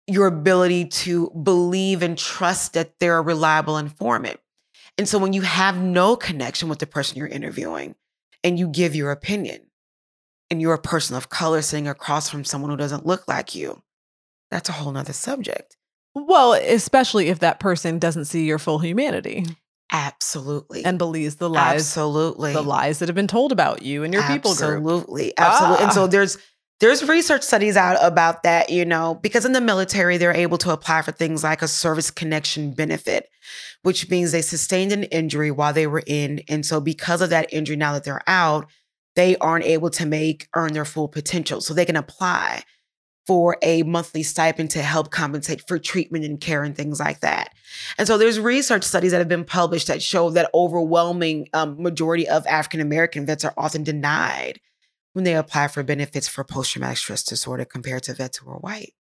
Your 0.08 0.28
ability 0.28 0.86
to 0.86 1.30
believe 1.32 2.02
and 2.02 2.18
trust 2.18 2.74
that 2.74 2.98
they're 3.00 3.18
a 3.18 3.22
reliable 3.22 3.78
informant. 3.78 4.40
And 4.98 5.06
so 5.06 5.18
when 5.18 5.34
you 5.34 5.42
have 5.42 5.78
no 5.78 6.16
connection 6.16 6.70
with 6.70 6.80
the 6.80 6.88
person 6.88 7.18
you're 7.18 7.28
interviewing 7.28 7.96
and 8.42 8.58
you 8.58 8.70
give 8.70 8.96
your 8.96 9.12
opinion 9.12 9.60
and 10.50 10.62
you're 10.62 10.74
a 10.74 10.82
person 10.82 11.18
of 11.18 11.30
color 11.30 11.62
sitting 11.62 11.90
across 11.90 12.30
from 12.30 12.46
someone 12.46 12.72
who 12.72 12.78
doesn't 12.78 13.06
look 13.06 13.28
like 13.28 13.54
you, 13.54 13.84
that's 14.50 14.70
a 14.70 14.74
whole 14.74 14.94
nother 14.94 15.12
subject. 15.12 15.76
Well, 16.16 16.54
especially 16.54 17.28
if 17.28 17.40
that 17.40 17.60
person 17.60 18.00
doesn't 18.00 18.26
see 18.26 18.46
your 18.46 18.60
full 18.60 18.80
humanity 18.80 19.46
Absolutely. 19.92 20.86
and 20.86 20.98
believes 20.98 21.36
the 21.36 21.50
lies, 21.50 21.82
Absolutely. 21.82 22.54
the 22.54 22.62
lies 22.64 23.00
that 23.00 23.10
have 23.10 23.16
been 23.16 23.28
told 23.28 23.52
about 23.52 23.82
you 23.82 24.04
and 24.04 24.14
your 24.14 24.24
people 24.24 24.56
group. 24.56 24.70
Absolutely. 24.78 25.34
Absolutely. 25.38 25.82
And 25.82 25.92
Ah. 25.92 25.94
so 25.94 26.08
there's 26.08 26.38
there's 26.80 27.08
research 27.08 27.44
studies 27.44 27.78
out 27.78 27.98
about 28.02 28.42
that, 28.42 28.72
you 28.72 28.84
know, 28.86 29.14
because 29.22 29.46
in 29.46 29.52
the 29.52 29.62
military 29.62 30.18
they're 30.18 30.34
able 30.34 30.58
to 30.58 30.72
apply 30.72 31.04
for 31.04 31.12
things 31.12 31.44
like 31.44 31.62
a 31.62 31.68
service 31.68 32.10
connection 32.10 32.72
benefit, 32.72 33.30
which 33.84 34.10
means 34.10 34.32
they 34.32 34.42
sustained 34.42 34.92
an 34.92 35.04
injury 35.04 35.52
while 35.52 35.74
they 35.74 35.86
were 35.86 36.02
in 36.08 36.42
and 36.50 36.66
so 36.66 36.82
because 36.82 37.22
of 37.22 37.30
that 37.30 37.52
injury 37.54 37.76
now 37.76 37.94
that 37.94 38.04
they're 38.04 38.24
out, 38.28 38.68
they 39.16 39.36
aren't 39.38 39.66
able 39.66 39.90
to 39.92 40.06
make 40.06 40.48
earn 40.56 40.74
their 40.74 40.86
full 40.86 41.08
potential. 41.08 41.62
So 41.62 41.74
they 41.74 41.86
can 41.86 41.98
apply 41.98 42.64
for 43.28 43.58
a 43.62 43.84
monthly 43.84 44.24
stipend 44.24 44.72
to 44.72 44.82
help 44.82 45.12
compensate 45.12 45.68
for 45.68 45.78
treatment 45.78 46.26
and 46.26 46.42
care 46.42 46.64
and 46.64 46.76
things 46.76 47.00
like 47.00 47.20
that. 47.22 47.54
And 47.98 48.08
so 48.08 48.18
there's 48.18 48.40
research 48.40 48.84
studies 48.84 49.12
that 49.12 49.20
have 49.20 49.30
been 49.30 49.46
published 49.46 49.88
that 49.88 50.02
show 50.02 50.30
that 50.32 50.50
overwhelming 50.54 51.48
um, 51.54 51.82
majority 51.82 52.28
of 52.28 52.46
African 52.48 52.82
American 52.82 53.26
vets 53.26 53.46
are 53.46 53.54
often 53.58 53.84
denied 53.84 54.60
when 55.14 55.24
they 55.26 55.36
apply 55.36 55.68
for 55.68 55.84
benefits 55.84 56.28
for 56.28 56.44
post 56.44 56.72
traumatic 56.72 56.98
stress 56.98 57.24
disorder 57.24 57.66
compared 57.66 58.04
to 58.04 58.14
vets 58.14 58.38
who 58.38 58.50
are 58.50 58.58
white. 58.60 58.94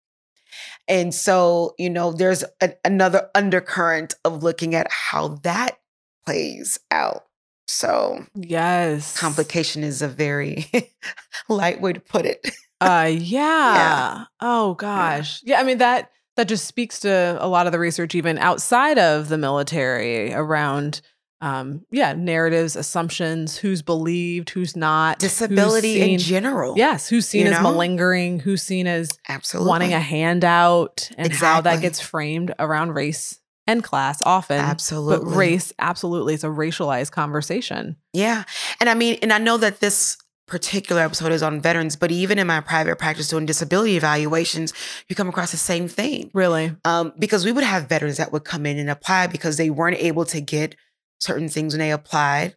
And 0.88 1.14
so, 1.14 1.76
you 1.78 1.90
know, 1.90 2.12
there's 2.12 2.44
a, 2.62 2.74
another 2.84 3.30
undercurrent 3.36 4.16
of 4.26 4.44
looking 4.44 4.76
at 4.76 4.88
how 4.92 5.40
that 5.44 5.78
plays 6.26 6.80
out. 6.92 7.26
So, 7.68 8.26
Yes. 8.36 9.16
complication 9.18 9.84
is 9.84 10.02
a 10.02 10.08
very 10.08 10.66
light 11.50 11.80
way 11.82 11.94
to 11.94 12.00
put 12.00 12.26
it. 12.26 12.50
Uh 12.82 13.12
yeah. 13.14 14.26
Oh 14.40 14.74
gosh. 14.76 15.42
Yeah. 15.44 15.60
I 15.60 15.64
mean 15.64 15.80
that 15.80 16.12
that 16.38 16.48
just 16.48 16.66
speaks 16.66 17.02
to 17.02 17.38
a 17.40 17.48
lot 17.48 17.66
of 17.66 17.72
the 17.74 17.80
research 17.80 18.16
even 18.16 18.38
outside 18.38 18.98
of 18.98 19.30
the 19.30 19.38
military 19.38 20.34
around 20.34 21.02
um 21.42 21.86
yeah, 21.92 22.14
narratives, 22.14 22.76
assumptions, 22.76 23.58
who's 23.58 23.82
believed, 23.82 24.50
who's 24.50 24.76
not, 24.76 25.22
who's 25.22 25.32
Disability 25.32 26.14
in 26.14 26.20
general. 26.20 26.76
Yes, 26.78 27.08
who's 27.08 27.28
seen 27.28 27.46
you 27.46 27.52
as 27.52 27.58
know? 27.58 27.72
malingering, 27.72 28.40
who's 28.40 28.62
seen 28.62 28.88
as 28.88 29.10
Absolutely. 29.28 29.70
wanting 29.70 29.94
a 29.94 30.00
handout 30.00 31.10
and 31.18 31.32
how 31.32 31.62
that 31.62 31.82
gets 31.82 32.00
framed 32.02 32.54
around 32.60 32.94
race 32.94 33.40
and 33.68 33.84
class 33.84 34.22
often. 34.26 34.60
Absolutely. 34.60 35.30
But 35.30 35.38
race, 35.38 35.72
absolutely, 35.80 36.34
it's 36.34 36.44
a 36.44 36.48
racialized 36.48 37.12
conversation. 37.12 37.98
Yeah. 38.14 38.44
And 38.80 38.90
I 38.90 38.96
mean, 38.96 39.20
and 39.22 39.32
I 39.32 39.38
know 39.38 39.58
that 39.58 39.80
this 39.80 40.18
particular 40.50 41.02
episode 41.02 41.32
is 41.32 41.44
on 41.44 41.62
veterans, 41.62 41.96
but 41.96 42.12
even 42.12 42.38
in 42.38 42.48
my 42.48 42.60
private 42.60 42.98
practice 42.98 43.30
doing 43.30 43.46
disability 43.46 43.96
evaluations, 43.96 44.74
you 45.08 45.16
come 45.16 45.30
across 45.30 45.52
the 45.52 45.58
same 45.58 45.88
thing. 45.88 46.30
Really. 46.34 46.76
Um, 46.84 47.14
because 47.18 47.46
we 47.46 47.52
would 47.52 47.64
have 47.64 47.88
veterans 47.88 48.18
that 48.18 48.34
would 48.34 48.44
come 48.44 48.66
in 48.66 48.78
and 48.78 48.90
apply 48.90 49.28
because 49.28 49.58
they 49.58 49.70
weren't 49.70 49.98
able 49.98 50.26
to 50.26 50.42
get 50.42 50.76
certain 51.20 51.48
things 51.48 51.74
when 51.74 51.80
they 51.80 51.92
applied 51.92 52.56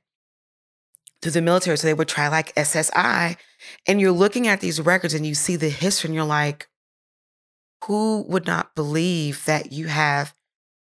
to 1.21 1.31
the 1.31 1.43
military. 1.43 1.77
So 1.77 1.87
they 1.87 1.95
would 1.95 2.09
try 2.09 2.29
like 2.29 2.55
SSI. 2.55 3.37
And 3.87 4.01
you're 4.01 4.11
looking 4.11 4.49
at 4.49 4.61
these 4.61 4.81
records 4.81 5.15
and 5.15 5.25
you 5.25 5.35
see 5.35 5.57
the 5.57 5.69
history 5.69 6.09
and 6.09 6.15
you're 6.15 6.25
like, 6.25 6.69
who 7.85 8.25
would 8.29 8.47
not 8.47 8.75
believe 8.75 9.45
that 9.45 9.73
you 9.73 9.87
have 9.87 10.35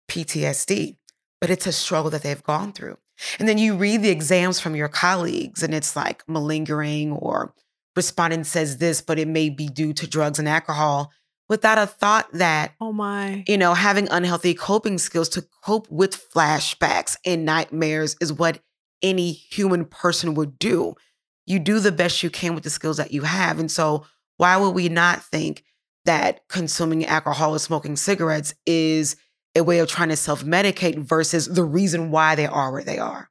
PTSD? 0.09 0.97
But 1.39 1.49
it's 1.49 1.67
a 1.67 1.71
struggle 1.71 2.11
that 2.11 2.23
they've 2.23 2.43
gone 2.43 2.71
through. 2.73 2.97
And 3.39 3.47
then 3.47 3.57
you 3.57 3.75
read 3.75 4.01
the 4.01 4.09
exams 4.09 4.59
from 4.59 4.75
your 4.75 4.87
colleagues 4.87 5.63
and 5.63 5.73
it's 5.73 5.95
like 5.95 6.27
malingering 6.27 7.11
or 7.13 7.53
respondent 7.95 8.45
says 8.47 8.77
this, 8.77 9.01
but 9.01 9.19
it 9.19 9.27
may 9.27 9.49
be 9.49 9.67
due 9.67 9.93
to 9.93 10.07
drugs 10.07 10.39
and 10.39 10.47
alcohol 10.47 11.11
without 11.49 11.77
a 11.77 11.85
thought 11.85 12.31
that 12.33 12.73
Oh 12.79 12.93
my. 12.93 13.43
you 13.47 13.57
know, 13.57 13.73
having 13.73 14.07
unhealthy 14.09 14.53
coping 14.53 14.97
skills 14.97 15.27
to 15.29 15.45
cope 15.63 15.89
with 15.91 16.31
flashbacks 16.31 17.17
and 17.25 17.45
nightmares 17.45 18.15
is 18.21 18.31
what 18.31 18.59
any 19.01 19.31
human 19.31 19.85
person 19.85 20.33
would 20.35 20.57
do. 20.57 20.95
You 21.45 21.59
do 21.59 21.79
the 21.79 21.91
best 21.91 22.23
you 22.23 22.29
can 22.29 22.55
with 22.55 22.63
the 22.63 22.69
skills 22.69 22.97
that 22.97 23.11
you 23.11 23.23
have. 23.23 23.59
And 23.59 23.69
so, 23.69 24.05
why 24.37 24.55
would 24.57 24.69
we 24.71 24.89
not 24.89 25.23
think 25.23 25.63
that 26.05 26.47
consuming 26.47 27.05
alcohol 27.05 27.53
or 27.53 27.59
smoking 27.59 27.95
cigarettes 27.95 28.53
is 28.65 29.15
a 29.55 29.63
way 29.63 29.79
of 29.79 29.87
trying 29.87 30.09
to 30.09 30.15
self 30.15 30.43
medicate 30.43 30.97
versus 30.97 31.47
the 31.47 31.63
reason 31.63 32.11
why 32.11 32.35
they 32.35 32.47
are 32.47 32.71
where 32.71 32.83
they 32.83 32.97
are? 32.97 33.29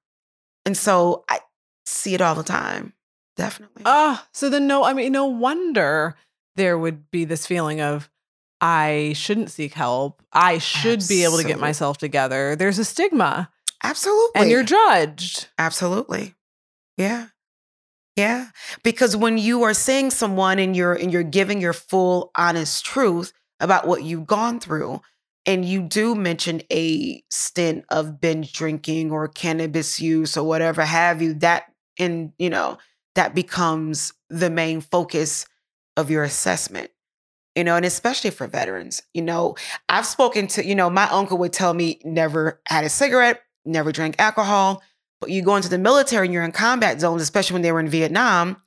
And 0.67 0.77
so, 0.77 1.25
I 1.29 1.41
see 1.87 2.15
it 2.15 2.21
all 2.21 2.35
the 2.35 2.43
time. 2.43 2.93
Definitely. 3.37 3.83
Oh, 3.87 4.23
so 4.33 4.51
then 4.51 4.67
no, 4.67 4.85
I 4.85 4.93
mean, 4.93 5.13
no 5.13 5.27
wonder 5.27 6.15
there 6.57 6.79
would 6.79 7.11
be 7.11 7.25
this 7.25 7.47
feeling 7.47 7.81
of 7.81 8.11
I 8.61 9.13
shouldn't 9.17 9.51
seek 9.51 9.73
help. 9.73 10.23
I 10.33 10.59
should 10.59 11.03
be 11.09 11.25
able 11.25 11.39
to 11.39 11.45
get 11.45 11.59
myself 11.59 11.97
together. 11.97 12.55
There's 12.57 12.79
a 12.79 12.85
stigma 12.85 13.51
Absolutely. 13.83 14.41
and 14.43 14.51
you're 14.51 14.63
judged. 14.63 15.49
Absolutely. 15.59 16.35
Yeah. 16.97 17.29
Yeah. 18.17 18.49
Because 18.83 19.17
when 19.17 19.39
you 19.39 19.63
are 19.63 19.73
seeing 19.73 20.11
someone 20.11 20.59
and 20.59 20.77
you're 20.77 20.93
and 20.93 21.11
you're 21.13 21.23
giving 21.23 21.61
your 21.61 21.73
full 21.73 22.31
honest 22.37 22.85
truth 22.85 23.33
about 23.61 23.87
what 23.87 24.03
you've 24.03 24.27
gone 24.27 24.61
through, 24.61 25.01
and 25.51 25.65
you 25.65 25.83
do 25.83 26.15
mention 26.15 26.63
a 26.71 27.25
stint 27.29 27.85
of 27.89 28.21
binge 28.21 28.53
drinking 28.53 29.11
or 29.11 29.27
cannabis 29.27 30.01
use 30.01 30.37
or 30.37 30.47
whatever 30.47 30.85
have 30.85 31.21
you, 31.21 31.35
that 31.35 31.65
in, 31.99 32.33
you 32.39 32.49
know, 32.49 32.79
that 33.17 33.35
becomes 33.35 34.13
the 34.29 34.49
main 34.49 34.81
focus 34.81 35.47
of 35.97 36.09
your 36.09 36.23
assessment. 36.23 36.91
You 37.57 37.65
know, 37.65 37.75
and 37.75 37.85
especially 37.85 38.31
for 38.31 38.47
veterans, 38.47 39.03
you 39.13 39.23
know, 39.23 39.57
I've 39.89 40.07
spoken 40.07 40.47
to, 40.49 40.65
you 40.65 40.77
know, 40.77 40.89
my 40.89 41.09
uncle 41.11 41.37
would 41.39 41.53
tell 41.53 41.75
me 41.75 42.01
never 42.05 42.61
had 42.67 42.85
a 42.85 42.89
cigarette, 42.89 43.41
never 43.65 43.91
drank 43.91 44.21
alcohol, 44.21 44.85
but 45.21 45.31
you 45.31 45.43
go 45.43 45.57
into 45.57 45.69
the 45.69 45.79
military 45.79 46.29
and 46.29 46.33
you're 46.33 46.45
in 46.45 46.53
combat 46.53 47.01
zones, 47.01 47.23
especially 47.23 47.55
when 47.55 47.63
they 47.63 47.73
were 47.73 47.81
in 47.81 47.89
Vietnam, 47.89 48.63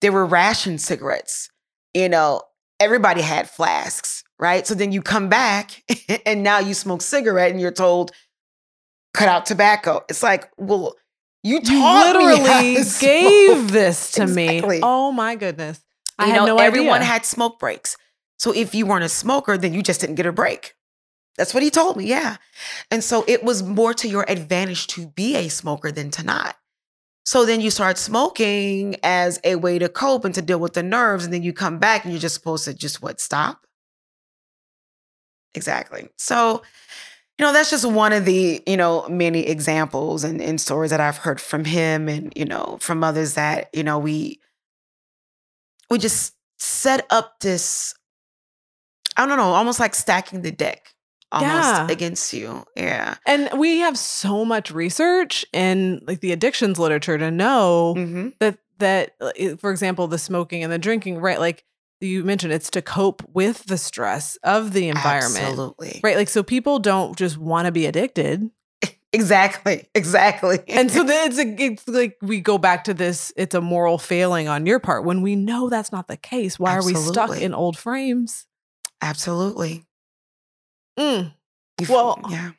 there 0.00 0.12
were 0.12 0.24
ration 0.24 0.78
cigarettes. 0.78 1.50
You 1.92 2.08
know, 2.08 2.40
everybody 2.82 3.20
had 3.22 3.48
flasks, 3.48 4.24
right? 4.38 4.66
So 4.66 4.74
then 4.74 4.92
you 4.92 5.02
come 5.02 5.28
back 5.28 5.82
and 6.26 6.42
now 6.42 6.58
you 6.58 6.74
smoke 6.74 7.02
cigarette 7.02 7.50
and 7.50 7.60
you're 7.60 7.70
told, 7.72 8.12
cut 9.14 9.28
out 9.28 9.46
tobacco. 9.46 10.04
It's 10.08 10.22
like, 10.22 10.50
well, 10.56 10.94
you, 11.42 11.56
You 11.56 11.60
taught 11.62 12.16
me 12.16 12.24
how 12.24 12.38
literally 12.60 12.84
gave 13.00 13.72
this 13.72 14.12
to 14.12 14.22
Exactly. 14.22 14.76
me. 14.76 14.80
Oh 14.82 15.12
my 15.12 15.34
goodness. 15.34 15.80
I 16.18 16.26
you 16.26 16.32
had 16.32 16.38
know, 16.40 16.46
no 16.46 16.58
everyone 16.58 16.96
idea. 16.96 17.06
had 17.06 17.24
smoke 17.26 17.58
breaks. 17.58 17.96
So 18.38 18.52
if 18.52 18.74
you 18.74 18.86
weren't 18.86 19.04
a 19.04 19.08
smoker, 19.08 19.56
then 19.56 19.72
you 19.74 19.82
just 19.82 20.00
didn't 20.00 20.16
get 20.16 20.26
a 20.26 20.32
break. 20.32 20.74
That's 21.38 21.54
what 21.54 21.62
he 21.62 21.70
told 21.70 21.96
me, 21.96 22.04
yeah. 22.06 22.36
And 22.90 23.02
so 23.02 23.24
it 23.26 23.42
was 23.42 23.62
more 23.62 23.94
to 23.94 24.08
your 24.08 24.24
advantage 24.28 24.86
to 24.88 25.06
be 25.06 25.34
a 25.36 25.48
smoker 25.48 25.90
than 25.90 26.10
to 26.12 26.22
not. 26.22 26.56
So 27.24 27.44
then 27.46 27.60
you 27.60 27.70
start 27.70 27.98
smoking 27.98 28.96
as 29.02 29.40
a 29.44 29.56
way 29.56 29.78
to 29.78 29.88
cope 29.88 30.24
and 30.24 30.34
to 30.34 30.42
deal 30.42 30.58
with 30.58 30.74
the 30.74 30.82
nerves, 30.82 31.24
and 31.24 31.32
then 31.32 31.42
you 31.42 31.52
come 31.52 31.78
back 31.78 32.04
and 32.04 32.12
you're 32.12 32.20
just 32.20 32.34
supposed 32.34 32.64
to 32.64 32.74
just 32.74 33.02
what 33.02 33.20
stop? 33.20 33.66
Exactly. 35.54 36.08
So, 36.16 36.62
you 37.38 37.46
know, 37.46 37.52
that's 37.52 37.70
just 37.70 37.86
one 37.90 38.12
of 38.12 38.24
the, 38.24 38.62
you 38.66 38.76
know, 38.76 39.08
many 39.08 39.46
examples 39.46 40.24
and, 40.24 40.40
and 40.42 40.60
stories 40.60 40.90
that 40.92 41.00
I've 41.00 41.18
heard 41.18 41.40
from 41.40 41.64
him 41.64 42.08
and, 42.08 42.32
you 42.36 42.44
know, 42.46 42.78
from 42.80 43.04
others 43.04 43.34
that, 43.34 43.70
you 43.74 43.84
know, 43.84 43.98
we 43.98 44.40
we 45.90 45.98
just 45.98 46.34
set 46.58 47.06
up 47.10 47.40
this, 47.40 47.94
I 49.16 49.26
don't 49.26 49.36
know, 49.36 49.52
almost 49.52 49.80
like 49.80 49.94
stacking 49.94 50.42
the 50.42 50.52
deck 50.52 50.91
almost 51.32 51.52
Yeah. 51.52 51.88
against 51.90 52.32
you. 52.32 52.64
Yeah. 52.76 53.16
And 53.26 53.48
we 53.58 53.78
have 53.78 53.98
so 53.98 54.44
much 54.44 54.70
research 54.70 55.44
in 55.52 56.00
like 56.06 56.20
the 56.20 56.32
addictions 56.32 56.78
literature 56.78 57.18
to 57.18 57.30
know 57.30 57.94
hmm 57.94 58.28
that 58.38 58.58
that 58.78 59.12
uh, 59.20 59.30
for 59.58 59.70
example 59.70 60.06
the 60.08 60.18
smoking 60.18 60.62
and 60.62 60.72
the 60.72 60.78
drinking 60.78 61.18
right 61.18 61.38
like 61.38 61.64
you 62.00 62.24
mentioned 62.24 62.52
it's 62.52 62.70
to 62.70 62.82
cope 62.82 63.22
with 63.32 63.64
the 63.66 63.78
stress 63.78 64.36
of 64.42 64.72
the 64.72 64.88
environment 64.88 65.44
Absolutely. 65.46 66.00
right 66.02 66.16
like 66.16 66.28
so 66.28 66.42
people 66.42 66.78
don't 66.80 67.16
just 67.16 67.38
want 67.38 67.66
to 67.66 67.72
be 67.72 67.86
addicted 67.86 68.50
Exactly. 69.12 69.86
Exactly. 69.94 70.58
and 70.68 70.90
so 70.90 71.04
then 71.10 71.28
it's, 71.30 71.38
a, 71.38 71.62
it's 71.62 71.86
like 71.86 72.16
we 72.22 72.40
go 72.40 72.58
back 72.58 72.84
to 72.84 72.94
this 72.94 73.30
it's 73.36 73.54
a 73.54 73.60
moral 73.60 73.98
failing 73.98 74.48
on 74.48 74.66
your 74.66 74.80
part 74.80 75.04
when 75.04 75.22
we 75.22 75.36
know 75.36 75.68
that's 75.68 75.92
not 75.92 76.08
the 76.08 76.16
case 76.16 76.58
why 76.58 76.74
are 76.74 76.84
we 76.84 76.94
stuck 76.94 77.38
in 77.40 77.54
old 77.54 77.76
frames 77.78 78.46
Absolutely. 79.00 79.84
Mm. 80.98 81.32
Well- 81.88 82.20
yeah. 82.28 82.50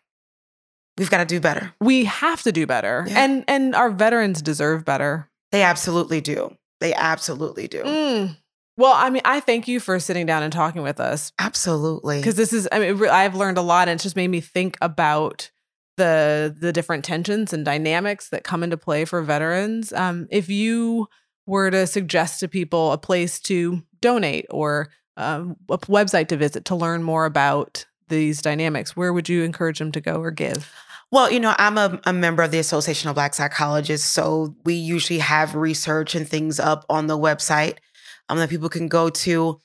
We've 0.97 1.09
got 1.09 1.17
to 1.17 1.25
do 1.25 1.39
better. 1.39 1.73
we 1.81 2.05
have 2.05 2.43
to 2.43 2.51
do 2.51 2.67
better 2.67 3.05
Yeah. 3.07 3.23
and 3.23 3.43
and 3.47 3.73
our 3.75 3.89
veterans 3.89 4.41
deserve 4.43 4.85
better 4.85 5.27
They 5.51 5.63
absolutely 5.63 6.21
do. 6.21 6.55
They 6.81 6.93
absolutely 6.93 7.67
do. 7.67 7.81
Mm. 7.83 8.37
well 8.77 8.93
i 8.95 9.09
mean 9.09 9.21
i 9.25 9.39
thank 9.39 9.67
you 9.67 9.79
for 9.79 9.99
sitting 9.99 10.25
down 10.27 10.43
and 10.43 10.51
talking 10.53 10.81
with 10.83 10.99
us 10.99 11.31
Absolutely. 11.39 12.17
because 12.19 12.35
this 12.35 12.53
is 12.53 12.67
i 12.71 12.77
mean 12.79 13.03
i've 13.07 13.33
learned 13.35 13.57
a 13.57 13.61
lot 13.63 13.87
and 13.87 13.95
it's 13.97 14.03
just 14.03 14.15
made 14.15 14.27
me 14.27 14.39
think 14.41 14.77
about 14.81 15.49
the 15.97 16.55
the 16.59 16.71
different 16.73 17.03
tensions 17.05 17.53
and 17.53 17.65
dynamics 17.65 18.29
that 18.29 18.43
come 18.43 18.61
into 18.63 18.77
play 18.77 19.03
for 19.05 19.21
veterans 19.23 19.93
um, 19.93 20.27
if 20.29 20.47
you 20.49 21.07
were 21.47 21.71
to 21.71 21.87
suggest 21.87 22.39
to 22.39 22.47
people 22.47 22.91
a 22.91 22.97
place 22.99 23.39
to 23.39 23.81
donate 24.01 24.45
or 24.51 24.89
um, 25.17 25.55
a 25.69 25.77
website 25.79 26.27
to 26.27 26.37
visit 26.37 26.65
to 26.65 26.75
learn 26.75 27.01
more 27.03 27.25
about 27.25 27.85
these 28.13 28.41
dynamics 28.41 28.95
where 28.95 29.13
would 29.13 29.29
you 29.29 29.43
encourage 29.43 29.79
them 29.79 29.91
to 29.91 30.01
go 30.01 30.21
or 30.21 30.31
give 30.31 30.71
Well, 31.11 31.31
you 31.31 31.39
know, 31.39 31.53
I'm 31.59 31.77
a, 31.77 32.01
a 32.05 32.13
member 32.13 32.41
of 32.41 32.49
the 32.49 32.57
Association 32.57 33.07
of 33.07 33.13
Black 33.13 33.35
Psychologists, 33.35 34.07
so 34.07 34.55
we 34.65 34.73
usually 34.73 35.19
have 35.19 35.53
research 35.53 36.15
and 36.15 36.27
things 36.27 36.59
up 36.59 36.85
on 36.89 37.05
the 37.05 37.17
website 37.17 37.77
um, 38.29 38.39
that 38.39 38.49
people 38.49 38.69
can 38.69 38.87
go 38.87 39.09
to. 39.09 39.61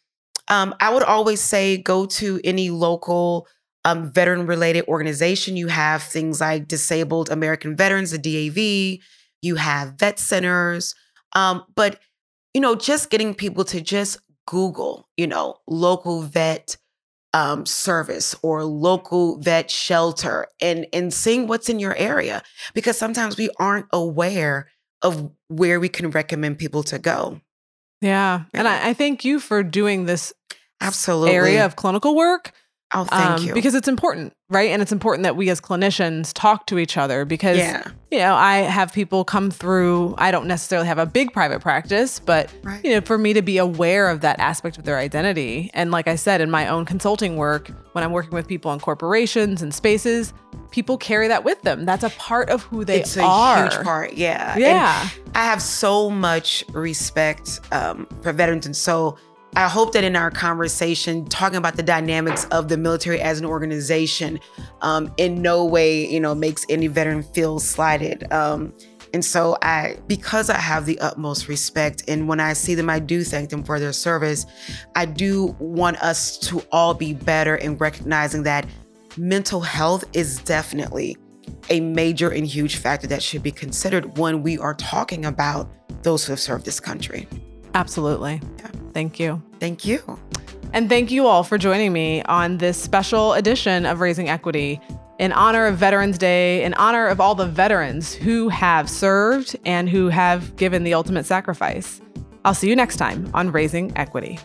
Um, 0.49 0.75
I 0.81 0.93
would 0.93 1.03
always 1.03 1.41
say 1.41 1.79
go 1.79 2.05
to 2.07 2.39
any 2.45 2.69
local 2.69 3.47
um, 3.85 4.13
veteran 4.13 4.47
related 4.47 4.87
organization. 4.89 5.57
You 5.57 5.69
have 5.69 6.03
things 6.03 6.41
like 6.41 6.69
Disabled 6.69 7.31
American 7.31 7.77
Veterans, 7.77 8.11
the 8.11 8.19
DAV, 8.19 9.03
you 9.43 9.55
have 9.57 9.95
vet 9.99 10.19
centers. 10.19 10.95
Um, 11.35 11.65
but, 11.75 11.99
you 12.55 12.61
know, 12.61 12.75
just 12.75 13.11
getting 13.11 13.35
people 13.35 13.65
to 13.65 13.81
just 13.81 14.19
Google, 14.47 15.09
you 15.17 15.27
know, 15.27 15.57
local 15.67 16.23
vet 16.23 16.77
um, 17.35 17.67
service 17.67 18.35
or 18.43 18.65
local 18.65 19.39
vet 19.39 19.71
shelter 19.71 20.47
and 20.61 20.87
and 20.93 21.13
seeing 21.13 21.47
what's 21.47 21.69
in 21.69 21.79
your 21.79 21.95
area 21.97 22.43
because 22.75 22.97
sometimes 22.97 23.37
we 23.37 23.51
aren't 23.59 23.87
aware 23.93 24.69
of 25.03 25.31
where 25.49 25.79
we 25.79 25.89
can 25.89 26.11
recommend 26.11 26.59
people 26.59 26.83
to 26.83 26.99
go. 26.99 27.41
yeah 28.01 28.45
and 28.55 28.67
I, 28.67 28.89
I 28.91 28.93
thank 28.95 29.25
you 29.25 29.41
for 29.41 29.63
doing 29.63 30.07
this 30.07 30.33
Absolutely. 30.81 31.35
area 31.35 31.65
of 31.65 31.77
clinical 31.77 32.17
work 32.17 32.53
oh, 32.93 33.05
thank 33.05 33.41
um, 33.41 33.47
you. 33.47 33.55
because 33.55 33.75
it's 33.75 33.89
important 33.89 34.33
right 34.49 34.71
and 34.71 34.83
it's 34.83 34.93
important 34.93 35.25
that 35.25 35.37
we 35.37 35.51
as 35.51 35.61
clinicians 35.61 36.33
talk 36.35 36.67
to 36.67 36.79
each 36.79 36.97
other 36.97 37.25
because 37.25 37.59
yeah, 37.59 37.83
you 38.11 38.19
know, 38.19 38.35
I 38.35 38.59
have 38.59 38.93
people 38.93 39.23
come 39.23 39.51
through. 39.51 40.15
I 40.17 40.31
don't 40.31 40.47
necessarily 40.47 40.89
have 40.89 40.99
a 40.99 41.05
big 41.05 41.33
private 41.33 41.61
practice, 41.61 42.19
but 42.21 42.51
right. 42.63 42.83
you 42.83 42.93
know, 42.93 43.03
for 43.03 43.19
me 43.19 43.35
to 43.35 43.43
be 43.43 43.59
aware 43.59 44.09
of 44.09 44.23
that 44.23 44.41
aspect 44.41 44.79
of 44.79 44.85
their 44.85 44.97
identity. 44.97 45.71
And 45.75 45.91
like 45.91 46.09
I 46.09 46.17
said, 46.17 46.41
in 46.41 46.51
my 46.51 46.69
own 46.69 46.87
consulting 46.87 47.37
work, 47.37 47.71
when 47.93 48.03
I'm 48.03 48.13
working 48.13 48.31
with 48.31 48.49
people 48.49 48.73
in 48.73 48.81
corporations 48.81 49.61
and 49.61 49.75
spaces, 49.75 50.33
people 50.71 50.97
carry 50.97 51.29
that 51.29 51.45
with 51.45 51.61
them. 51.63 51.85
That's 51.85 52.03
a 52.03 52.11
part 52.11 52.49
of 52.49 52.63
who 52.63 52.83
they 52.83 53.01
it's 53.01 53.17
a 53.19 53.23
are. 53.23 53.65
huge 53.65 53.85
part. 53.85 54.15
Yeah. 54.15 54.53
And 54.53 54.61
Yeah. 54.63 55.09
I 55.35 55.45
have 55.45 55.61
so 55.61 56.09
much 56.09 56.65
respect 56.73 57.61
um, 57.73 58.07
for 58.23 58.33
veterans. 58.33 58.65
And 58.65 58.75
so 58.75 59.19
I 59.59 59.67
hope 59.67 59.93
that 59.95 60.05
in 60.05 60.15
our 60.15 60.31
conversation, 60.31 61.25
talking 61.25 61.57
about 61.57 61.75
the 61.75 61.83
dynamics 61.83 62.45
of 62.53 62.69
the 62.69 62.77
military 62.77 63.21
as 63.21 63.41
an 63.41 63.45
organization, 63.45 64.39
um, 64.83 65.13
in 65.17 65.43
no 65.43 65.65
way, 65.65 66.07
you 66.07 66.21
know, 66.21 66.33
makes 66.33 66.65
any 66.69 66.87
veteran 66.87 67.25
feel 67.25 67.59
slighted. 67.59 68.33
Um, 68.33 68.73
and 69.13 69.25
so 69.25 69.59
I, 69.61 69.99
because 70.07 70.49
I 70.49 70.59
have 70.59 70.87
the 70.87 70.97
utmost 71.01 71.49
respect, 71.49 72.05
and 72.07 72.29
when 72.29 72.39
I 72.39 72.53
see 72.53 72.77
them, 72.77 72.89
I 72.89 73.01
do 73.01 73.25
thank 73.25 73.51
them 73.51 73.65
for 73.65 73.81
their 73.81 73.93
service. 73.93 74.47
I 74.95 75.07
do 75.07 75.57
want 75.59 75.97
us 76.05 76.39
to 76.39 76.63
all 76.71 76.95
be 76.95 77.13
better 77.13 77.57
in 77.57 77.79
recognizing 77.79 78.45
that 78.45 78.65
mental 79.17 79.61
health 79.61 80.05
is 80.13 80.39
definitely 80.39 81.17
a 81.69 81.81
major 81.81 82.31
and 82.31 82.47
huge 82.47 82.77
factor 82.77 83.09
that 83.09 83.25
should 83.25 83.43
be 83.43 83.51
considered 83.51 84.19
when 84.19 84.45
we 84.45 84.57
are 84.57 84.75
talking 84.75 85.25
about 85.25 85.69
those 86.05 86.25
who 86.25 86.31
have 86.31 86.39
served 86.39 86.65
this 86.65 86.79
country. 86.79 87.27
Absolutely. 87.79 88.43
Yeah. 88.59 88.71
Thank 88.93 89.21
you. 89.21 89.41
Thank 89.61 89.85
you. 89.85 90.19
And 90.73 90.89
thank 90.89 91.13
you 91.13 91.29
all 91.29 91.45
for 91.45 91.59
joining 91.59 91.93
me 91.93 92.23
on 92.25 92.59
this 92.59 92.77
special 92.77 93.35
edition 93.35 93.87
of 93.87 94.01
Raising 94.01 94.29
Equity 94.29 94.81
in 95.21 95.31
honor 95.31 95.67
of 95.67 95.77
Veterans 95.77 96.19
Day, 96.19 96.65
in 96.65 96.75
honor 96.75 97.07
of 97.07 97.21
all 97.21 97.37
the 97.37 97.47
veterans 97.47 98.13
who 98.13 98.49
have 98.49 98.91
served 98.91 99.57
and 99.65 99.89
who 99.89 100.09
have 100.09 100.57
given 100.57 100.83
the 100.83 100.93
ultimate 100.93 101.25
sacrifice. 101.25 102.01
I'll 102.45 102.53
see 102.53 102.69
you 102.69 102.75
next 102.75 102.97
time 102.97 103.31
on 103.33 103.53
Raising 103.53 103.97
Equity. 103.97 104.41